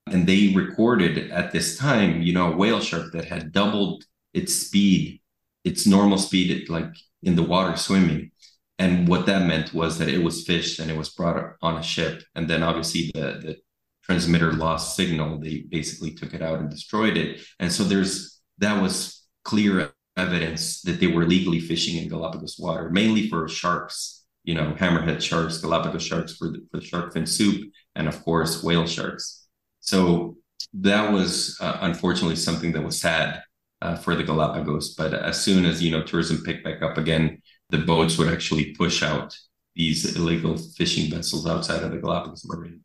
And 0.08 0.28
they 0.28 0.54
recorded 0.54 1.32
at 1.32 1.52
this 1.52 1.78
time, 1.78 2.22
you 2.22 2.34
know, 2.34 2.52
a 2.54 2.56
whale 2.56 2.82
shark 2.82 3.14
that 3.14 3.26
had 3.26 3.52
doubled 3.52 4.04
its 4.34 4.54
speed 4.54 5.22
its 5.64 5.88
normal 5.88 6.18
speed, 6.18 6.70
like 6.70 6.94
in 7.22 7.36
the 7.36 7.44
water 7.44 7.76
swimming. 7.78 8.32
And 8.80 9.08
what 9.08 9.26
that 9.28 9.48
meant 9.48 9.74
was 9.74 9.98
that 10.00 10.10
it 10.10 10.24
was 10.24 10.44
fished 10.44 10.80
and 10.80 10.92
it 10.92 10.98
was 10.98 11.10
brought 11.10 11.56
on 11.62 11.78
a 11.78 11.84
ship. 11.84 12.24
And 12.36 12.50
then 12.50 12.64
obviously 12.64 13.12
the, 13.14 13.22
the 13.22 13.58
transmitter 14.04 14.52
lost 14.52 14.96
signal. 14.96 15.40
They 15.40 15.64
basically 15.70 16.12
took 16.12 16.34
it 16.34 16.42
out 16.42 16.60
and 16.60 16.70
destroyed 16.70 17.16
it. 17.16 17.42
And 17.60 17.72
so 17.72 17.84
there's 17.84 18.42
that 18.58 18.82
was 18.82 19.26
clear 19.46 19.94
evidence 20.18 20.82
that 20.82 21.00
they 21.00 21.08
were 21.08 21.26
legally 21.26 21.60
fishing 21.60 22.02
in 22.02 22.10
Galapagos 22.10 22.58
water, 22.60 22.90
mainly 22.90 23.30
for 23.30 23.48
sharks, 23.48 24.26
you 24.44 24.54
know, 24.54 24.74
hammerhead 24.78 25.22
sharks, 25.22 25.58
Galapagos 25.58 26.04
sharks 26.04 26.36
for 26.36 26.50
the, 26.50 26.66
for 26.72 26.80
the 26.80 26.86
shark 26.86 27.14
fin 27.14 27.26
soup, 27.26 27.72
and 27.96 28.08
of 28.08 28.24
course, 28.24 28.64
whale 28.64 28.86
sharks. 28.86 29.48
So 29.80 30.38
that 30.74 31.12
was 31.12 31.58
uh, 31.62 31.80
unfortunately 31.82 32.36
something 32.36 32.72
that 32.74 32.84
was 32.84 33.00
sad 33.00 33.42
uh, 33.82 33.96
for 33.96 34.16
the 34.16 34.24
Galapagos. 34.24 34.96
But 34.96 35.14
as 35.14 35.42
soon 35.42 35.66
as 35.66 35.82
you 35.82 35.92
know 35.92 36.04
tourism 36.04 36.44
picked 36.44 36.64
back 36.64 36.82
up 36.82 36.98
again, 36.98 37.42
the 37.70 37.80
boats 37.80 38.18
would 38.18 38.32
actually 38.32 38.74
push 38.76 39.02
out 39.04 39.36
these 39.76 40.16
illegal 40.16 40.58
fishing 40.58 41.10
vessels 41.12 41.48
outside 41.48 41.84
of 41.84 41.92
the 41.92 41.98
Galapagos 41.98 42.46
marine. 42.46 42.82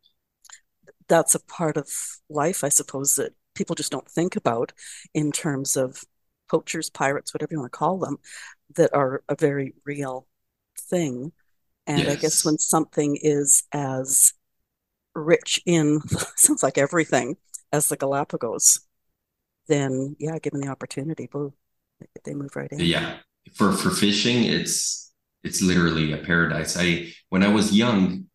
That's 1.09 1.35
a 1.35 1.41
part 1.41 1.77
of 1.77 1.89
life, 2.29 2.65
I 2.65 2.69
suppose, 2.69 3.15
that 3.17 3.35
people 3.55 3.75
just 3.75 3.93
don't 3.93 4.09
think 4.09 4.37
about 4.37 4.73
in 5.15 5.33
terms 5.33 5.77
of 5.77 6.05
poachers, 6.49 6.91
pirates, 6.91 7.33
whatever 7.33 7.53
you 7.53 7.61
want 7.61 7.73
to 7.73 7.79
call 7.79 7.99
them, 7.99 8.19
that 8.77 8.95
are 8.95 9.23
a 9.29 9.35
very 9.35 9.75
real 9.85 10.27
thing. 10.79 11.33
And 11.87 12.01
yes. 12.01 12.11
I 12.11 12.17
guess 12.17 12.45
when 12.45 12.59
something 12.59 13.19
is 13.21 13.65
as 13.73 14.35
rich 15.15 15.61
in, 15.67 16.01
sounds 16.37 16.63
like 16.63 16.79
everything, 16.79 17.37
as 17.73 17.89
the 17.89 17.97
Galapagos, 17.97 18.81
then 19.69 20.17
yeah, 20.19 20.39
given 20.39 20.61
the 20.61 20.69
opportunity, 20.69 21.29
boom, 21.31 21.53
they 22.25 22.35
move 22.35 22.57
right 22.57 22.71
in. 22.71 22.81
Yeah, 22.81 23.19
for 23.55 23.73
for 23.73 23.91
fishing, 23.91 24.45
it's 24.45 25.13
it's 25.45 25.63
literally 25.63 26.13
a 26.13 26.19
paradise. 26.19 26.77
I 26.79 27.13
when 27.29 27.43
I 27.43 27.49
was 27.49 27.73
young, 27.73 28.27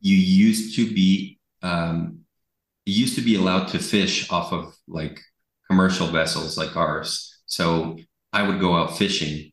you 0.00 0.16
used 0.16 0.76
to 0.76 0.92
be 0.92 1.38
um, 1.62 2.20
you 2.86 2.94
used 2.94 3.16
to 3.16 3.22
be 3.22 3.34
allowed 3.34 3.68
to 3.68 3.78
fish 3.78 4.30
off 4.30 4.52
of 4.52 4.76
like 4.86 5.20
commercial 5.68 6.06
vessels 6.06 6.56
like 6.56 6.76
ours. 6.76 7.27
So 7.48 7.98
I 8.32 8.46
would 8.46 8.60
go 8.60 8.76
out 8.76 8.96
fishing 8.96 9.50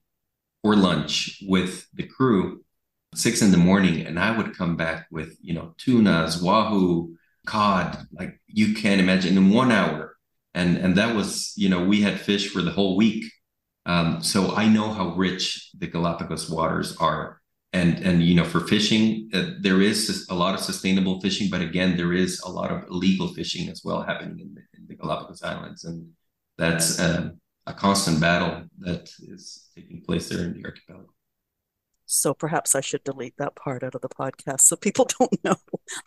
for 0.62 0.76
lunch 0.76 1.40
with 1.48 1.88
the 1.94 2.04
crew 2.04 2.64
six 3.16 3.42
in 3.42 3.52
the 3.52 3.58
morning, 3.58 4.06
and 4.06 4.20
I 4.20 4.38
would 4.38 4.56
come 4.56 4.76
back 4.76 5.08
with 5.10 5.38
you 5.42 5.54
know 5.54 5.74
tunas, 5.78 6.42
wahoo, 6.42 7.16
cod, 7.46 7.98
like 8.12 8.40
you 8.48 8.76
can't 8.76 9.02
imagine 9.02 9.38
in 9.38 9.50
one 9.50 9.72
hour. 9.72 10.16
And 10.54 10.78
and 10.78 10.96
that 10.98 11.16
was 11.16 11.54
you 11.56 11.70
know 11.70 11.84
we 11.84 12.02
had 12.02 12.20
fish 12.20 12.50
for 12.50 12.62
the 12.62 12.72
whole 12.72 12.96
week. 12.96 13.26
Um, 13.88 14.24
so 14.24 14.56
i 14.56 14.68
know 14.68 14.92
how 14.92 15.10
rich 15.16 15.70
the 15.78 15.88
galapagos 15.88 16.50
waters 16.50 16.96
are. 16.98 17.42
And 17.74 18.00
and 18.00 18.24
you 18.24 18.36
know 18.36 18.46
for 18.46 18.62
fishing 18.62 19.30
uh, 19.34 19.52
there 19.60 19.82
is 19.82 20.28
a 20.30 20.36
lot 20.36 20.56
of 20.56 20.62
sustainable 20.62 21.20
fishing 21.22 21.50
but 21.50 21.62
again 21.62 21.98
there 21.98 22.14
is 22.14 22.40
a 22.42 22.50
lot 22.50 22.72
of 22.72 22.88
illegal 22.90 23.28
fishing 23.34 23.70
as 23.70 23.82
well 23.84 24.02
happening 24.02 24.40
in 24.40 24.54
the, 24.56 24.62
in 24.78 24.88
the 24.88 24.96
galapagos 24.96 25.44
islands. 25.44 25.84
And 25.84 26.10
that's 26.58 27.00
um, 27.00 27.40
a 27.68 27.74
constant 27.74 28.20
battle 28.20 28.64
that 28.80 29.10
is 29.20 29.70
taking 29.76 30.02
place 30.02 30.30
there 30.30 30.46
in 30.46 30.54
the 30.54 30.66
archipelago 30.66 31.10
so 32.06 32.34
perhaps 32.34 32.76
I 32.76 32.82
should 32.82 33.04
delete 33.04 33.38
that 33.38 33.56
part 33.56 33.84
out 33.84 33.96
of 33.96 34.02
the 34.02 34.10
podcast 34.10 34.62
so 34.62 34.76
people 34.76 35.08
don't 35.20 35.44
know. 35.44 35.56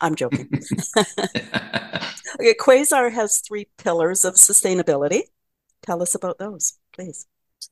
I'm 0.01 0.15
joking. 0.15 0.49
okay, 0.97 2.55
Quasar 2.59 3.11
has 3.11 3.39
three 3.39 3.67
pillars 3.77 4.25
of 4.25 4.35
sustainability. 4.35 5.23
Tell 5.81 6.01
us 6.01 6.15
about 6.15 6.39
those, 6.39 6.77
please. 6.93 7.27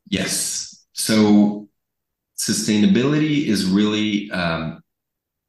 Yes. 0.09 0.85
So 0.93 1.69
sustainability 2.37 3.45
is 3.45 3.65
really 3.65 4.29
um, 4.31 4.81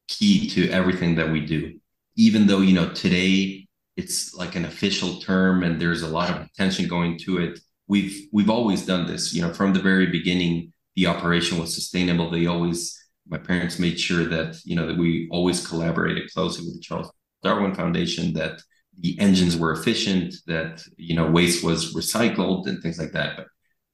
key 0.07 0.49
to 0.49 0.69
everything 0.69 1.15
that 1.15 1.29
we 1.29 1.45
do. 1.45 1.79
Even 2.15 2.47
though, 2.47 2.61
you 2.61 2.73
know, 2.73 2.89
today 2.89 3.67
it's 3.95 4.33
like 4.33 4.55
an 4.55 4.65
official 4.65 5.19
term 5.19 5.63
and 5.63 5.81
there's 5.81 6.03
a 6.03 6.07
lot 6.07 6.29
of 6.29 6.41
attention 6.41 6.87
going 6.87 7.17
to 7.19 7.37
it. 7.39 7.59
We've 7.89 8.27
we've 8.31 8.49
always 8.49 8.85
done 8.85 9.07
this, 9.07 9.33
you 9.33 9.41
know, 9.41 9.53
from 9.53 9.73
the 9.73 9.81
very 9.81 10.05
beginning 10.05 10.71
the 10.95 11.07
operation 11.07 11.57
was 11.57 11.73
sustainable. 11.73 12.29
They 12.29 12.45
always, 12.45 12.97
my 13.27 13.37
parents 13.37 13.79
made 13.79 13.99
sure 13.99 14.25
that, 14.25 14.59
you 14.65 14.75
know, 14.75 14.85
that 14.87 14.97
we 14.97 15.27
always 15.31 15.65
collaborated 15.65 16.31
closely 16.33 16.65
with 16.65 16.75
the 16.75 16.81
Charles 16.81 17.11
Darwin 17.41 17.73
Foundation, 17.73 18.33
that 18.33 18.61
the 18.99 19.17
engines 19.19 19.55
were 19.55 19.71
efficient, 19.71 20.35
that, 20.47 20.83
you 20.97 21.15
know, 21.15 21.31
waste 21.31 21.63
was 21.63 21.95
recycled 21.95 22.67
and 22.67 22.81
things 22.81 22.99
like 22.99 23.13
that. 23.13 23.37
But 23.37 23.47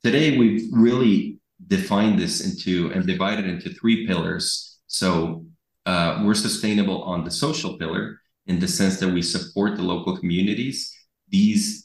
today 0.03 0.37
we've 0.37 0.67
really 0.73 1.39
defined 1.67 2.17
this 2.17 2.43
into 2.43 2.91
and 2.91 3.05
divided 3.05 3.45
into 3.45 3.69
three 3.69 4.07
pillars. 4.07 4.79
So 4.87 5.45
uh, 5.85 6.23
we're 6.25 6.33
sustainable 6.33 7.03
on 7.03 7.23
the 7.23 7.31
social 7.31 7.77
pillar 7.77 8.19
in 8.47 8.59
the 8.59 8.67
sense 8.67 8.99
that 8.99 9.09
we 9.09 9.21
support 9.21 9.75
the 9.75 9.83
local 9.83 10.17
communities. 10.17 10.91
These 11.29 11.84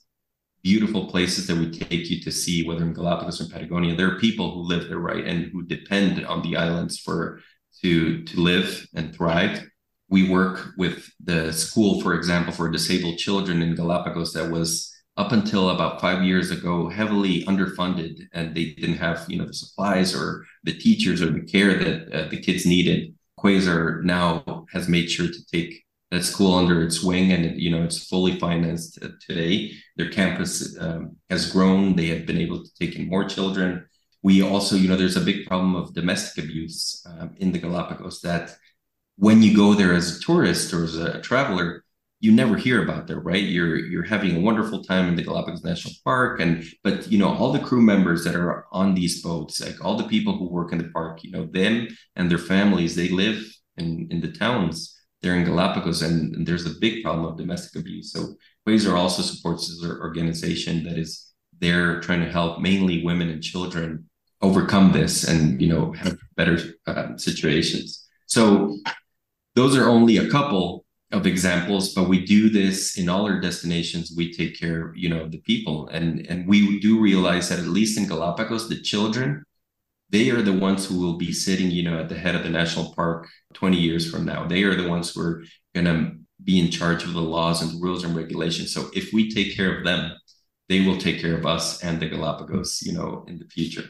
beautiful 0.62 1.06
places 1.06 1.46
that 1.46 1.56
we 1.56 1.70
take 1.70 2.10
you 2.10 2.20
to 2.20 2.30
see, 2.30 2.66
whether 2.66 2.82
in 2.82 2.92
Galapagos 2.92 3.40
or 3.40 3.48
Patagonia. 3.52 3.94
There 3.94 4.10
are 4.12 4.18
people 4.18 4.52
who 4.52 4.60
live 4.60 4.88
there, 4.88 4.98
right, 4.98 5.24
and 5.24 5.50
who 5.52 5.62
depend 5.62 6.24
on 6.26 6.42
the 6.42 6.56
islands 6.56 6.98
for 6.98 7.40
to 7.82 8.22
to 8.24 8.40
live 8.40 8.86
and 8.94 9.14
thrive. 9.14 9.66
We 10.08 10.28
work 10.28 10.70
with 10.76 11.08
the 11.22 11.52
school, 11.52 12.00
for 12.00 12.14
example, 12.14 12.52
for 12.52 12.68
disabled 12.68 13.18
children 13.18 13.62
in 13.62 13.74
Galapagos 13.74 14.32
that 14.32 14.50
was 14.50 14.92
up 15.16 15.32
until 15.32 15.70
about 15.70 16.00
five 16.00 16.24
years 16.24 16.50
ago 16.50 16.88
heavily 16.88 17.44
underfunded, 17.44 18.18
and 18.32 18.54
they 18.54 18.72
didn't 18.72 18.96
have 18.96 19.24
you 19.28 19.38
know 19.38 19.46
the 19.46 19.54
supplies 19.54 20.14
or 20.14 20.44
the 20.64 20.72
teachers 20.72 21.22
or 21.22 21.30
the 21.30 21.42
care 21.42 21.78
that 21.78 22.12
uh, 22.12 22.28
the 22.28 22.40
kids 22.40 22.66
needed. 22.66 23.14
Quasar 23.38 24.02
now 24.02 24.66
has 24.72 24.88
made 24.88 25.10
sure 25.10 25.28
to 25.28 25.46
take 25.46 25.84
that 26.10 26.24
school 26.24 26.54
under 26.54 26.82
its 26.82 27.02
wing, 27.02 27.32
and 27.32 27.60
you 27.60 27.70
know 27.70 27.82
it's 27.82 28.06
fully 28.06 28.38
financed 28.38 28.98
today. 29.26 29.72
Their 29.96 30.10
campus 30.10 30.76
um, 30.80 31.16
has 31.28 31.50
grown; 31.50 31.96
they 31.96 32.06
have 32.08 32.26
been 32.26 32.38
able 32.38 32.62
to 32.64 32.74
take 32.78 32.96
in 32.96 33.08
more 33.08 33.24
children. 33.24 33.86
We 34.22 34.42
also, 34.42 34.76
you 34.76 34.88
know, 34.88 34.96
there's 34.96 35.16
a 35.16 35.20
big 35.20 35.46
problem 35.46 35.74
of 35.74 35.94
domestic 35.94 36.44
abuse 36.44 37.04
um, 37.08 37.34
in 37.38 37.52
the 37.52 37.58
Galapagos. 37.58 38.20
That 38.20 38.56
when 39.16 39.42
you 39.42 39.56
go 39.56 39.74
there 39.74 39.94
as 39.94 40.16
a 40.16 40.20
tourist 40.20 40.74
or 40.74 40.84
as 40.84 40.96
a 40.96 41.20
traveler, 41.20 41.84
you 42.18 42.32
never 42.32 42.56
hear 42.56 42.82
about 42.82 43.06
that 43.06 43.20
right? 43.20 43.44
You're 43.44 43.76
you're 43.76 44.02
having 44.02 44.36
a 44.36 44.40
wonderful 44.40 44.82
time 44.82 45.08
in 45.08 45.16
the 45.16 45.22
Galapagos 45.22 45.64
National 45.64 45.94
Park, 46.04 46.40
and 46.40 46.64
but 46.82 47.10
you 47.10 47.18
know 47.18 47.28
all 47.28 47.52
the 47.52 47.60
crew 47.60 47.82
members 47.82 48.24
that 48.24 48.34
are 48.34 48.66
on 48.72 48.94
these 48.94 49.22
boats, 49.22 49.60
like 49.64 49.82
all 49.84 49.96
the 49.96 50.08
people 50.08 50.36
who 50.36 50.48
work 50.48 50.72
in 50.72 50.78
the 50.78 50.90
park, 50.92 51.22
you 51.22 51.30
know 51.30 51.46
them 51.46 51.86
and 52.16 52.28
their 52.28 52.38
families, 52.38 52.96
they 52.96 53.10
live 53.10 53.44
in 53.76 54.08
in 54.10 54.20
the 54.20 54.32
towns 54.32 54.96
there 55.22 55.34
in 55.34 55.44
Galapagos, 55.44 56.02
and, 56.02 56.46
there's 56.46 56.66
a 56.66 56.78
big 56.80 57.02
problem 57.02 57.26
of 57.26 57.36
domestic 57.36 57.80
abuse. 57.80 58.12
So 58.12 58.34
Quasar 58.66 58.96
also 58.96 59.22
supports 59.22 59.68
this 59.68 59.84
organization 59.84 60.84
that 60.84 60.96
is 60.96 61.32
there 61.58 62.00
trying 62.00 62.20
to 62.20 62.30
help 62.30 62.60
mainly 62.60 63.04
women 63.04 63.28
and 63.28 63.42
children 63.42 64.08
overcome 64.42 64.92
this 64.92 65.28
and 65.28 65.60
you 65.60 65.68
know 65.68 65.92
have 65.92 66.16
better 66.36 66.58
uh, 66.86 67.16
situations. 67.16 68.06
So 68.26 68.76
those 69.54 69.76
are 69.76 69.88
only 69.88 70.16
a 70.16 70.30
couple 70.30 70.86
of 71.12 71.26
examples, 71.26 71.92
but 71.92 72.08
we 72.08 72.24
do 72.24 72.48
this 72.48 72.96
in 72.96 73.08
all 73.08 73.26
our 73.26 73.40
destinations. 73.40 74.14
We 74.16 74.32
take 74.32 74.58
care, 74.58 74.92
you 74.94 75.08
know, 75.08 75.22
of 75.22 75.32
the 75.32 75.40
people, 75.40 75.88
and 75.88 76.26
and 76.28 76.48
we 76.48 76.80
do 76.80 77.00
realize 77.00 77.48
that 77.48 77.58
at 77.58 77.66
least 77.66 77.98
in 77.98 78.06
Galapagos, 78.06 78.68
the 78.68 78.80
children, 78.80 79.44
they 80.10 80.30
are 80.30 80.42
the 80.42 80.52
ones 80.52 80.86
who 80.86 81.00
will 81.00 81.16
be 81.16 81.32
sitting, 81.32 81.70
you 81.70 81.82
know, 81.82 81.98
at 81.98 82.08
the 82.08 82.18
head 82.18 82.34
of 82.34 82.42
the 82.42 82.50
national 82.50 82.92
park 82.94 83.28
20 83.54 83.76
years 83.76 84.10
from 84.10 84.24
now. 84.24 84.46
They 84.46 84.64
are 84.64 84.74
the 84.74 84.88
ones 84.88 85.14
who 85.14 85.22
are 85.22 85.44
going 85.74 85.86
to 85.86 86.12
be 86.42 86.58
in 86.58 86.70
charge 86.70 87.04
of 87.04 87.12
the 87.12 87.20
laws 87.20 87.62
and 87.62 87.82
rules 87.82 88.04
and 88.04 88.16
regulations. 88.16 88.72
So 88.72 88.90
if 88.94 89.12
we 89.12 89.30
take 89.30 89.56
care 89.56 89.76
of 89.76 89.84
them, 89.84 90.12
they 90.68 90.80
will 90.80 90.98
take 90.98 91.20
care 91.20 91.36
of 91.36 91.46
us 91.46 91.82
and 91.82 92.00
the 92.00 92.08
Galapagos, 92.08 92.82
you 92.82 92.92
know, 92.92 93.24
in 93.28 93.38
the 93.38 93.46
future. 93.46 93.88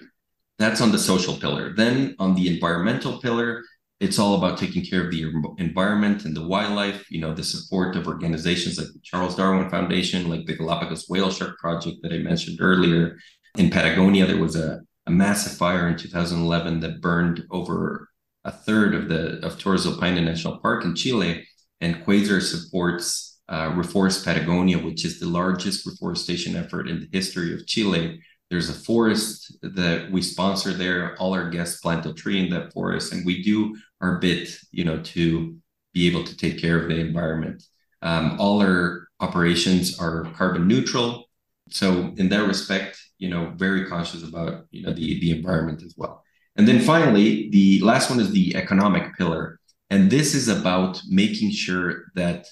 That's 0.58 0.80
on 0.80 0.92
the 0.92 0.98
social 0.98 1.36
pillar. 1.36 1.74
Then 1.74 2.16
on 2.18 2.34
the 2.34 2.54
environmental 2.54 3.18
pillar, 3.20 3.62
it's 4.00 4.18
all 4.18 4.34
about 4.34 4.58
taking 4.58 4.84
care 4.84 5.04
of 5.04 5.10
the 5.10 5.30
environment 5.58 6.24
and 6.24 6.34
the 6.34 6.46
wildlife, 6.46 7.10
you 7.10 7.20
know, 7.20 7.34
the 7.34 7.44
support 7.44 7.96
of 7.96 8.06
organizations 8.06 8.78
like 8.78 8.88
the 8.88 9.00
Charles 9.02 9.36
Darwin 9.36 9.68
Foundation, 9.68 10.28
like 10.28 10.46
the 10.46 10.56
Galapagos 10.56 11.06
Whale 11.08 11.30
Shark 11.30 11.58
Project 11.58 11.98
that 12.02 12.12
I 12.12 12.18
mentioned 12.18 12.58
earlier. 12.60 13.18
In 13.56 13.70
Patagonia, 13.70 14.26
there 14.26 14.38
was 14.38 14.56
a, 14.56 14.80
a 15.10 15.14
massive 15.14 15.56
fire 15.56 15.88
in 15.88 15.96
2011 15.96 16.80
that 16.80 17.00
burned 17.00 17.44
over 17.50 18.08
a 18.44 18.50
third 18.50 18.94
of 18.94 19.08
the 19.08 19.44
of 19.44 19.58
Torres 19.58 19.84
del 19.84 19.98
Paine 19.98 20.24
National 20.24 20.58
Park 20.58 20.84
in 20.84 20.94
Chile. 20.94 21.46
And 21.80 22.04
Quasar 22.04 22.42
supports 22.42 23.40
uh, 23.48 23.70
Reforest 23.70 24.24
Patagonia, 24.24 24.78
which 24.78 25.04
is 25.04 25.18
the 25.18 25.26
largest 25.26 25.86
reforestation 25.86 26.56
effort 26.56 26.88
in 26.88 27.00
the 27.00 27.08
history 27.12 27.54
of 27.54 27.66
Chile 27.66 28.20
there's 28.50 28.68
a 28.68 28.74
forest 28.74 29.56
that 29.62 30.10
we 30.10 30.20
sponsor 30.20 30.72
there. 30.72 31.16
All 31.18 31.32
our 31.32 31.48
guests 31.50 31.80
plant 31.80 32.04
a 32.04 32.12
tree 32.12 32.44
in 32.44 32.50
that 32.50 32.72
forest, 32.72 33.12
and 33.12 33.24
we 33.24 33.42
do 33.42 33.76
our 34.00 34.18
bit, 34.18 34.48
you 34.72 34.84
know, 34.84 35.00
to 35.00 35.56
be 35.94 36.08
able 36.08 36.24
to 36.24 36.36
take 36.36 36.60
care 36.60 36.80
of 36.82 36.88
the 36.88 36.98
environment. 36.98 37.62
Um, 38.02 38.36
all 38.40 38.60
our 38.60 39.06
operations 39.20 40.00
are 40.00 40.24
carbon 40.34 40.66
neutral, 40.66 41.28
so 41.68 42.12
in 42.16 42.28
that 42.30 42.46
respect, 42.46 43.00
you 43.20 43.28
know, 43.28 43.52
very 43.56 43.86
conscious 43.86 44.22
about 44.24 44.66
you 44.72 44.82
know 44.82 44.92
the 44.92 45.20
the 45.20 45.30
environment 45.30 45.82
as 45.84 45.94
well. 45.96 46.24
And 46.56 46.66
then 46.66 46.80
finally, 46.80 47.48
the 47.50 47.80
last 47.80 48.10
one 48.10 48.20
is 48.20 48.32
the 48.32 48.56
economic 48.56 49.16
pillar, 49.16 49.60
and 49.88 50.10
this 50.10 50.34
is 50.34 50.48
about 50.48 51.00
making 51.08 51.52
sure 51.52 51.88
that 52.16 52.46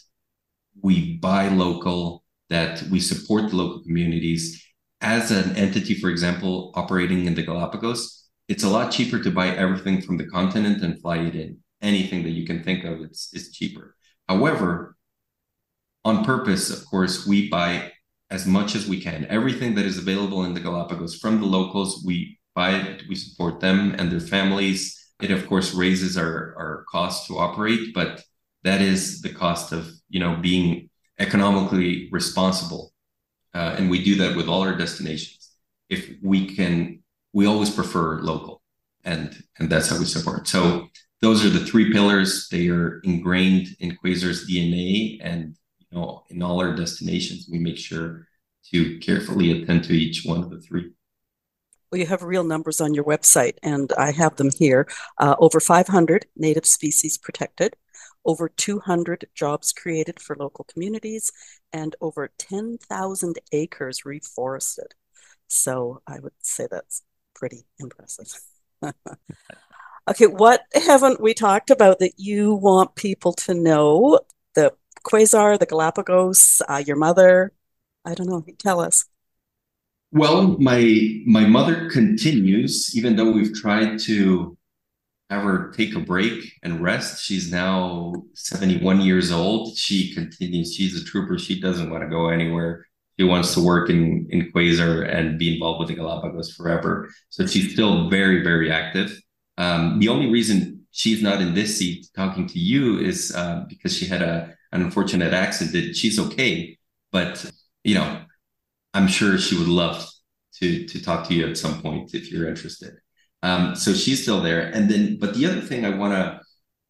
we 0.81 1.17
buy 1.19 1.49
local, 1.49 2.23
that 2.49 2.83
we 2.93 3.01
support 3.01 3.51
the 3.51 3.57
local 3.57 3.83
communities, 3.83 4.43
as 5.01 5.31
an 5.31 5.57
entity, 5.57 5.95
for 5.95 6.11
example, 6.11 6.73
operating 6.75 7.27
in 7.27 7.35
the 7.35 7.43
Galapagos, 7.43 8.29
it's 8.49 8.65
a 8.65 8.69
lot 8.69 8.91
cheaper 8.91 9.19
to 9.23 9.31
buy 9.31 9.49
everything 9.49 10.01
from 10.01 10.17
the 10.17 10.27
continent 10.27 10.83
and 10.83 11.01
fly 11.01 11.19
it 11.19 11.35
in. 11.35 11.59
Anything 11.81 12.23
that 12.25 12.31
you 12.31 12.47
can 12.47 12.65
think 12.65 12.85
of, 12.85 13.01
it's, 13.03 13.31
it's 13.33 13.53
cheaper. 13.53 13.95
However, 14.29 14.97
on 16.05 16.25
purpose, 16.25 16.71
of 16.71 16.85
course, 16.87 17.27
we 17.27 17.49
buy 17.49 17.93
as 18.31 18.47
much 18.47 18.75
as 18.75 18.87
we 18.87 19.01
can. 19.01 19.27
Everything 19.27 19.75
that 19.75 19.87
is 19.87 19.99
available 19.99 20.45
in 20.45 20.55
the 20.55 20.61
Galapagos 20.61 21.17
from 21.17 21.41
the 21.41 21.47
locals, 21.47 22.03
we 22.05 22.39
buy 22.55 22.77
it, 22.77 23.05
we 23.09 23.15
support 23.15 23.61
them 23.61 23.95
and 23.99 24.11
their 24.11 24.21
families. 24.21 24.95
It 25.21 25.31
of 25.31 25.47
course 25.47 25.75
raises 25.75 26.17
our, 26.17 26.55
our 26.57 26.85
cost 26.91 27.27
to 27.27 27.39
operate, 27.39 27.95
but 27.95 28.23
that 28.65 28.81
is 28.81 29.23
the 29.23 29.33
cost 29.33 29.73
of 29.73 29.91
you 30.09 30.21
know 30.21 30.37
being 30.37 30.91
economically 31.19 32.09
responsible 32.13 32.93
uh, 33.55 33.75
and 33.79 33.91
we 33.91 34.03
do 34.03 34.15
that 34.17 34.37
with 34.37 34.49
all 34.49 34.63
our 34.63 34.77
destinations. 34.77 35.51
If 35.89 36.11
we 36.23 36.55
can, 36.55 37.03
we 37.33 37.47
always 37.47 37.71
prefer 37.71 38.21
local, 38.21 38.63
and 39.05 39.37
and 39.59 39.71
that's 39.71 39.89
how 39.89 39.99
we 39.99 40.05
support. 40.05 40.47
So 40.47 40.89
those 41.21 41.45
are 41.45 41.49
the 41.49 41.65
three 41.65 41.93
pillars. 41.93 42.49
They 42.51 42.69
are 42.69 43.01
ingrained 43.01 43.69
in 43.81 43.97
Quasar's 43.97 44.49
DNA, 44.49 45.19
and 45.21 45.57
you 45.91 45.99
know, 45.99 46.25
in 46.29 46.43
all 46.43 46.61
our 46.61 46.75
destinations, 46.75 47.49
we 47.51 47.59
make 47.59 47.79
sure 47.79 48.27
to 48.71 48.99
carefully 48.99 49.63
attend 49.63 49.85
to 49.85 49.95
each 49.95 50.25
one 50.25 50.43
of 50.43 50.51
the 50.51 50.61
three. 50.61 50.93
Well, 51.91 51.99
you 51.99 52.07
have 52.07 52.23
real 52.23 52.45
numbers 52.45 52.81
on 52.81 52.93
your 52.93 53.05
website, 53.05 53.55
and 53.63 53.91
I 53.97 54.11
have 54.13 54.37
them 54.37 54.51
here. 54.59 54.87
Uh, 55.17 55.37
over 55.39 55.59
500 55.59 56.27
native 56.37 56.67
species 56.67 57.17
protected, 57.17 57.77
over 58.27 58.51
200 58.51 59.27
jobs 59.35 59.73
created 59.73 60.21
for 60.21 60.37
local 60.37 60.67
communities, 60.71 61.33
and 61.73 61.97
over 62.03 62.31
10,000 62.37 63.39
acres 63.53 64.03
reforested. 64.05 64.93
So 65.47 66.03
I 66.07 66.19
would 66.19 66.35
say 66.43 66.67
that's 66.71 67.03
pretty 67.35 67.65
impressive. 67.79 68.39
okay, 70.11 70.27
what 70.27 70.63
haven't 70.75 71.23
we 71.23 71.33
talked 71.33 71.71
about 71.71 72.01
that 72.01 72.15
you 72.19 72.53
want 72.55 72.97
people 72.97 73.33
to 73.33 73.55
know? 73.55 74.21
Quasar, 75.05 75.59
the 75.59 75.67
Galapagos, 75.67 76.63
uh, 76.69 76.83
your 76.87 76.97
mother? 76.97 77.53
I 78.05 78.15
don't 78.15 78.29
know. 78.29 78.45
Tell 78.59 78.81
us. 78.81 79.05
Well, 80.11 80.57
my 80.59 81.21
my 81.27 81.47
mother 81.47 81.91
continues, 81.91 82.97
even 82.97 83.17
though 83.17 83.31
we've 83.31 83.55
tried 83.55 83.99
to 84.01 84.57
have 85.31 85.43
her 85.43 85.71
take 85.73 85.95
a 85.95 86.01
break 86.01 86.53
and 86.63 86.83
rest. 86.83 87.23
She's 87.23 87.51
now 87.53 88.15
71 88.35 89.03
years 89.03 89.31
old. 89.31 89.77
She 89.77 90.15
continues, 90.15 90.75
she's 90.75 91.01
a 91.01 91.05
trooper. 91.05 91.39
She 91.39 91.61
doesn't 91.61 91.91
want 91.91 92.03
to 92.03 92.09
go 92.09 92.29
anywhere. 92.29 92.87
She 93.19 93.25
wants 93.25 93.53
to 93.55 93.61
work 93.61 93.91
in, 93.91 94.27
in 94.31 94.51
Quasar 94.53 95.13
and 95.13 95.39
be 95.39 95.55
involved 95.55 95.81
with 95.81 95.89
the 95.89 95.95
Galapagos 95.95 96.55
forever. 96.55 97.11
So 97.31 97.47
she's 97.47 97.73
still 97.73 98.09
very, 98.09 98.43
very 98.43 98.71
active. 98.71 99.21
Um, 99.59 99.99
the 99.99 100.09
only 100.09 100.31
reason 100.31 100.87
she's 100.93 101.21
not 101.23 101.43
in 101.43 101.53
this 101.53 101.77
seat 101.77 102.07
talking 102.15 102.47
to 102.47 102.59
you 102.59 102.99
is 102.99 103.35
uh, 103.35 103.65
because 103.69 103.97
she 103.97 104.07
had 104.07 104.23
a, 104.23 104.55
an 104.73 104.83
unfortunate 104.83 105.33
accident. 105.33 105.97
She's 105.97 106.19
okay, 106.19 106.79
but 107.13 107.51
you 107.85 107.95
know, 107.95 108.23
I'm 108.95 109.09
sure 109.09 109.39
she 109.39 109.57
would 109.59 109.69
love 109.69 110.07
to 110.61 110.87
to 110.87 111.03
talk 111.03 111.27
to 111.29 111.35
you 111.35 111.49
at 111.49 111.57
some 111.57 111.81
point 111.81 112.15
if 112.15 112.31
you're 112.31 112.49
interested. 112.49 112.95
Um, 113.43 113.77
so 113.77 113.93
she's 113.93 114.23
still 114.23 114.41
there. 114.41 114.63
And 114.63 114.91
then, 114.91 115.19
but 115.19 115.35
the 115.35 115.47
other 115.47 115.61
thing 115.61 115.85
I 115.85 115.97
want 115.97 116.15
to 116.15 116.41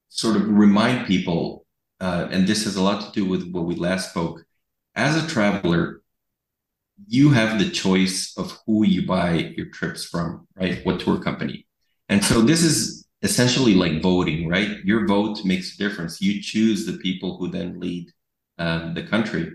sort 0.08 0.36
of 0.36 0.48
remind 0.48 1.06
people, 1.06 1.66
uh, 2.00 2.28
and 2.30 2.46
this 2.46 2.64
has 2.64 2.76
a 2.76 2.82
lot 2.82 3.00
to 3.02 3.12
do 3.12 3.28
with 3.28 3.50
what 3.50 3.66
we 3.66 3.74
last 3.74 4.10
spoke, 4.10 4.42
as 4.94 5.22
a 5.22 5.28
traveler, 5.28 6.02
you 7.06 7.30
have 7.30 7.58
the 7.58 7.70
choice 7.70 8.36
of 8.36 8.58
who 8.66 8.84
you 8.84 9.06
buy 9.06 9.52
your 9.56 9.66
trips 9.66 10.04
from, 10.04 10.48
right? 10.56 10.84
What 10.84 11.00
tour 11.00 11.20
company. 11.20 11.66
And 12.08 12.24
so 12.24 12.40
this 12.40 12.62
is 12.62 12.97
essentially 13.22 13.74
like 13.74 14.02
voting, 14.02 14.48
right? 14.48 14.78
Your 14.84 15.06
vote 15.06 15.44
makes 15.44 15.74
a 15.74 15.78
difference. 15.78 16.20
You 16.20 16.40
choose 16.42 16.86
the 16.86 16.98
people 16.98 17.36
who 17.36 17.48
then 17.48 17.80
lead 17.80 18.10
um, 18.58 18.94
the 18.94 19.02
country. 19.02 19.52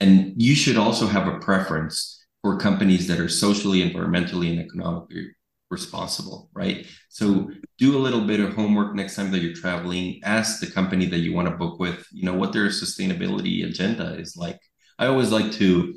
And 0.00 0.34
you 0.40 0.54
should 0.54 0.76
also 0.76 1.06
have 1.06 1.26
a 1.26 1.38
preference 1.38 2.24
for 2.42 2.58
companies 2.58 3.08
that 3.08 3.18
are 3.18 3.28
socially, 3.28 3.82
environmentally, 3.82 4.50
and 4.50 4.60
economically 4.60 5.28
responsible, 5.70 6.48
right? 6.54 6.86
So 7.08 7.50
do 7.78 7.96
a 7.96 7.98
little 7.98 8.20
bit 8.20 8.40
of 8.40 8.54
homework 8.54 8.94
next 8.94 9.16
time 9.16 9.32
that 9.32 9.40
you're 9.40 9.54
traveling. 9.54 10.20
Ask 10.22 10.60
the 10.60 10.68
company 10.68 11.06
that 11.06 11.18
you 11.18 11.32
want 11.32 11.48
to 11.48 11.56
book 11.56 11.80
with, 11.80 12.06
you 12.12 12.24
know, 12.24 12.34
what 12.34 12.52
their 12.52 12.68
sustainability 12.68 13.68
agenda 13.68 14.14
is 14.18 14.36
like. 14.36 14.60
I 14.98 15.06
always 15.06 15.32
like 15.32 15.50
to 15.52 15.94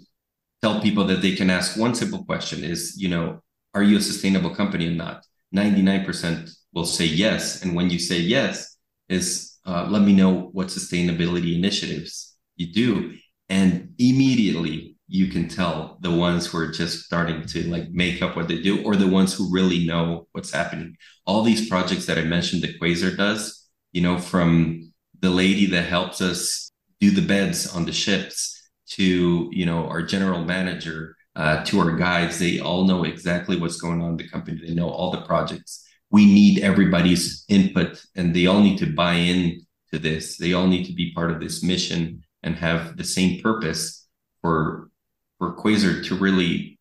tell 0.62 0.82
people 0.82 1.06
that 1.06 1.22
they 1.22 1.36
can 1.36 1.50
ask 1.50 1.78
one 1.78 1.94
simple 1.94 2.24
question 2.26 2.64
is, 2.64 2.96
you 2.98 3.10
know, 3.10 3.42
are 3.74 3.84
you 3.84 3.98
a 3.98 4.02
sustainable 4.02 4.56
company 4.56 4.88
or 4.88 4.96
not? 4.96 5.24
99% 5.56 6.50
will 6.74 6.86
say 6.86 7.06
yes. 7.06 7.64
And 7.64 7.76
when 7.76 7.90
you 7.90 8.00
say 8.00 8.20
yes, 8.20 8.78
is 9.08 9.58
uh, 9.66 9.88
let 9.90 10.04
me 10.04 10.14
know 10.14 10.50
what 10.54 10.68
sustainability 10.68 11.56
initiatives 11.56 12.38
you 12.56 12.72
do. 12.72 13.16
And 13.50 13.94
immediately 13.98 14.96
you 15.10 15.28
can 15.28 15.48
tell 15.48 15.98
the 16.02 16.12
ones 16.12 16.46
who 16.46 16.60
are 16.60 16.72
just 16.72 17.04
starting 17.04 17.44
to 17.48 17.68
like 17.68 17.90
make 17.90 18.22
up 18.22 18.36
what 18.36 18.48
they 18.48 18.62
do 18.62 18.84
or 18.84 18.96
the 18.96 19.08
ones 19.08 19.34
who 19.34 19.52
really 19.52 19.86
know 19.86 20.28
what's 20.34 20.54
happening 20.54 20.96
all 21.26 21.42
these 21.42 21.68
projects 21.68 22.06
that 22.06 22.18
i 22.18 22.22
mentioned 22.22 22.62
that 22.62 22.80
quasar 22.80 23.18
does 23.18 23.68
you 23.92 24.02
know 24.02 24.20
from 24.20 24.92
the 25.20 25.30
lady 25.30 25.66
that 25.66 25.86
helps 25.86 26.22
us 26.22 26.70
do 27.00 27.10
the 27.10 27.26
beds 27.26 27.76
on 27.76 27.86
the 27.86 27.92
ships 27.92 28.70
to 28.88 29.50
you 29.52 29.66
know 29.66 29.88
our 29.88 30.04
general 30.04 30.46
manager 30.46 31.16
uh, 31.36 31.64
to 31.64 31.80
our 31.80 31.96
guides 31.96 32.38
they 32.38 32.60
all 32.60 32.86
know 32.86 33.04
exactly 33.04 33.58
what's 33.58 33.82
going 33.82 34.02
on 34.02 34.12
in 34.12 34.18
the 34.18 34.30
company 34.30 34.62
they 34.62 34.76
know 34.76 34.90
all 34.90 35.10
the 35.12 35.22
projects 35.22 35.89
we 36.12 36.26
need 36.26 36.64
everybody's 36.64 37.46
input 37.50 38.04
and 38.16 38.36
they 38.36 38.46
all 38.48 38.62
need 38.62 38.78
to 38.78 38.94
buy 38.94 39.14
in 39.14 39.62
to 39.92 40.00
this 40.00 40.38
they 40.38 40.54
all 40.54 40.68
need 40.68 40.86
to 40.86 40.94
be 40.94 41.14
part 41.14 41.32
of 41.32 41.40
this 41.40 41.64
mission 41.64 42.22
and 42.44 42.56
have 42.56 42.98
the 42.98 43.04
same 43.04 43.42
purpose 43.42 44.08
for 44.42 44.90
for 45.38 45.56
Quasar 45.56 46.06
to 46.06 46.16
really 46.16 46.80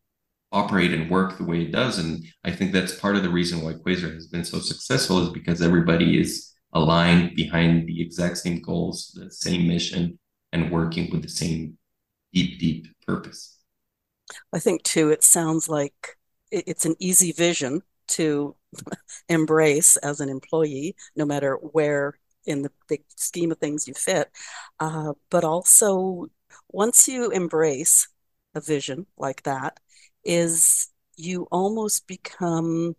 operate 0.51 0.93
and 0.93 1.09
work 1.09 1.37
the 1.37 1.43
way 1.43 1.61
it 1.61 1.71
does. 1.71 1.97
And 1.97 2.25
I 2.43 2.51
think 2.51 2.71
that's 2.71 2.95
part 2.95 3.15
of 3.15 3.23
the 3.23 3.29
reason 3.29 3.63
why 3.63 3.73
Quasar 3.73 4.13
has 4.13 4.27
been 4.27 4.45
so 4.45 4.59
successful 4.59 5.23
is 5.23 5.29
because 5.29 5.61
everybody 5.61 6.19
is 6.19 6.53
aligned 6.73 7.35
behind 7.35 7.87
the 7.87 8.01
exact 8.01 8.37
same 8.37 8.61
goals, 8.61 9.11
the 9.15 9.31
same 9.31 9.67
mission, 9.67 10.19
and 10.51 10.71
working 10.71 11.09
with 11.11 11.23
the 11.23 11.29
same 11.29 11.77
deep, 12.33 12.59
deep 12.59 12.87
purpose. 13.07 13.57
I 14.53 14.59
think 14.59 14.83
too, 14.83 15.09
it 15.09 15.23
sounds 15.23 15.69
like 15.69 16.17
it's 16.51 16.85
an 16.85 16.95
easy 16.99 17.31
vision 17.31 17.83
to 18.09 18.55
embrace 19.29 19.97
as 19.97 20.19
an 20.19 20.29
employee, 20.29 20.95
no 21.15 21.25
matter 21.25 21.55
where 21.55 22.15
in 22.45 22.61
the 22.61 22.71
big 22.87 23.03
scheme 23.15 23.51
of 23.51 23.57
things 23.57 23.87
you 23.87 23.93
fit. 23.93 24.29
Uh, 24.79 25.13
but 25.29 25.43
also, 25.43 26.27
once 26.69 27.07
you 27.07 27.29
embrace 27.29 28.07
a 28.55 28.61
vision 28.61 29.05
like 29.17 29.43
that, 29.43 29.79
is 30.23 30.89
you 31.15 31.47
almost 31.51 32.07
become 32.07 32.95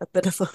a 0.00 0.06
bit 0.06 0.26
of 0.26 0.40
a, 0.40 0.48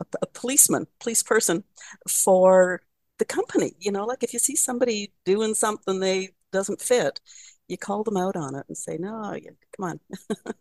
a, 0.00 0.04
a 0.22 0.26
policeman, 0.26 0.86
police 0.98 1.22
person 1.22 1.64
for 2.08 2.82
the 3.18 3.24
company. 3.24 3.72
You 3.78 3.92
know, 3.92 4.04
like 4.04 4.22
if 4.22 4.32
you 4.32 4.38
see 4.38 4.56
somebody 4.56 5.12
doing 5.24 5.54
something 5.54 6.00
they 6.00 6.30
doesn't 6.52 6.80
fit, 6.80 7.20
you 7.68 7.78
call 7.78 8.02
them 8.02 8.16
out 8.16 8.36
on 8.36 8.54
it 8.56 8.64
and 8.68 8.76
say, 8.76 8.96
"No, 8.98 9.36
come 9.76 9.90
on." 9.90 10.00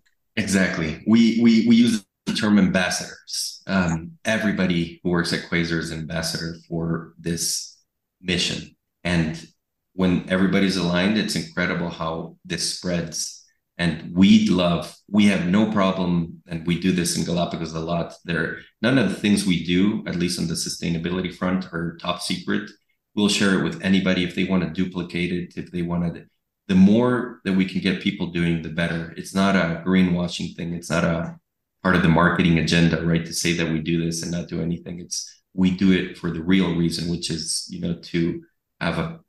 exactly. 0.35 1.03
We 1.07 1.39
we 1.41 1.67
we 1.67 1.75
use 1.75 2.05
term 2.35 2.57
ambassadors. 2.57 3.61
Um, 3.67 4.13
everybody 4.25 4.99
who 5.03 5.09
works 5.09 5.33
at 5.33 5.49
Quasar 5.49 5.79
is 5.79 5.91
ambassador 5.91 6.55
for 6.67 7.13
this 7.19 7.77
mission, 8.21 8.75
and 9.03 9.45
when 9.93 10.25
everybody's 10.29 10.77
aligned, 10.77 11.17
it's 11.17 11.35
incredible 11.35 11.89
how 11.89 12.37
this 12.45 12.75
spreads. 12.75 13.35
And 13.77 14.13
we 14.13 14.49
love, 14.49 14.95
we 15.09 15.27
have 15.27 15.47
no 15.47 15.71
problem, 15.71 16.41
and 16.47 16.67
we 16.67 16.79
do 16.79 16.91
this 16.91 17.17
in 17.17 17.23
Galapagos 17.23 17.73
a 17.73 17.79
lot. 17.79 18.13
There, 18.25 18.59
none 18.81 18.97
of 18.97 19.07
the 19.09 19.15
things 19.15 19.45
we 19.45 19.63
do, 19.63 20.03
at 20.05 20.17
least 20.17 20.37
on 20.37 20.47
the 20.47 20.53
sustainability 20.53 21.33
front, 21.33 21.65
are 21.73 21.97
top 22.01 22.21
secret. 22.21 22.69
We'll 23.15 23.29
share 23.29 23.57
it 23.57 23.63
with 23.63 23.81
anybody 23.81 24.25
if 24.25 24.35
they 24.35 24.43
want 24.43 24.63
to 24.63 24.69
duplicate 24.69 25.31
it, 25.31 25.53
if 25.55 25.71
they 25.71 25.81
want 25.81 26.13
to 26.13 26.25
the 26.69 26.75
more 26.75 27.41
that 27.43 27.53
we 27.53 27.65
can 27.65 27.81
get 27.81 27.99
people 27.99 28.27
doing, 28.27 28.61
the 28.61 28.69
better. 28.69 29.13
It's 29.17 29.33
not 29.33 29.55
a 29.55 29.81
greenwashing 29.85 30.55
thing. 30.55 30.73
It's 30.73 30.89
not 30.89 31.03
a 31.03 31.39
part 31.83 31.95
of 31.95 32.01
the 32.01 32.09
marketing 32.09 32.59
agenda, 32.59 33.05
right? 33.05 33.25
To 33.25 33.33
say 33.33 33.53
that 33.53 33.71
we 33.71 33.79
do 33.79 34.03
this 34.03 34.23
and 34.23 34.31
not 34.31 34.47
do 34.47 34.61
anything. 34.61 34.99
It's 34.99 35.41
we 35.53 35.71
do 35.71 35.91
it 35.91 36.17
for 36.17 36.31
the 36.31 36.41
real 36.41 36.75
reason, 36.75 37.09
which 37.09 37.29
is, 37.29 37.67
you 37.69 37.81
know, 37.81 37.95
to 37.95 38.41
have 38.79 38.97
a 38.97 39.19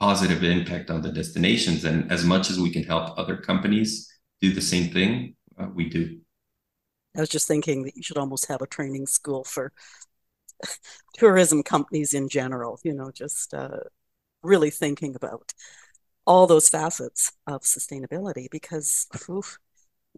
positive 0.00 0.44
impact 0.44 0.90
on 0.90 1.02
the 1.02 1.10
destinations. 1.10 1.84
And 1.84 2.10
as 2.12 2.24
much 2.24 2.50
as 2.50 2.60
we 2.60 2.70
can 2.70 2.84
help 2.84 3.18
other 3.18 3.36
companies 3.36 4.12
do 4.40 4.52
the 4.52 4.60
same 4.60 4.92
thing, 4.92 5.34
uh, 5.58 5.66
we 5.74 5.88
do. 5.88 6.20
I 7.16 7.20
was 7.20 7.28
just 7.28 7.48
thinking 7.48 7.84
that 7.84 7.96
you 7.96 8.02
should 8.02 8.18
almost 8.18 8.46
have 8.46 8.62
a 8.62 8.66
training 8.66 9.06
school 9.06 9.42
for 9.44 9.72
tourism 11.14 11.62
companies 11.62 12.14
in 12.14 12.28
general, 12.28 12.78
you 12.84 12.92
know, 12.92 13.10
just 13.10 13.54
uh, 13.54 13.78
really 14.42 14.70
thinking 14.70 15.16
about 15.16 15.52
all 16.26 16.46
those 16.46 16.68
facets 16.68 17.32
of 17.46 17.62
sustainability 17.62 18.48
because 18.50 19.06
oof, 19.30 19.58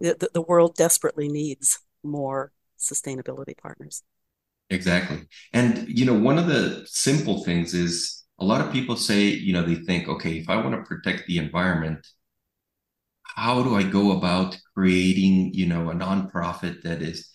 the, 0.01 0.29
the 0.33 0.41
world 0.41 0.75
desperately 0.75 1.27
needs 1.27 1.79
more 2.03 2.51
sustainability 2.79 3.57
partners. 3.57 4.03
Exactly. 4.69 5.27
And, 5.53 5.87
you 5.87 6.05
know, 6.05 6.17
one 6.17 6.37
of 6.37 6.47
the 6.47 6.83
simple 6.85 7.43
things 7.43 7.73
is 7.73 8.23
a 8.39 8.45
lot 8.45 8.61
of 8.61 8.71
people 8.71 8.95
say, 8.95 9.25
you 9.25 9.53
know, 9.53 9.63
they 9.63 9.75
think, 9.75 10.07
okay, 10.07 10.37
if 10.37 10.49
I 10.49 10.55
want 10.55 10.75
to 10.75 10.81
protect 10.81 11.27
the 11.27 11.37
environment, 11.37 12.07
how 13.23 13.61
do 13.63 13.75
I 13.75 13.83
go 13.83 14.11
about 14.17 14.57
creating, 14.73 15.53
you 15.53 15.67
know, 15.67 15.89
a 15.89 15.93
nonprofit 15.93 16.81
that 16.83 17.01
is, 17.01 17.29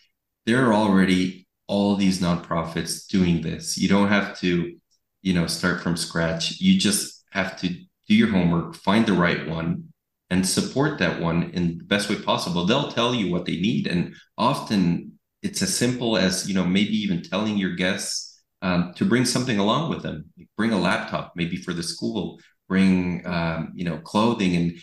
there 0.46 0.66
are 0.66 0.74
already 0.74 1.46
all 1.68 1.96
these 1.96 2.20
nonprofits 2.20 3.06
doing 3.06 3.42
this. 3.42 3.76
You 3.76 3.88
don't 3.88 4.08
have 4.08 4.38
to, 4.40 4.76
you 5.22 5.34
know, 5.34 5.46
start 5.46 5.82
from 5.82 5.96
scratch. 5.96 6.60
You 6.60 6.78
just 6.78 7.24
have 7.30 7.58
to 7.60 7.68
do 7.68 8.14
your 8.14 8.28
homework, 8.28 8.76
find 8.76 9.04
the 9.06 9.12
right 9.12 9.48
one, 9.48 9.92
and 10.30 10.46
support 10.46 10.98
that 10.98 11.20
one 11.20 11.50
in 11.50 11.78
the 11.78 11.84
best 11.84 12.08
way 12.10 12.16
possible. 12.16 12.64
They'll 12.64 12.90
tell 12.90 13.14
you 13.14 13.30
what 13.30 13.44
they 13.44 13.56
need, 13.56 13.86
and 13.86 14.14
often 14.36 15.12
it's 15.42 15.62
as 15.62 15.76
simple 15.76 16.16
as 16.16 16.48
you 16.48 16.54
know 16.54 16.64
maybe 16.64 16.96
even 16.96 17.22
telling 17.22 17.56
your 17.56 17.74
guests 17.74 18.42
um, 18.62 18.92
to 18.96 19.04
bring 19.04 19.24
something 19.24 19.58
along 19.58 19.90
with 19.90 20.02
them. 20.02 20.30
Bring 20.56 20.72
a 20.72 20.78
laptop, 20.78 21.32
maybe 21.36 21.56
for 21.56 21.72
the 21.72 21.82
school. 21.82 22.40
Bring 22.68 23.26
um, 23.26 23.72
you 23.74 23.84
know 23.84 23.98
clothing, 23.98 24.56
and 24.56 24.78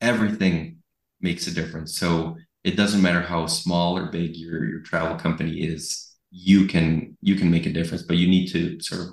everything 0.00 0.78
makes 1.20 1.46
a 1.46 1.54
difference. 1.54 1.98
So 1.98 2.36
it 2.64 2.76
doesn't 2.76 3.02
matter 3.02 3.20
how 3.20 3.46
small 3.46 3.96
or 3.96 4.06
big 4.06 4.36
your 4.36 4.64
your 4.64 4.80
travel 4.80 5.16
company 5.16 5.64
is. 5.64 6.14
You 6.30 6.66
can 6.66 7.16
you 7.20 7.34
can 7.34 7.50
make 7.50 7.66
a 7.66 7.72
difference, 7.72 8.02
but 8.02 8.18
you 8.18 8.28
need 8.28 8.48
to 8.52 8.80
sort 8.80 9.00
of 9.02 9.08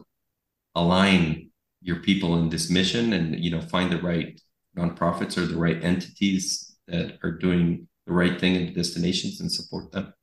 align 0.75 1.49
your 1.81 1.97
people 1.97 2.37
in 2.39 2.49
this 2.49 2.69
mission 2.69 3.13
and 3.13 3.39
you 3.43 3.51
know 3.51 3.61
find 3.61 3.91
the 3.91 4.01
right 4.01 4.39
nonprofits 4.75 5.37
are 5.37 5.45
the 5.45 5.57
right 5.57 5.83
entities 5.83 6.75
that 6.87 7.17
are 7.23 7.31
doing 7.31 7.87
the 8.05 8.13
right 8.13 8.39
thing 8.39 8.55
in 8.55 8.65
the 8.67 8.73
destinations 8.73 9.39
and 9.39 9.51
support 9.51 9.91
them? 9.91 10.13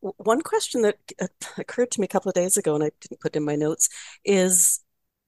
One 0.00 0.42
question 0.42 0.82
that 0.82 0.98
uh, 1.20 1.28
occurred 1.58 1.90
to 1.92 2.00
me 2.00 2.06
a 2.06 2.08
couple 2.08 2.28
of 2.28 2.34
days 2.34 2.56
ago 2.56 2.74
and 2.74 2.82
i 2.82 2.90
didn't 3.00 3.20
put 3.20 3.36
in 3.36 3.44
my 3.44 3.54
notes 3.54 3.88
is 4.24 4.80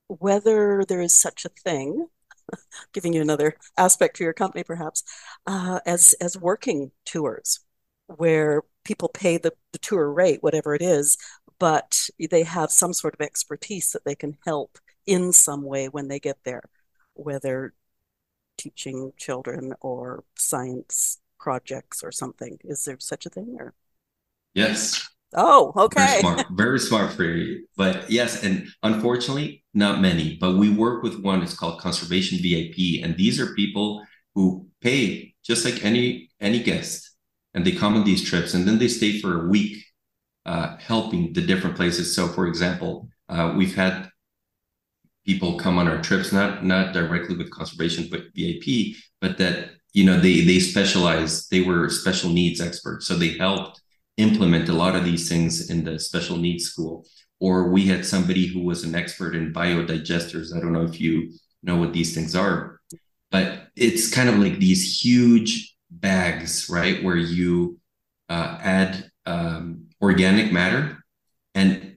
whether 0.07 0.83
there 0.85 0.99
is 0.99 1.19
such 1.19 1.45
a 1.45 1.49
thing 1.63 2.07
giving 2.93 3.13
you 3.13 3.21
another 3.21 3.55
aspect 3.77 4.17
to 4.17 4.23
your 4.25 4.33
company 4.33 4.65
perhaps 4.65 5.01
uh, 5.47 5.79
as 5.85 6.13
as 6.19 6.37
working 6.37 6.91
tours 7.05 7.61
where 8.07 8.63
people 8.83 9.07
pay 9.07 9.37
the, 9.37 9.53
the 9.71 9.79
tour 9.79 10.11
rate 10.11 10.43
whatever 10.43 10.75
it 10.75 10.81
is 10.81 11.17
but 11.59 12.09
they 12.19 12.43
have 12.43 12.71
some 12.71 12.93
sort 12.93 13.13
of 13.13 13.21
expertise 13.21 13.91
that 13.91 14.03
they 14.05 14.15
can 14.15 14.37
help 14.45 14.77
in 15.05 15.31
some 15.31 15.63
way 15.63 15.87
when 15.87 16.07
they 16.07 16.19
get 16.19 16.37
there, 16.43 16.63
whether 17.13 17.73
teaching 18.57 19.13
children 19.17 19.73
or 19.81 20.23
science 20.35 21.19
projects 21.39 22.03
or 22.03 22.11
something. 22.11 22.57
Is 22.63 22.85
there 22.85 22.97
such 22.99 23.25
a 23.25 23.29
thing 23.29 23.57
or? 23.59 23.73
Yes. 24.53 25.07
Oh, 25.35 25.73
okay. 25.75 26.01
Very 26.05 26.19
smart, 26.19 26.47
very 26.51 26.79
smart 26.79 27.13
for 27.13 27.23
you. 27.23 27.67
But 27.75 28.09
yes, 28.09 28.43
and 28.43 28.67
unfortunately, 28.83 29.63
not 29.73 29.99
many. 29.99 30.37
But 30.39 30.55
we 30.55 30.69
work 30.69 31.03
with 31.03 31.21
one. 31.21 31.41
It's 31.43 31.57
called 31.57 31.81
Conservation 31.81 32.39
VIP, 32.41 33.03
and 33.03 33.17
these 33.17 33.39
are 33.39 33.53
people 33.53 34.05
who 34.33 34.67
pay 34.81 35.33
just 35.43 35.65
like 35.65 35.83
any 35.83 36.29
any 36.39 36.63
guest, 36.63 37.11
and 37.53 37.65
they 37.65 37.73
come 37.73 37.95
on 37.95 38.05
these 38.05 38.23
trips, 38.23 38.53
and 38.53 38.65
then 38.67 38.77
they 38.79 38.87
stay 38.87 39.19
for 39.19 39.45
a 39.45 39.47
week, 39.49 39.83
uh, 40.45 40.77
helping 40.77 41.33
the 41.33 41.41
different 41.41 41.75
places. 41.75 42.15
So, 42.15 42.27
for 42.27 42.47
example, 42.47 43.09
uh, 43.27 43.53
we've 43.57 43.75
had 43.75 44.09
people 45.25 45.57
come 45.57 45.77
on 45.77 45.87
our 45.87 46.01
trips, 46.01 46.31
not 46.31 46.63
not 46.63 46.93
directly 46.93 47.35
with 47.35 47.51
conservation, 47.51 48.07
but 48.09 48.33
VIP, 48.35 48.95
but 49.21 49.37
that 49.37 49.71
you 49.93 50.05
know 50.05 50.19
they 50.19 50.41
they 50.41 50.59
specialize. 50.59 51.47
They 51.49 51.61
were 51.61 51.89
special 51.89 52.29
needs 52.29 52.61
experts, 52.61 53.07
so 53.07 53.15
they 53.15 53.37
helped 53.37 53.81
implement 54.17 54.69
a 54.69 54.73
lot 54.73 54.95
of 54.95 55.03
these 55.03 55.27
things 55.27 55.69
in 55.69 55.83
the 55.83 55.99
special 55.99 56.37
needs 56.37 56.65
school. 56.65 57.05
Or 57.39 57.69
we 57.69 57.85
had 57.85 58.05
somebody 58.05 58.47
who 58.47 58.61
was 58.63 58.83
an 58.83 58.95
expert 58.95 59.35
in 59.35 59.53
biodigesters. 59.53 60.55
I 60.55 60.59
don't 60.61 60.73
know 60.73 60.83
if 60.83 61.01
you 61.01 61.33
know 61.63 61.75
what 61.75 61.91
these 61.91 62.15
things 62.15 62.35
are, 62.35 62.79
but 63.31 63.67
it's 63.75 64.13
kind 64.13 64.29
of 64.29 64.39
like 64.39 64.59
these 64.59 65.01
huge 65.03 65.75
bags, 65.89 66.69
right, 66.69 67.03
where 67.03 67.17
you 67.17 67.77
uh, 68.29 68.57
add 68.61 69.11
um, 69.25 69.87
organic 70.01 70.51
matter 70.51 71.03
and 71.53 71.95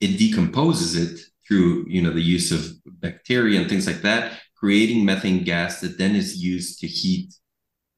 it 0.00 0.18
decomposes 0.18 0.96
it 0.96 1.20
through 1.46 1.84
you 1.88 2.00
know 2.00 2.10
the 2.10 2.22
use 2.22 2.52
of 2.52 2.72
bacteria 3.00 3.60
and 3.60 3.68
things 3.68 3.86
like 3.86 4.02
that 4.02 4.38
creating 4.56 5.04
methane 5.04 5.44
gas 5.44 5.80
that 5.80 5.98
then 5.98 6.16
is 6.16 6.42
used 6.42 6.80
to 6.80 6.86
heat 6.86 7.34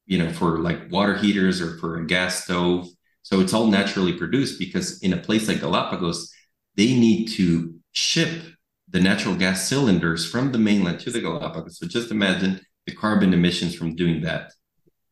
you 0.07 0.19
know 0.19 0.33
for 0.33 0.59
like 0.59 0.91
water 0.91 1.15
heaters 1.17 1.61
or 1.61 1.79
for 1.79 1.99
a 1.99 2.07
gas 2.07 2.45
stove. 2.45 2.89
So 3.23 3.41
it's 3.41 3.53
all 3.53 3.67
naturally 3.67 4.13
produced 4.13 4.59
because 4.59 5.03
in 5.03 5.13
a 5.13 5.17
place 5.17 5.49
like 5.49 5.61
galapagos 5.61 6.33
they 6.77 6.95
need 6.95 7.27
to 7.39 7.75
ship 7.93 8.43
the 8.89 9.01
natural 9.01 9.35
gas 9.35 9.69
cylinders 9.69 10.29
from 10.29 10.53
the 10.53 10.59
mainland 10.59 11.01
to 11.01 11.11
the 11.11 11.21
galapagos. 11.21 11.79
So 11.79 11.87
just 11.87 12.11
imagine 12.11 12.61
the 12.87 12.95
carbon 12.95 13.35
emissions 13.35 13.75
from 13.75 13.97
doing 13.97 14.23
that. 14.23 14.53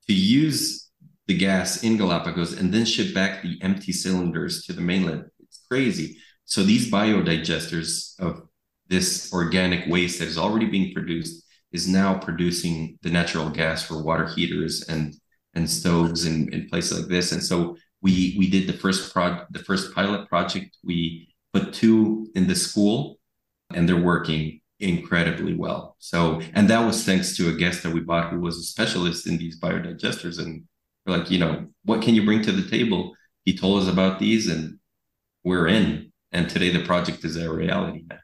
To 0.07 0.15
use 0.15 0.91
the 1.27 1.37
gas 1.37 1.83
in 1.83 1.97
galapagos 1.97 2.53
and 2.53 2.73
then 2.73 2.85
ship 2.85 3.15
back 3.15 3.43
the 3.43 3.59
empty 3.63 3.93
cylinders 3.93 4.65
to 4.67 4.73
the 4.73 4.81
mainland 4.81 5.25
it's 5.41 5.65
crazy 5.71 6.19
so 6.45 6.63
these 6.63 6.91
biodigesters 6.91 8.19
of 8.21 8.43
this 8.89 9.33
organic 9.33 9.89
waste 9.91 10.19
that 10.19 10.29
is 10.29 10.39
already 10.39 10.67
being 10.67 10.93
produced 10.93 11.45
is 11.73 11.89
now 11.89 12.19
producing 12.19 12.99
the 13.03 13.11
natural 13.11 13.51
gas 13.51 13.83
for 13.83 14.03
water 14.03 14.27
heaters 14.27 14.85
and 14.89 15.15
and 15.55 15.71
stoves 15.71 16.27
in, 16.27 16.53
in 16.53 16.69
places 16.69 16.99
like 16.99 17.09
this. 17.09 17.33
And 17.33 17.43
so 17.43 17.77
we 18.03 18.35
we 18.39 18.51
did 18.51 18.67
the 18.67 18.73
first 18.73 19.13
prod 19.13 19.47
the 19.51 19.61
first 19.61 19.95
pilot 19.95 20.29
project. 20.29 20.77
We 20.85 21.35
put 21.53 21.73
two 21.73 22.29
in 22.35 22.47
the 22.47 22.55
school 22.55 23.19
and 23.73 23.89
they're 23.89 23.97
working 23.97 24.61
incredibly 24.81 25.55
well. 25.55 25.97
So, 25.99 26.41
and 26.53 26.69
that 26.69 26.85
was 26.85 27.05
thanks 27.05 27.37
to 27.37 27.49
a 27.49 27.55
guest 27.55 27.83
that 27.83 27.93
we 27.93 28.01
bought 28.01 28.33
who 28.33 28.41
was 28.41 28.59
a 28.59 28.63
specialist 28.63 29.27
in 29.27 29.39
these 29.39 29.59
biodigesters. 29.59 30.39
And 30.39 30.65
we're 31.07 31.17
like, 31.17 31.31
you 31.31 31.39
know, 31.39 31.67
what 31.85 32.03
can 32.03 32.15
you 32.15 32.25
bring 32.25 32.43
to 32.43 32.53
the 32.53 32.69
table? 32.69 33.15
He 33.45 33.57
told 33.57 33.83
us 33.83 33.89
about 33.89 34.19
these 34.19 34.49
and 34.49 34.79
we're 35.45 35.69
in. 35.69 36.13
And 36.35 36.51
today 36.51 36.71
the 36.71 36.85
project 36.85 37.25
is 37.25 37.37
a 37.37 37.51
reality 37.51 38.03
now. 38.11 38.19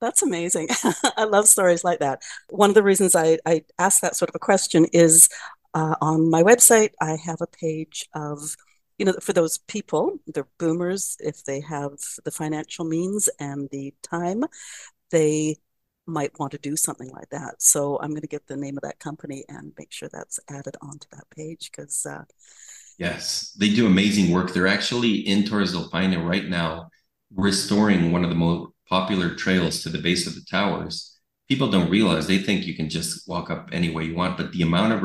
That's 0.00 0.22
amazing. 0.22 0.68
I 1.16 1.24
love 1.24 1.46
stories 1.46 1.84
like 1.84 2.00
that. 2.00 2.22
One 2.48 2.70
of 2.70 2.74
the 2.74 2.82
reasons 2.82 3.14
I, 3.14 3.38
I 3.46 3.64
asked 3.78 4.00
that 4.02 4.16
sort 4.16 4.30
of 4.30 4.34
a 4.34 4.40
question 4.40 4.86
is 4.92 5.28
uh, 5.74 5.94
on 6.00 6.30
my 6.30 6.42
website, 6.42 6.90
I 7.00 7.16
have 7.16 7.42
a 7.42 7.46
page 7.46 8.08
of, 8.14 8.56
you 8.98 9.04
know, 9.04 9.14
for 9.20 9.34
those 9.34 9.58
people, 9.58 10.18
the 10.26 10.46
boomers, 10.58 11.18
if 11.20 11.44
they 11.44 11.60
have 11.60 11.92
the 12.24 12.30
financial 12.30 12.86
means 12.86 13.28
and 13.38 13.68
the 13.70 13.94
time, 14.02 14.44
they 15.10 15.56
might 16.06 16.38
want 16.38 16.52
to 16.52 16.58
do 16.58 16.76
something 16.76 17.10
like 17.10 17.28
that. 17.30 17.60
So 17.60 17.98
I'm 18.00 18.10
going 18.10 18.22
to 18.22 18.28
get 18.28 18.46
the 18.46 18.56
name 18.56 18.78
of 18.78 18.82
that 18.82 18.98
company 18.98 19.44
and 19.48 19.72
make 19.78 19.92
sure 19.92 20.08
that's 20.10 20.40
added 20.48 20.76
onto 20.80 21.06
that 21.12 21.28
page 21.30 21.70
because. 21.70 22.06
Uh, 22.06 22.24
yes, 22.98 23.54
they 23.58 23.68
do 23.68 23.86
amazing 23.86 24.32
work. 24.32 24.52
They're 24.54 24.66
actually 24.66 25.16
in 25.26 25.44
Torres 25.44 25.72
del 25.72 25.90
Paine 25.90 26.18
right 26.18 26.46
now, 26.46 26.88
restoring 27.34 28.12
one 28.12 28.24
of 28.24 28.30
the 28.30 28.36
most 28.36 28.72
popular 28.88 29.34
trails 29.34 29.82
to 29.82 29.88
the 29.88 29.98
base 29.98 30.26
of 30.26 30.34
the 30.34 30.44
towers. 30.48 31.18
People 31.48 31.70
don't 31.70 31.90
realize 31.90 32.26
they 32.26 32.38
think 32.38 32.66
you 32.66 32.74
can 32.74 32.88
just 32.88 33.28
walk 33.28 33.50
up 33.50 33.68
any 33.72 33.90
way 33.90 34.04
you 34.04 34.14
want, 34.14 34.36
but 34.36 34.52
the 34.52 34.62
amount 34.62 34.92
of 34.92 35.02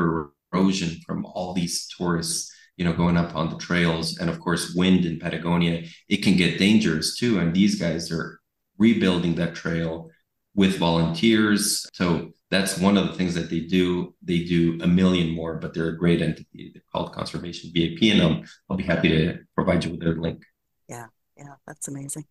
erosion 0.52 1.00
from 1.06 1.24
all 1.26 1.52
these 1.52 1.86
tourists, 1.96 2.52
you 2.76 2.84
know, 2.84 2.92
going 2.92 3.16
up 3.16 3.34
on 3.34 3.50
the 3.50 3.58
trails, 3.58 4.18
and 4.18 4.28
of 4.28 4.40
course, 4.40 4.74
wind 4.74 5.04
in 5.04 5.18
Patagonia, 5.18 5.84
it 6.08 6.18
can 6.18 6.36
get 6.36 6.58
dangerous 6.58 7.16
too. 7.16 7.38
And 7.38 7.54
these 7.54 7.80
guys 7.80 8.10
are 8.10 8.40
rebuilding 8.78 9.34
that 9.36 9.54
trail 9.54 10.10
with 10.54 10.78
volunteers. 10.78 11.86
So 11.92 12.32
that's 12.50 12.78
one 12.78 12.98
of 12.98 13.06
the 13.06 13.14
things 13.14 13.34
that 13.34 13.48
they 13.48 13.60
do. 13.60 14.14
They 14.22 14.44
do 14.44 14.78
a 14.82 14.86
million 14.86 15.34
more, 15.34 15.54
but 15.54 15.72
they're 15.72 15.88
a 15.88 15.98
great 15.98 16.20
entity. 16.20 16.70
They're 16.72 16.82
called 16.92 17.14
Conservation 17.14 17.70
VIP, 17.74 18.12
and 18.12 18.22
I'll, 18.22 18.42
I'll 18.68 18.76
be 18.76 18.84
happy 18.84 19.08
to 19.08 19.38
provide 19.54 19.84
you 19.84 19.92
with 19.92 20.00
their 20.00 20.16
link. 20.16 20.42
Yeah, 20.88 21.06
yeah, 21.42 21.54
that's 21.66 21.88
amazing. 21.88 22.24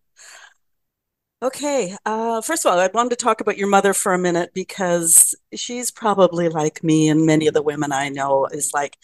Okay, 1.42 1.96
uh, 2.06 2.40
first 2.40 2.64
of 2.64 2.72
all, 2.72 2.78
I 2.78 2.88
wanted 2.94 3.10
to 3.10 3.16
talk 3.16 3.40
about 3.40 3.58
your 3.58 3.68
mother 3.68 3.92
for 3.94 4.14
a 4.14 4.18
minute 4.18 4.50
because 4.54 5.34
she's 5.52 5.90
probably 5.90 6.48
like 6.48 6.84
me 6.84 7.08
and 7.08 7.26
many 7.26 7.48
of 7.48 7.54
the 7.54 7.62
women 7.62 7.92
I 7.92 8.10
know 8.10 8.46
is 8.46 8.70
like, 8.72 8.96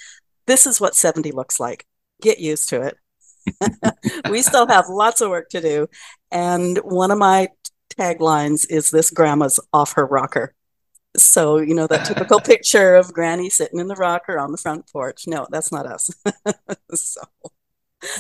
this 0.46 0.64
is 0.64 0.80
what 0.80 0.94
70 0.94 1.32
looks 1.32 1.58
like. 1.58 1.84
Get 2.22 2.38
used 2.38 2.68
to 2.68 2.82
it. 2.82 2.96
we 4.30 4.42
still 4.42 4.68
have 4.68 4.88
lots 4.88 5.20
of 5.20 5.30
work 5.30 5.48
to 5.50 5.60
do. 5.60 5.88
And 6.30 6.78
one 6.78 7.10
of 7.10 7.18
my 7.18 7.48
taglines 7.98 8.66
is 8.70 8.90
this 8.90 9.10
grandma's 9.10 9.58
off 9.72 9.94
her 9.94 10.06
rocker. 10.06 10.54
So, 11.16 11.58
you 11.58 11.74
know, 11.74 11.88
that 11.88 12.06
typical 12.06 12.38
picture 12.44 12.94
of 12.94 13.12
granny 13.12 13.50
sitting 13.50 13.80
in 13.80 13.88
the 13.88 13.96
rocker 13.96 14.38
on 14.38 14.52
the 14.52 14.58
front 14.58 14.90
porch. 14.92 15.26
No, 15.26 15.46
that's 15.50 15.72
not 15.72 15.86
us. 15.86 16.10
so 16.94 17.22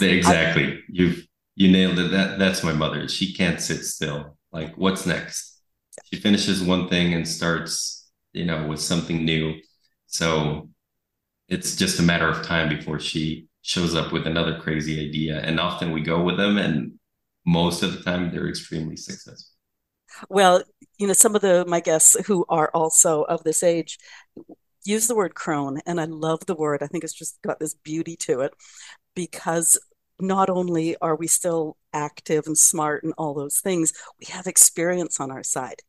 exactly. 0.00 0.64
I, 0.64 0.78
You've 0.88 1.26
you 1.58 1.68
nailed 1.68 1.98
it. 1.98 2.12
That 2.12 2.38
that's 2.38 2.62
my 2.62 2.72
mother. 2.72 3.08
She 3.08 3.34
can't 3.34 3.60
sit 3.60 3.84
still. 3.84 4.38
Like, 4.52 4.76
what's 4.76 5.04
next? 5.06 5.60
She 6.04 6.20
finishes 6.20 6.62
one 6.62 6.88
thing 6.88 7.12
and 7.14 7.26
starts, 7.26 8.08
you 8.32 8.44
know, 8.44 8.68
with 8.68 8.80
something 8.80 9.24
new. 9.24 9.54
So 10.06 10.70
it's 11.48 11.74
just 11.74 11.98
a 11.98 12.02
matter 12.02 12.28
of 12.28 12.46
time 12.46 12.68
before 12.68 13.00
she 13.00 13.48
shows 13.62 13.96
up 13.96 14.12
with 14.12 14.24
another 14.24 14.60
crazy 14.60 15.04
idea. 15.04 15.40
And 15.40 15.58
often 15.58 15.90
we 15.90 16.00
go 16.00 16.22
with 16.22 16.36
them, 16.36 16.58
and 16.58 16.92
most 17.44 17.82
of 17.82 17.92
the 17.92 18.04
time 18.04 18.30
they're 18.30 18.48
extremely 18.48 18.96
successful. 18.96 19.52
Well, 20.28 20.62
you 20.96 21.08
know, 21.08 21.12
some 21.12 21.34
of 21.34 21.42
the 21.42 21.64
my 21.66 21.80
guests 21.80 22.16
who 22.26 22.46
are 22.48 22.70
also 22.72 23.22
of 23.22 23.42
this 23.42 23.64
age 23.64 23.98
use 24.84 25.08
the 25.08 25.16
word 25.16 25.34
crone, 25.34 25.80
and 25.86 26.00
I 26.00 26.04
love 26.04 26.46
the 26.46 26.54
word. 26.54 26.84
I 26.84 26.86
think 26.86 27.02
it's 27.02 27.12
just 27.12 27.42
got 27.42 27.58
this 27.58 27.74
beauty 27.74 28.14
to 28.26 28.42
it 28.42 28.54
because 29.16 29.76
not 30.20 30.50
only 30.50 30.96
are 30.98 31.16
we 31.16 31.26
still 31.26 31.76
active 31.92 32.46
and 32.46 32.58
smart 32.58 33.04
and 33.04 33.14
all 33.18 33.34
those 33.34 33.60
things, 33.60 33.92
we 34.18 34.26
have 34.32 34.46
experience 34.46 35.20
on 35.20 35.30
our 35.30 35.42
side. 35.42 35.82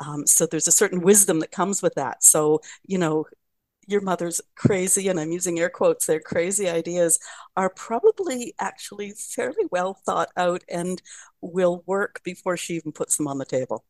Um, 0.00 0.26
so 0.26 0.46
there's 0.46 0.68
a 0.68 0.72
certain 0.72 1.00
wisdom 1.00 1.40
that 1.40 1.52
comes 1.52 1.82
with 1.82 1.94
that. 1.94 2.24
So, 2.24 2.60
you 2.86 2.98
know, 2.98 3.26
your 3.86 4.00
mother's 4.00 4.40
crazy, 4.54 5.08
and 5.08 5.20
I'm 5.20 5.30
using 5.30 5.58
air 5.58 5.68
quotes 5.68 6.06
there, 6.06 6.20
crazy 6.20 6.68
ideas 6.68 7.18
are 7.56 7.70
probably 7.70 8.54
actually 8.58 9.12
fairly 9.12 9.64
well 9.70 9.94
thought 9.94 10.30
out 10.36 10.64
and 10.68 11.02
will 11.40 11.82
work 11.86 12.22
before 12.24 12.56
she 12.56 12.74
even 12.74 12.92
puts 12.92 13.16
them 13.16 13.28
on 13.28 13.38
the 13.38 13.44
table. 13.44 13.84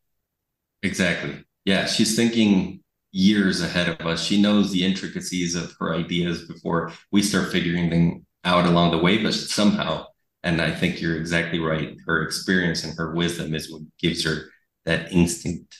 Exactly. 0.82 1.44
Yeah, 1.64 1.86
she's 1.86 2.16
thinking 2.16 2.80
years 3.12 3.62
ahead 3.62 3.88
of 3.88 4.06
us. 4.06 4.22
She 4.22 4.40
knows 4.42 4.72
the 4.72 4.84
intricacies 4.84 5.54
of 5.54 5.74
her 5.78 5.94
ideas 5.94 6.46
before 6.46 6.92
we 7.12 7.22
start 7.22 7.52
figuring 7.52 7.88
them 7.88 8.26
out 8.44 8.66
along 8.66 8.90
the 8.90 8.98
way, 8.98 9.22
but 9.22 9.34
somehow, 9.34 10.06
and 10.42 10.60
I 10.60 10.70
think 10.70 11.00
you're 11.00 11.16
exactly 11.16 11.58
right. 11.58 11.96
Her 12.06 12.22
experience 12.22 12.84
and 12.84 12.96
her 12.98 13.14
wisdom 13.14 13.54
is 13.54 13.70
what 13.70 13.82
gives 13.98 14.24
her 14.24 14.50
that 14.84 15.12
instinct, 15.12 15.76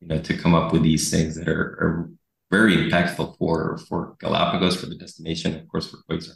you 0.00 0.08
know, 0.08 0.18
to 0.20 0.36
come 0.36 0.54
up 0.54 0.72
with 0.72 0.82
these 0.82 1.10
things 1.10 1.36
that 1.36 1.48
are, 1.48 1.78
are 1.80 2.10
very 2.50 2.76
impactful 2.76 3.36
for 3.38 3.78
for 3.88 4.16
Galapagos, 4.20 4.80
for 4.80 4.86
the 4.86 4.96
destination, 4.96 5.54
of 5.54 5.68
course, 5.68 5.90
for 5.90 5.98
Quasar. 6.10 6.34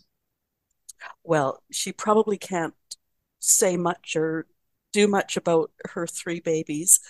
Well, 1.24 1.62
she 1.70 1.92
probably 1.92 2.38
can't 2.38 2.74
say 3.40 3.76
much 3.76 4.14
or 4.16 4.46
do 4.92 5.08
much 5.08 5.36
about 5.36 5.70
her 5.90 6.06
three 6.06 6.40
babies, 6.40 7.00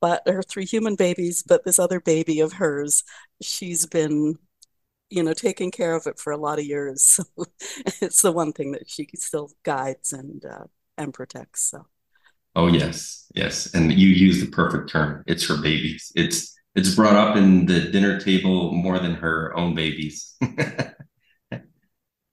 but 0.00 0.22
her 0.26 0.42
three 0.42 0.64
human 0.64 0.96
babies, 0.96 1.42
but 1.42 1.64
this 1.64 1.78
other 1.78 2.00
baby 2.00 2.40
of 2.40 2.54
hers, 2.54 3.04
she's 3.42 3.86
been 3.86 4.36
you 5.10 5.22
know, 5.22 5.32
taking 5.32 5.70
care 5.70 5.94
of 5.94 6.06
it 6.06 6.18
for 6.18 6.32
a 6.32 6.36
lot 6.36 6.58
of 6.58 6.64
years. 6.64 7.20
So 7.38 7.44
it's 8.00 8.22
the 8.22 8.32
one 8.32 8.52
thing 8.52 8.72
that 8.72 8.88
she 8.88 9.08
still 9.14 9.50
guides 9.62 10.12
and 10.12 10.44
uh, 10.44 10.64
and 10.96 11.14
protects. 11.14 11.70
So. 11.70 11.86
Oh 12.56 12.66
yes, 12.66 13.26
yes, 13.34 13.72
and 13.74 13.92
you 13.92 14.08
use 14.08 14.40
the 14.40 14.50
perfect 14.50 14.90
term. 14.90 15.22
It's 15.26 15.48
her 15.48 15.56
babies. 15.56 16.12
It's 16.16 16.56
it's 16.74 16.94
brought 16.94 17.14
up 17.14 17.36
in 17.36 17.66
the 17.66 17.80
dinner 17.80 18.20
table 18.20 18.72
more 18.72 18.98
than 18.98 19.14
her 19.14 19.56
own 19.56 19.74
babies. 19.74 20.36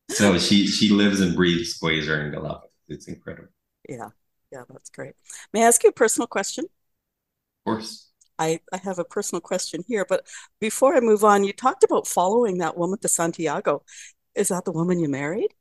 so 0.10 0.38
she 0.38 0.68
she 0.68 0.90
lives 0.90 1.22
and 1.22 1.36
breathes 1.36 1.80
Quasar 1.80 2.24
and 2.24 2.34
Galapagos. 2.34 2.72
It's 2.88 3.08
incredible. 3.08 3.50
Yeah, 3.88 4.10
yeah, 4.52 4.64
that's 4.70 4.90
great. 4.90 5.16
May 5.54 5.64
I 5.64 5.68
ask 5.68 5.84
you 5.84 5.90
a 5.90 5.94
personal 5.94 6.28
question? 6.28 6.66
Of 6.66 7.66
course. 7.66 8.12
I, 8.38 8.60
I 8.72 8.78
have 8.78 9.00
a 9.00 9.06
personal 9.06 9.42
question 9.42 9.84
here, 9.88 10.06
but 10.08 10.26
before 10.60 10.96
I 10.96 11.00
move 11.00 11.24
on, 11.24 11.44
you 11.44 11.54
talked 11.54 11.84
about 11.84 12.08
following 12.08 12.58
that 12.60 12.78
woman 12.78 13.00
to 13.00 13.08
Santiago. 13.08 13.84
Is 14.36 14.50
that 14.50 14.66
the 14.66 14.72
woman 14.72 15.00
you 15.00 15.08
married? 15.08 15.54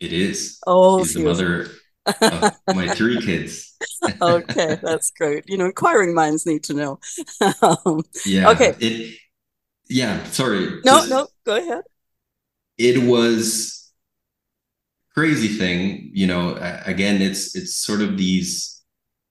It 0.00 0.12
is. 0.12 0.58
Oh, 0.66 1.04
she's 1.04 1.14
the 1.14 1.24
mother 1.24 1.68
of 2.06 2.52
my 2.74 2.88
three 2.88 3.20
kids. 3.20 3.76
okay, 4.22 4.78
that's 4.82 5.10
great. 5.10 5.44
You 5.46 5.58
know, 5.58 5.66
inquiring 5.66 6.14
minds 6.14 6.46
need 6.46 6.64
to 6.64 6.74
know. 6.74 6.98
um, 7.62 8.02
yeah. 8.26 8.50
Okay. 8.50 8.74
It. 8.80 9.18
Yeah. 9.88 10.22
Sorry. 10.24 10.80
No, 10.84 11.04
no. 11.06 11.28
Go 11.44 11.56
ahead. 11.56 11.82
It 12.76 13.02
was 13.02 13.92
crazy 15.14 15.48
thing. 15.48 16.10
You 16.12 16.26
know, 16.26 16.56
again, 16.84 17.22
it's 17.22 17.54
it's 17.54 17.76
sort 17.76 18.00
of 18.02 18.18
these 18.18 18.73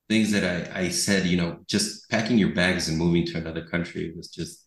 things 0.09 0.31
that 0.31 0.43
I, 0.73 0.81
I 0.81 0.89
said, 0.89 1.25
you 1.25 1.37
know, 1.37 1.59
just 1.67 2.09
packing 2.09 2.37
your 2.37 2.53
bags 2.53 2.89
and 2.89 2.97
moving 2.97 3.25
to 3.27 3.37
another 3.37 3.65
country 3.65 4.13
was 4.15 4.27
just, 4.27 4.65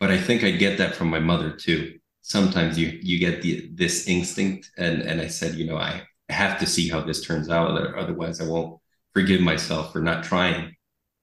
but 0.00 0.10
I 0.10 0.18
think 0.18 0.44
I 0.44 0.50
get 0.50 0.78
that 0.78 0.94
from 0.94 1.08
my 1.08 1.18
mother 1.18 1.52
too. 1.52 1.98
Sometimes 2.22 2.78
you 2.78 2.98
you 3.02 3.18
get 3.18 3.42
the 3.42 3.68
this 3.74 4.06
instinct, 4.06 4.70
and 4.78 5.02
and 5.02 5.20
I 5.20 5.26
said, 5.26 5.56
you 5.56 5.66
know, 5.66 5.76
I 5.76 6.02
have 6.28 6.58
to 6.60 6.66
see 6.66 6.88
how 6.88 7.00
this 7.00 7.24
turns 7.24 7.50
out, 7.50 7.76
otherwise 7.96 8.40
I 8.40 8.46
won't 8.46 8.80
forgive 9.12 9.40
myself 9.40 9.92
for 9.92 10.00
not 10.00 10.24
trying. 10.24 10.76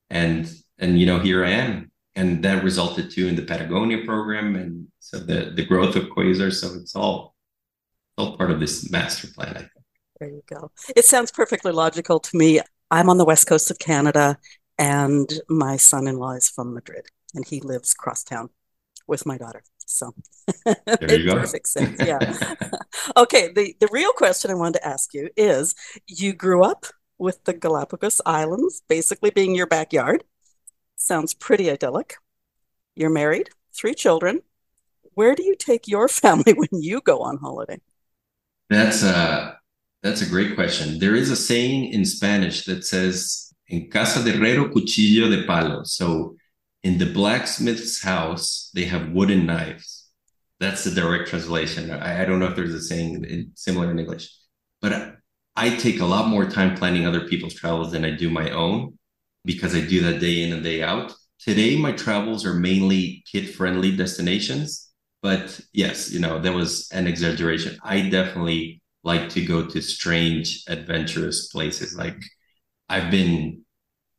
And 0.09 0.51
and 0.77 0.99
you 0.99 1.05
know, 1.05 1.19
here 1.19 1.45
I 1.45 1.51
am, 1.51 1.91
and 2.15 2.43
that 2.43 2.63
resulted 2.63 3.11
too 3.11 3.27
in 3.27 3.35
the 3.35 3.43
Patagonia 3.43 4.03
program, 4.05 4.55
and 4.55 4.87
so 4.99 5.19
the 5.19 5.51
the 5.55 5.65
growth 5.65 5.95
of 5.95 6.05
Quasar. 6.05 6.51
So 6.53 6.75
it's 6.75 6.95
all 6.95 7.35
all 8.17 8.35
part 8.37 8.51
of 8.51 8.59
this 8.59 8.91
master 8.91 9.27
plan, 9.27 9.55
I 9.55 9.59
think. 9.59 9.71
There 10.19 10.29
you 10.29 10.43
go. 10.47 10.71
It 10.95 11.05
sounds 11.05 11.31
perfectly 11.31 11.71
logical 11.71 12.19
to 12.19 12.37
me. 12.37 12.59
I'm 12.91 13.09
on 13.09 13.17
the 13.17 13.25
west 13.25 13.47
coast 13.47 13.71
of 13.71 13.79
Canada, 13.79 14.37
and 14.77 15.29
my 15.47 15.77
son 15.77 16.07
in 16.07 16.17
law 16.17 16.31
is 16.31 16.49
from 16.49 16.73
Madrid, 16.73 17.07
and 17.33 17.45
he 17.45 17.59
lives 17.61 17.93
cross 17.93 18.23
town 18.23 18.49
with 19.07 19.25
my 19.25 19.37
daughter. 19.37 19.63
So 19.85 20.13
there 20.65 21.19
you 21.19 21.25
go. 21.29 21.35
perfect 21.35 21.67
sense. 21.67 21.99
Yeah. 21.99 22.19
okay. 23.17 23.51
The, 23.51 23.75
the 23.79 23.89
real 23.91 24.11
question 24.13 24.51
I 24.51 24.55
wanted 24.55 24.79
to 24.79 24.87
ask 24.87 25.13
you 25.13 25.29
is 25.35 25.75
you 26.07 26.33
grew 26.33 26.63
up 26.63 26.85
with 27.17 27.43
the 27.43 27.53
Galapagos 27.53 28.21
Islands 28.25 28.81
basically 28.87 29.31
being 29.31 29.55
your 29.55 29.67
backyard. 29.67 30.23
Sounds 30.95 31.33
pretty 31.33 31.69
idyllic. 31.69 32.15
You're 32.95 33.09
married, 33.09 33.49
three 33.73 33.93
children. 33.93 34.41
Where 35.15 35.35
do 35.35 35.43
you 35.43 35.55
take 35.55 35.87
your 35.87 36.07
family 36.23 36.53
when 36.53 36.69
you 36.71 37.01
go 37.01 37.21
on 37.21 37.37
holiday? 37.37 37.81
That's 38.69 39.03
uh 39.03 39.55
that's 40.03 40.21
a 40.21 40.29
great 40.29 40.55
question. 40.55 40.99
There 40.99 41.15
is 41.15 41.29
a 41.29 41.35
saying 41.35 41.93
in 41.93 42.05
Spanish 42.05 42.65
that 42.65 42.85
says 42.85 43.49
En 43.69 43.89
casa 43.89 44.23
de 44.23 44.31
herrero, 44.31 44.69
cuchillo 44.69 45.29
de 45.29 45.43
palo. 45.45 45.83
So 45.83 46.35
in 46.83 46.97
the 46.97 47.05
blacksmith's 47.05 48.01
house, 48.01 48.71
they 48.73 48.85
have 48.85 49.11
wooden 49.11 49.45
knives. 49.45 50.07
That's 50.59 50.83
the 50.83 50.91
direct 50.91 51.29
translation. 51.29 51.91
I, 51.91 52.23
I 52.23 52.25
don't 52.25 52.39
know 52.39 52.47
if 52.47 52.55
there's 52.55 52.73
a 52.73 52.81
saying 52.81 53.23
in, 53.25 53.51
similar 53.55 53.91
in 53.91 53.99
English, 53.99 54.33
but 54.81 55.17
I 55.55 55.75
take 55.75 55.99
a 55.99 56.05
lot 56.05 56.27
more 56.27 56.49
time 56.49 56.75
planning 56.75 57.05
other 57.05 57.27
people's 57.27 57.53
travels 57.53 57.91
than 57.91 58.05
I 58.05 58.11
do 58.11 58.29
my 58.29 58.49
own 58.51 58.97
because 59.45 59.75
I 59.75 59.81
do 59.81 60.01
that 60.01 60.19
day 60.19 60.41
in 60.41 60.53
and 60.53 60.63
day 60.63 60.81
out. 60.81 61.13
Today, 61.39 61.77
my 61.77 61.91
travels 61.91 62.45
are 62.45 62.53
mainly 62.53 63.23
kid 63.31 63.49
friendly 63.49 63.95
destinations. 63.95 64.89
But 65.21 65.59
yes, 65.73 66.11
you 66.11 66.19
know, 66.19 66.39
there 66.39 66.53
was 66.53 66.89
an 66.91 67.07
exaggeration. 67.07 67.77
I 67.83 68.09
definitely 68.09 68.78
like 69.03 69.29
to 69.29 69.45
go 69.45 69.65
to 69.65 69.81
strange, 69.81 70.63
adventurous 70.67 71.47
places. 71.47 71.95
Like 71.95 72.17
I've 72.89 73.11
been 73.11 73.63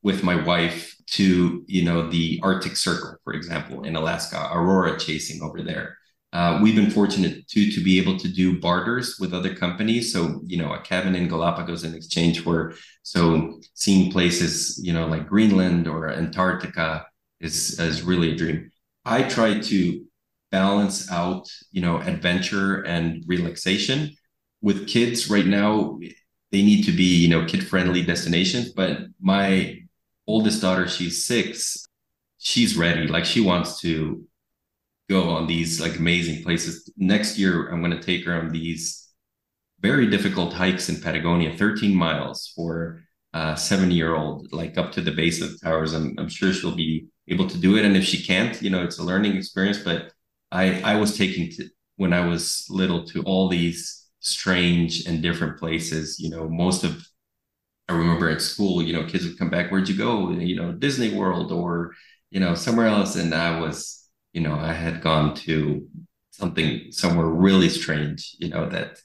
with 0.02 0.22
my 0.22 0.42
wife 0.42 0.96
to, 1.06 1.62
you 1.66 1.84
know, 1.84 2.08
the 2.08 2.40
Arctic 2.42 2.76
Circle, 2.76 3.16
for 3.24 3.34
example, 3.34 3.84
in 3.84 3.96
Alaska, 3.96 4.48
Aurora 4.52 4.98
chasing 4.98 5.42
over 5.42 5.62
there. 5.62 5.96
Uh, 6.32 6.60
we've 6.62 6.76
been 6.76 6.90
fortunate 6.90 7.46
too 7.48 7.72
to 7.72 7.82
be 7.82 7.98
able 7.98 8.16
to 8.16 8.28
do 8.28 8.60
barters 8.60 9.18
with 9.18 9.34
other 9.34 9.54
companies. 9.54 10.12
So, 10.12 10.40
you 10.44 10.56
know, 10.56 10.72
a 10.72 10.80
cabin 10.80 11.16
in 11.16 11.26
Galapagos 11.26 11.82
in 11.82 11.94
exchange 11.94 12.40
for 12.40 12.74
so 13.02 13.60
seeing 13.74 14.12
places, 14.12 14.80
you 14.82 14.92
know, 14.92 15.06
like 15.06 15.26
Greenland 15.26 15.88
or 15.88 16.08
Antarctica 16.08 17.04
is 17.40 17.80
is 17.80 18.02
really 18.02 18.32
a 18.32 18.36
dream. 18.36 18.70
I 19.04 19.24
try 19.24 19.58
to 19.58 20.04
balance 20.52 21.10
out, 21.10 21.48
you 21.72 21.80
know, 21.80 21.98
adventure 21.98 22.82
and 22.82 23.24
relaxation. 23.26 24.14
With 24.62 24.88
kids 24.88 25.30
right 25.30 25.46
now, 25.46 25.98
they 26.52 26.62
need 26.62 26.84
to 26.84 26.92
be, 26.92 27.16
you 27.16 27.28
know, 27.28 27.46
kid 27.46 27.66
friendly 27.66 28.02
destinations. 28.02 28.72
But 28.72 28.98
my 29.20 29.80
oldest 30.26 30.60
daughter, 30.60 30.88
she's 30.88 31.26
six, 31.26 31.86
she's 32.38 32.76
ready. 32.76 33.06
Like 33.06 33.24
she 33.24 33.40
wants 33.40 33.80
to 33.80 34.24
go 35.08 35.28
on 35.30 35.46
these 35.46 35.80
like 35.80 35.96
amazing 35.96 36.42
places. 36.42 36.90
Next 36.96 37.38
year, 37.38 37.68
I'm 37.68 37.82
going 37.82 37.96
to 37.96 38.02
take 38.02 38.24
her 38.26 38.34
on 38.34 38.50
these 38.50 39.08
very 39.80 40.08
difficult 40.08 40.52
hikes 40.52 40.88
in 40.88 41.00
Patagonia, 41.00 41.56
13 41.56 41.94
miles 41.94 42.52
for 42.54 43.02
a 43.32 43.56
seven 43.56 43.90
year 43.90 44.14
old, 44.14 44.52
like 44.52 44.76
up 44.76 44.92
to 44.92 45.00
the 45.00 45.12
base 45.12 45.40
of 45.40 45.52
the 45.52 45.58
towers. 45.58 45.94
I'm, 45.94 46.14
I'm 46.18 46.28
sure 46.28 46.52
she'll 46.52 46.76
be 46.76 47.06
able 47.28 47.48
to 47.48 47.58
do 47.58 47.76
it. 47.76 47.84
And 47.84 47.96
if 47.96 48.04
she 48.04 48.22
can't, 48.22 48.60
you 48.60 48.70
know, 48.70 48.82
it's 48.82 48.98
a 48.98 49.04
learning 49.04 49.36
experience. 49.36 49.78
But 49.78 50.12
I, 50.52 50.80
I 50.82 50.96
was 50.96 51.16
taking 51.16 51.50
to, 51.52 51.68
when 51.96 52.12
I 52.12 52.26
was 52.26 52.66
little 52.68 53.04
to 53.08 53.22
all 53.22 53.48
these 53.48 53.99
strange 54.20 55.06
and 55.06 55.22
different 55.22 55.58
places. 55.58 56.18
You 56.18 56.30
know, 56.30 56.48
most 56.48 56.84
of 56.84 57.06
I 57.88 57.94
remember 57.94 58.30
at 58.30 58.40
school, 58.40 58.82
you 58.82 58.92
know, 58.92 59.04
kids 59.04 59.26
would 59.26 59.38
come 59.38 59.50
back, 59.50 59.70
where'd 59.70 59.88
you 59.88 59.96
go? 59.96 60.30
You 60.30 60.54
know, 60.54 60.72
Disney 60.72 61.12
World 61.12 61.50
or, 61.50 61.92
you 62.30 62.38
know, 62.38 62.54
somewhere 62.54 62.86
else. 62.86 63.16
And 63.16 63.34
I 63.34 63.58
was, 63.60 64.08
you 64.32 64.40
know, 64.40 64.54
I 64.54 64.72
had 64.72 65.00
gone 65.02 65.34
to 65.46 65.88
something 66.30 66.92
somewhere 66.92 67.26
really 67.26 67.68
strange, 67.68 68.36
you 68.38 68.48
know, 68.48 68.68
that 68.68 68.98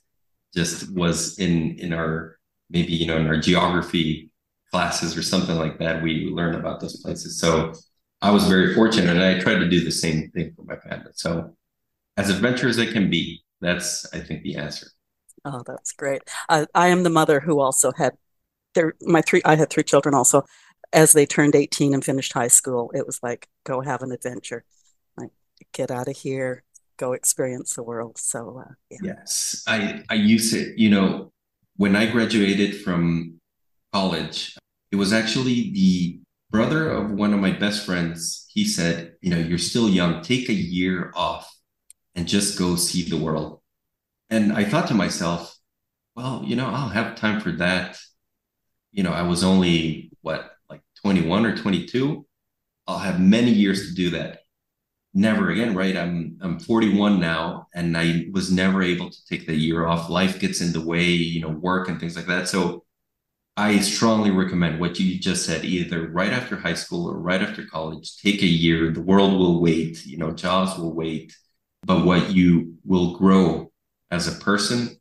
just 0.53 0.93
was 0.93 1.39
in 1.39 1.78
in 1.80 1.93
our 1.93 2.38
maybe, 2.70 2.93
you 2.93 3.07
know, 3.07 3.18
in 3.18 3.28
our 3.28 3.39
geography 3.39 4.30
classes 4.72 5.18
or 5.18 5.24
something 5.24 5.55
like 5.55 5.80
that. 5.80 6.03
We 6.03 6.30
learn 6.34 6.55
about 6.55 6.80
those 6.80 7.01
places. 7.01 7.39
So 7.39 7.74
I 8.22 8.32
was 8.32 8.47
very 8.47 8.74
fortunate 8.76 9.09
and 9.09 9.24
I 9.24 9.39
tried 9.39 9.59
to 9.59 9.70
do 9.70 9.84
the 9.84 9.91
same 9.91 10.30
thing 10.32 10.53
for 10.55 10.63
my 10.63 10.78
family. 10.78 11.11
So 11.13 11.55
as 12.18 12.30
adventurous 12.30 12.78
as 12.78 12.88
it 12.88 12.93
can 12.93 13.09
be, 13.09 13.43
that's 13.61 14.05
I 14.13 14.20
think 14.20 14.43
the 14.43 14.57
answer. 14.57 14.88
Oh, 15.46 15.64
that's 15.66 15.91
great. 15.91 16.24
I 16.50 16.88
am 16.88 17.04
the 17.04 17.10
mother 17.10 17.39
who 17.39 17.60
also 17.60 17.91
had 17.91 18.18
there 18.74 18.93
my 19.02 19.22
three 19.22 19.41
I 19.46 19.56
had 19.56 19.70
three 19.70 19.84
children 19.84 20.16
also. 20.16 20.43
As 20.93 21.14
they 21.14 21.26
turned 21.26 21.56
18 21.56 21.93
and 21.93 22.06
finished 22.06 22.34
high 22.34 22.48
school, 22.48 22.91
it 22.93 23.06
was 23.06 23.22
like 23.22 23.48
go 23.64 23.82
have 23.82 24.02
an 24.02 24.12
adventure. 24.12 24.64
Like 25.18 25.32
get 25.72 25.91
out 25.91 26.08
of 26.08 26.18
here, 26.18 26.64
go 26.98 27.14
experience 27.14 27.76
the 27.76 27.84
world. 27.84 28.18
So 28.18 28.64
uh, 28.66 28.74
yeah. 28.89 28.98
Yes. 29.04 29.64
I 29.68 30.04
I 30.10 30.16
used 30.16 30.54
it, 30.56 30.78
you 30.78 30.89
know, 30.89 31.32
when 31.78 31.96
I 31.96 32.10
graduated 32.10 32.82
from 32.82 33.39
college, 33.93 34.58
it 34.91 34.96
was 34.96 35.14
actually 35.14 35.72
the 35.72 36.20
brother 36.50 36.89
of 36.89 37.12
one 37.12 37.34
of 37.34 37.39
my 37.39 37.52
best 37.52 37.86
friends. 37.86 38.46
He 38.50 38.66
said, 38.66 39.16
you 39.22 39.30
know, 39.30 39.38
you're 39.38 39.58
still 39.58 39.89
young, 39.89 40.22
take 40.22 40.50
a 40.50 40.54
year 40.54 41.12
off 41.16 41.54
and 42.16 42.28
just 42.28 42.58
go 42.58 42.76
see 42.76 43.04
the 43.04 43.18
world. 43.18 43.62
And 44.30 44.54
I 44.54 44.64
thought 44.66 44.88
to 44.88 44.94
myself, 44.94 45.58
well, 46.16 46.42
you 46.46 46.56
know, 46.56 46.68
I'll 46.68 46.90
have 46.90 47.16
time 47.16 47.42
for 47.42 47.52
that. 47.54 47.98
You 48.92 49.04
know, 49.04 49.12
I 49.12 49.24
was 49.24 49.44
only 49.44 50.12
what, 50.22 50.52
like 50.70 50.82
21 51.02 51.46
or 51.46 51.58
22. 51.58 52.26
I'll 52.88 53.00
have 53.00 53.20
many 53.20 53.52
years 53.52 53.90
to 53.90 53.96
do 53.96 54.12
that. 54.12 54.40
Never 55.14 55.50
again, 55.50 55.76
right? 55.76 55.96
I'm 55.96 56.38
I'm 56.42 56.60
41 56.60 57.22
now, 57.22 57.68
and 57.74 57.98
I 57.98 58.28
was 58.34 58.52
never 58.52 58.84
able 58.84 59.10
to 59.10 59.26
take 59.30 59.48
the 59.48 59.56
year 59.56 59.86
off. 59.88 60.10
Life 60.10 60.40
gets 60.40 60.60
in 60.60 60.74
the 60.74 60.82
way, 60.82 61.06
you 61.06 61.40
know, 61.40 61.50
work 61.50 61.88
and 61.88 61.98
things 61.98 62.18
like 62.18 62.26
that. 62.26 62.50
So 62.50 62.84
I 63.56 63.80
strongly 63.80 64.32
recommend 64.32 64.82
what 64.82 65.00
you 65.00 65.18
just 65.18 65.46
said, 65.46 65.64
either 65.64 66.10
right 66.10 66.34
after 66.34 66.58
high 66.58 66.74
school 66.74 67.10
or 67.10 67.18
right 67.18 67.42
after 67.42 67.66
college, 67.66 68.18
take 68.18 68.42
a 68.42 68.46
year. 68.46 68.92
The 68.92 69.02
world 69.02 69.34
will 69.34 69.62
wait, 69.62 70.06
you 70.06 70.18
know, 70.18 70.32
jobs 70.32 70.78
will 70.78 70.94
wait, 70.94 71.34
but 71.86 72.06
what 72.06 72.32
you 72.32 72.76
will 72.84 73.18
grow 73.18 73.72
as 74.16 74.28
a 74.28 74.39
person, 74.43 74.97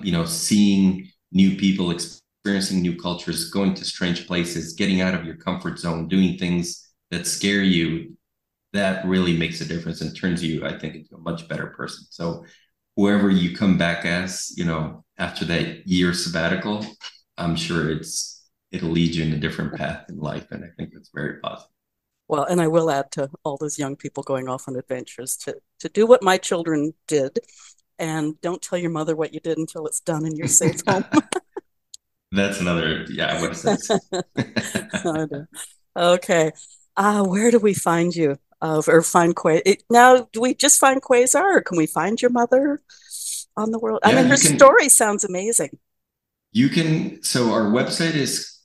you 0.00 0.12
know, 0.12 0.24
seeing 0.24 1.08
new 1.32 1.56
people, 1.56 1.90
experiencing 1.90 2.82
new 2.82 2.96
cultures, 2.96 3.50
going 3.50 3.74
to 3.74 3.84
strange 3.84 4.26
places, 4.26 4.74
getting 4.74 5.00
out 5.00 5.14
of 5.14 5.24
your 5.24 5.36
comfort 5.36 5.78
zone, 5.78 6.08
doing 6.08 6.38
things 6.38 6.88
that 7.10 7.26
scare 7.26 7.62
you, 7.62 8.16
that 8.72 9.04
really 9.04 9.36
makes 9.36 9.60
a 9.60 9.64
difference 9.64 10.00
and 10.00 10.16
turns 10.16 10.44
you, 10.44 10.64
I 10.64 10.78
think, 10.78 10.94
into 10.94 11.16
a 11.16 11.18
much 11.18 11.48
better 11.48 11.68
person. 11.68 12.04
So 12.10 12.44
whoever 12.96 13.30
you 13.30 13.56
come 13.56 13.78
back 13.78 14.04
as, 14.04 14.52
you 14.56 14.64
know, 14.64 15.04
after 15.18 15.44
that 15.46 15.86
year 15.86 16.12
sabbatical, 16.12 16.86
I'm 17.36 17.56
sure 17.56 17.90
it's 17.90 18.48
it'll 18.70 18.90
lead 18.90 19.14
you 19.14 19.24
in 19.24 19.32
a 19.32 19.38
different 19.38 19.74
path 19.74 20.04
in 20.08 20.18
life. 20.18 20.46
And 20.50 20.64
I 20.64 20.68
think 20.76 20.92
that's 20.92 21.10
very 21.12 21.40
positive. 21.40 21.72
Well, 22.28 22.44
and 22.44 22.60
I 22.60 22.68
will 22.68 22.92
add 22.92 23.10
to 23.12 23.28
all 23.44 23.56
those 23.56 23.76
young 23.76 23.96
people 23.96 24.22
going 24.22 24.48
off 24.48 24.68
on 24.68 24.76
adventures 24.76 25.36
to 25.38 25.56
to 25.80 25.88
do 25.88 26.06
what 26.06 26.22
my 26.22 26.38
children 26.38 26.94
did 27.08 27.40
and 28.00 28.40
don't 28.40 28.62
tell 28.62 28.78
your 28.78 28.90
mother 28.90 29.14
what 29.14 29.32
you 29.34 29.40
did 29.40 29.58
until 29.58 29.86
it's 29.86 30.00
done 30.00 30.24
and 30.24 30.36
you're 30.36 30.48
safe 30.48 30.80
home. 30.88 31.04
That's 32.32 32.60
another, 32.60 33.04
yeah, 33.10 33.40
what 33.40 33.50
is 33.64 35.46
okay. 35.96 36.52
Uh, 36.96 37.24
where 37.24 37.50
do 37.50 37.58
we 37.58 37.74
find 37.74 38.16
you? 38.16 38.38
Uh, 38.62 38.82
or 38.88 39.02
find 39.02 39.34
Quasar? 39.34 39.76
Now, 39.88 40.28
do 40.32 40.40
we 40.40 40.54
just 40.54 40.80
find 40.80 41.00
Quasar 41.00 41.56
or 41.56 41.62
can 41.62 41.78
we 41.78 41.86
find 41.86 42.20
your 42.20 42.30
mother 42.30 42.80
on 43.56 43.70
the 43.70 43.78
world? 43.78 44.00
Yeah, 44.02 44.10
I 44.10 44.14
mean, 44.14 44.26
her 44.26 44.36
can, 44.36 44.56
story 44.56 44.88
sounds 44.88 45.24
amazing. 45.24 45.78
You 46.52 46.68
can, 46.68 47.22
so 47.22 47.52
our 47.52 47.70
website 47.70 48.14
is 48.14 48.58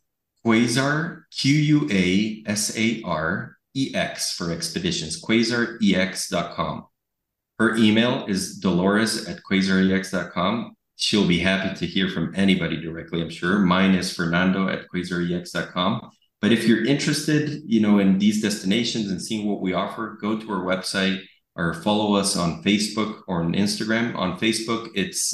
Quasar, 0.45 1.23
Q 1.31 1.53
U 1.53 1.89
A 1.91 2.43
S 2.45 2.77
A 2.77 3.01
R 3.03 3.57
E 3.73 3.91
X 3.95 4.33
for 4.33 4.51
expeditions, 4.51 5.21
quasarex.com. 5.21 6.87
Her 7.59 7.75
email 7.77 8.25
is 8.27 8.57
dolores 8.57 9.27
at 9.27 9.39
quasarex.com. 9.49 10.75
She'll 10.97 11.27
be 11.27 11.39
happy 11.39 11.75
to 11.75 11.85
hear 11.85 12.09
from 12.09 12.33
anybody 12.35 12.81
directly, 12.81 13.21
I'm 13.21 13.29
sure. 13.29 13.59
Mine 13.59 13.95
is 13.95 14.13
fernando 14.13 14.67
at 14.67 14.87
quasarex.com. 14.93 16.09
But 16.41 16.51
if 16.51 16.67
you're 16.67 16.85
interested, 16.85 17.61
you 17.65 17.79
know, 17.79 17.99
in 17.99 18.19
these 18.19 18.41
destinations 18.41 19.09
and 19.09 19.21
seeing 19.21 19.47
what 19.47 19.61
we 19.61 19.73
offer, 19.73 20.17
go 20.21 20.37
to 20.37 20.51
our 20.51 20.63
website 20.63 21.21
or 21.55 21.73
follow 21.73 22.15
us 22.15 22.35
on 22.35 22.61
Facebook 22.61 23.21
or 23.27 23.41
on 23.41 23.53
Instagram. 23.53 24.15
On 24.15 24.37
Facebook, 24.37 24.89
it's 24.93 25.33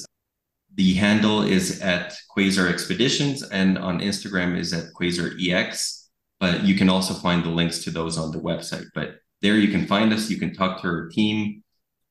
the 0.75 0.93
handle 0.93 1.41
is 1.41 1.81
at 1.81 2.13
Quasar 2.35 2.69
Expeditions 2.69 3.43
and 3.43 3.77
on 3.77 3.99
Instagram 3.99 4.57
is 4.57 4.73
at 4.73 4.93
Quasar 4.93 5.35
EX. 5.41 6.09
But 6.39 6.63
you 6.63 6.75
can 6.75 6.89
also 6.89 7.13
find 7.13 7.43
the 7.43 7.49
links 7.49 7.83
to 7.83 7.91
those 7.91 8.17
on 8.17 8.31
the 8.31 8.39
website. 8.39 8.85
But 8.95 9.15
there 9.41 9.57
you 9.57 9.71
can 9.71 9.87
find 9.87 10.13
us. 10.13 10.29
You 10.29 10.37
can 10.37 10.53
talk 10.53 10.81
to 10.81 10.87
our 10.87 11.09
team 11.09 11.63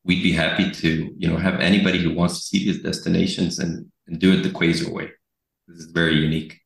we'd 0.04 0.22
be 0.22 0.32
happy 0.32 0.70
to, 0.70 1.14
you 1.16 1.28
know, 1.28 1.36
have 1.36 1.60
anybody 1.60 1.98
who 1.98 2.14
wants 2.14 2.38
to 2.38 2.46
see 2.46 2.64
these 2.64 2.82
destinations 2.82 3.58
and, 3.58 3.90
and 4.06 4.18
do 4.18 4.32
it 4.32 4.42
the 4.42 4.50
Quasar 4.50 4.90
way. 4.90 5.10
This 5.68 5.78
is 5.78 5.90
very 5.90 6.16
unique. 6.16 6.58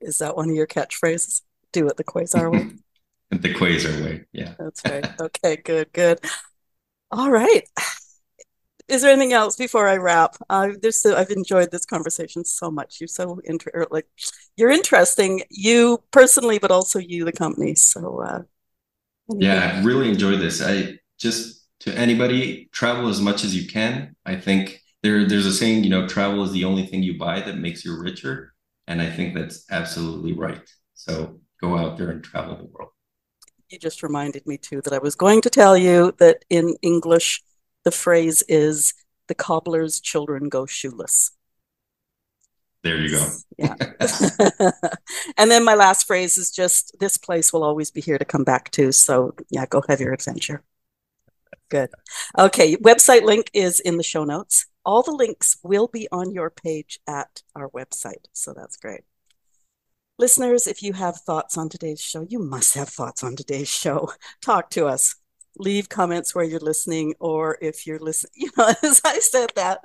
Is 0.00 0.18
that 0.18 0.36
one 0.36 0.50
of 0.50 0.54
your 0.54 0.66
catchphrases? 0.66 1.42
Do 1.72 1.86
it 1.88 1.96
the 1.96 2.04
Quasar 2.04 2.52
way? 2.52 2.70
the 3.30 3.54
Quasar 3.54 4.04
way, 4.04 4.24
yeah. 4.32 4.54
That's 4.58 4.82
right. 4.84 5.06
Okay, 5.20 5.56
good, 5.56 5.92
good. 5.92 6.20
All 7.10 7.30
right. 7.30 7.62
Is 8.88 9.02
there 9.02 9.10
anything 9.10 9.34
else 9.34 9.56
before 9.56 9.86
I 9.86 9.96
wrap? 9.96 10.36
Uh, 10.48 10.70
so, 10.90 11.14
I've 11.14 11.30
enjoyed 11.30 11.70
this 11.70 11.84
conversation 11.84 12.44
so 12.44 12.70
much. 12.70 13.00
You're 13.00 13.08
so 13.08 13.38
inter- 13.44 13.86
like 13.90 14.06
you're 14.56 14.70
interesting, 14.70 15.42
you 15.50 16.02
personally, 16.10 16.58
but 16.58 16.70
also 16.70 16.98
you, 16.98 17.26
the 17.26 17.32
company. 17.32 17.74
So 17.74 18.22
uh, 18.22 18.42
yeah, 19.36 19.74
I 19.74 19.84
really 19.84 20.08
enjoyed 20.08 20.40
this. 20.40 20.62
I 20.62 20.98
just 21.18 21.57
to 21.80 21.96
anybody, 21.96 22.68
travel 22.72 23.08
as 23.08 23.20
much 23.20 23.44
as 23.44 23.54
you 23.54 23.68
can. 23.68 24.16
I 24.24 24.36
think 24.36 24.80
there 25.02 25.26
there's 25.26 25.46
a 25.46 25.52
saying, 25.52 25.84
you 25.84 25.90
know, 25.90 26.06
travel 26.06 26.42
is 26.42 26.52
the 26.52 26.64
only 26.64 26.86
thing 26.86 27.02
you 27.02 27.18
buy 27.18 27.40
that 27.40 27.58
makes 27.58 27.84
you 27.84 28.00
richer. 28.00 28.54
And 28.86 29.02
I 29.02 29.10
think 29.10 29.34
that's 29.34 29.64
absolutely 29.70 30.32
right. 30.32 30.68
So 30.94 31.40
go 31.60 31.76
out 31.76 31.96
there 31.96 32.10
and 32.10 32.22
travel 32.24 32.56
the 32.56 32.64
world. 32.64 32.90
You 33.68 33.78
just 33.78 34.02
reminded 34.02 34.46
me 34.46 34.56
too 34.56 34.80
that 34.82 34.94
I 34.94 34.98
was 34.98 35.14
going 35.14 35.42
to 35.42 35.50
tell 35.50 35.76
you 35.76 36.14
that 36.18 36.44
in 36.48 36.74
English, 36.80 37.42
the 37.84 37.90
phrase 37.90 38.42
is 38.48 38.94
the 39.28 39.34
cobbler's 39.34 40.00
children 40.00 40.48
go 40.48 40.64
shoeless. 40.64 41.32
There 42.82 42.96
you 42.96 43.10
go. 43.10 43.26
Yeah. 43.58 43.74
and 45.36 45.50
then 45.50 45.64
my 45.64 45.74
last 45.74 46.06
phrase 46.06 46.38
is 46.38 46.50
just 46.50 46.96
this 47.00 47.18
place 47.18 47.52
will 47.52 47.64
always 47.64 47.90
be 47.90 48.00
here 48.00 48.18
to 48.18 48.24
come 48.24 48.44
back 48.44 48.70
to. 48.72 48.92
So, 48.92 49.34
yeah, 49.50 49.66
go 49.66 49.82
have 49.88 50.00
your 50.00 50.12
adventure. 50.12 50.62
Good. 51.68 51.90
Okay. 52.38 52.76
Website 52.76 53.22
link 53.22 53.50
is 53.52 53.80
in 53.80 53.96
the 53.96 54.02
show 54.02 54.24
notes. 54.24 54.66
All 54.84 55.02
the 55.02 55.12
links 55.12 55.58
will 55.62 55.88
be 55.88 56.08
on 56.10 56.32
your 56.32 56.50
page 56.50 56.98
at 57.06 57.42
our 57.54 57.68
website. 57.70 58.26
So 58.32 58.54
that's 58.54 58.76
great. 58.76 59.02
Listeners, 60.18 60.66
if 60.66 60.82
you 60.82 60.94
have 60.94 61.16
thoughts 61.16 61.56
on 61.56 61.68
today's 61.68 62.00
show, 62.00 62.26
you 62.28 62.38
must 62.38 62.74
have 62.74 62.88
thoughts 62.88 63.22
on 63.22 63.36
today's 63.36 63.68
show. 63.68 64.12
Talk 64.40 64.70
to 64.70 64.86
us 64.86 65.14
leave 65.58 65.88
comments 65.88 66.34
where 66.34 66.44
you're 66.44 66.60
listening 66.60 67.14
or 67.18 67.58
if 67.60 67.86
you're 67.86 67.98
listening 67.98 68.32
you 68.36 68.50
know 68.56 68.72
as 68.82 69.00
i 69.04 69.18
said 69.18 69.50
that 69.56 69.84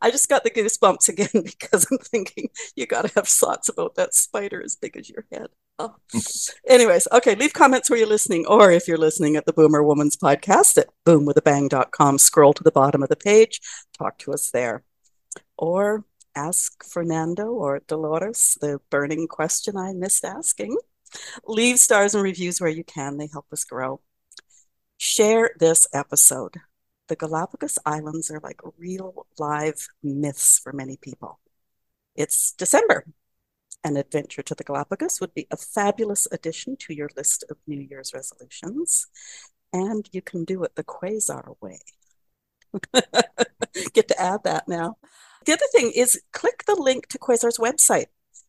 i 0.00 0.10
just 0.10 0.28
got 0.28 0.44
the 0.44 0.50
goosebumps 0.50 1.08
again 1.08 1.42
because 1.44 1.86
i'm 1.90 1.98
thinking 1.98 2.48
you 2.76 2.86
got 2.86 3.06
to 3.06 3.14
have 3.14 3.26
thoughts 3.26 3.68
about 3.68 3.94
that 3.94 4.14
spider 4.14 4.62
as 4.62 4.76
big 4.76 4.96
as 4.96 5.08
your 5.08 5.24
head 5.32 5.48
oh. 5.78 5.94
anyways 6.68 7.08
okay 7.12 7.34
leave 7.34 7.52
comments 7.52 7.88
where 7.88 7.98
you're 7.98 8.08
listening 8.08 8.46
or 8.46 8.70
if 8.70 8.86
you're 8.86 8.98
listening 8.98 9.36
at 9.36 9.46
the 9.46 9.52
boomer 9.52 9.82
woman's 9.82 10.16
podcast 10.16 10.78
at 10.78 10.88
boomwithabang.com 11.04 12.18
scroll 12.18 12.52
to 12.52 12.64
the 12.64 12.72
bottom 12.72 13.02
of 13.02 13.08
the 13.08 13.16
page 13.16 13.60
talk 13.96 14.18
to 14.18 14.32
us 14.32 14.50
there 14.50 14.82
or 15.56 16.04
ask 16.36 16.84
fernando 16.84 17.46
or 17.46 17.80
dolores 17.86 18.56
the 18.60 18.80
burning 18.90 19.26
question 19.26 19.76
i 19.76 19.92
missed 19.92 20.24
asking 20.24 20.76
leave 21.46 21.78
stars 21.78 22.14
and 22.14 22.24
reviews 22.24 22.60
where 22.60 22.70
you 22.70 22.84
can 22.84 23.18
they 23.18 23.28
help 23.32 23.46
us 23.52 23.64
grow 23.64 24.00
Share 24.96 25.50
this 25.58 25.86
episode. 25.92 26.56
The 27.08 27.16
Galapagos 27.16 27.78
Islands 27.84 28.30
are 28.30 28.40
like 28.40 28.60
real 28.78 29.26
live 29.38 29.88
myths 30.02 30.58
for 30.58 30.72
many 30.72 30.96
people. 30.96 31.40
It's 32.14 32.52
December. 32.52 33.04
An 33.84 33.96
adventure 33.96 34.42
to 34.42 34.54
the 34.54 34.64
Galapagos 34.64 35.20
would 35.20 35.34
be 35.34 35.46
a 35.50 35.56
fabulous 35.56 36.26
addition 36.32 36.76
to 36.78 36.94
your 36.94 37.10
list 37.16 37.44
of 37.50 37.58
New 37.66 37.80
Year's 37.80 38.12
resolutions. 38.14 39.06
And 39.72 40.08
you 40.12 40.22
can 40.22 40.44
do 40.44 40.64
it 40.64 40.74
the 40.74 40.84
Quasar 40.84 41.56
way. 41.60 41.80
Get 43.92 44.08
to 44.08 44.20
add 44.20 44.44
that 44.44 44.66
now. 44.66 44.96
The 45.44 45.52
other 45.52 45.66
thing 45.72 45.92
is 45.94 46.20
click 46.32 46.64
the 46.66 46.74
link 46.74 47.08
to 47.08 47.18
Quasar's 47.18 47.58
website 47.58 48.06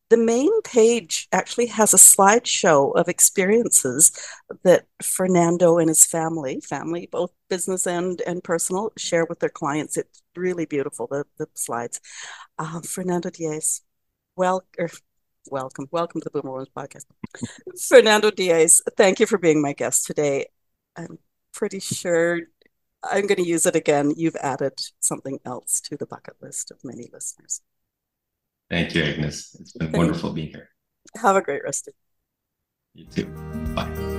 the 0.10 0.18
main 0.18 0.62
page 0.62 1.28
actually 1.32 1.66
has 1.68 1.94
a 1.94 1.98
slideshow 1.98 2.96
of 2.96 3.10
experiences 3.10 4.12
that 4.64 4.86
Fernando 5.02 5.80
and 5.80 5.90
his 5.90 6.06
family, 6.06 6.62
family, 6.62 7.10
both 7.12 7.32
business 7.50 7.88
and, 7.88 8.22
and 8.22 8.44
personal, 8.44 8.92
share 8.98 9.26
with 9.26 9.40
their 9.40 9.50
clients. 9.50 9.98
It's 9.98 10.22
really 10.36 10.66
beautiful, 10.66 11.08
the, 11.10 11.26
the 11.38 11.48
slides. 11.56 12.00
Uh, 12.60 12.82
Fernando 12.82 13.32
Diez, 13.32 13.82
well, 14.36 14.64
er, 14.80 14.90
welcome, 15.50 15.88
welcome 15.92 16.22
to 16.22 16.30
the 16.32 16.42
Boomer 16.42 16.54
Women's 16.54 16.70
Podcast. 16.70 17.06
Fernando 17.88 18.32
Diez, 18.32 18.82
thank 18.98 19.20
you 19.20 19.26
for 19.26 19.38
being 19.38 19.62
my 19.62 19.74
guest 19.74 20.06
today. 20.06 20.48
I'm 20.96 21.20
pretty 21.54 21.80
sure 21.80 22.42
I'm 23.04 23.28
going 23.28 23.44
to 23.44 23.48
use 23.48 23.66
it 23.66 23.76
again. 23.76 24.14
You've 24.16 24.36
added 24.38 24.74
something 25.00 25.40
else 25.46 25.80
to 25.82 25.98
the 25.98 26.06
bucket 26.06 26.36
list 26.42 26.72
of 26.72 26.78
many 26.84 27.10
listeners. 27.12 27.62
Thank 28.70 28.96
you, 28.96 29.04
Agnes. 29.04 29.56
It's 29.60 29.74
been 29.74 29.92
wonderful 29.92 30.34
being 30.34 30.50
here. 30.50 30.70
Have 31.22 31.36
a 31.36 31.42
great 31.42 31.64
rest 31.64 31.88
of 31.88 31.94
You 32.94 33.06
too. 33.06 33.26
Bye. 33.76 34.15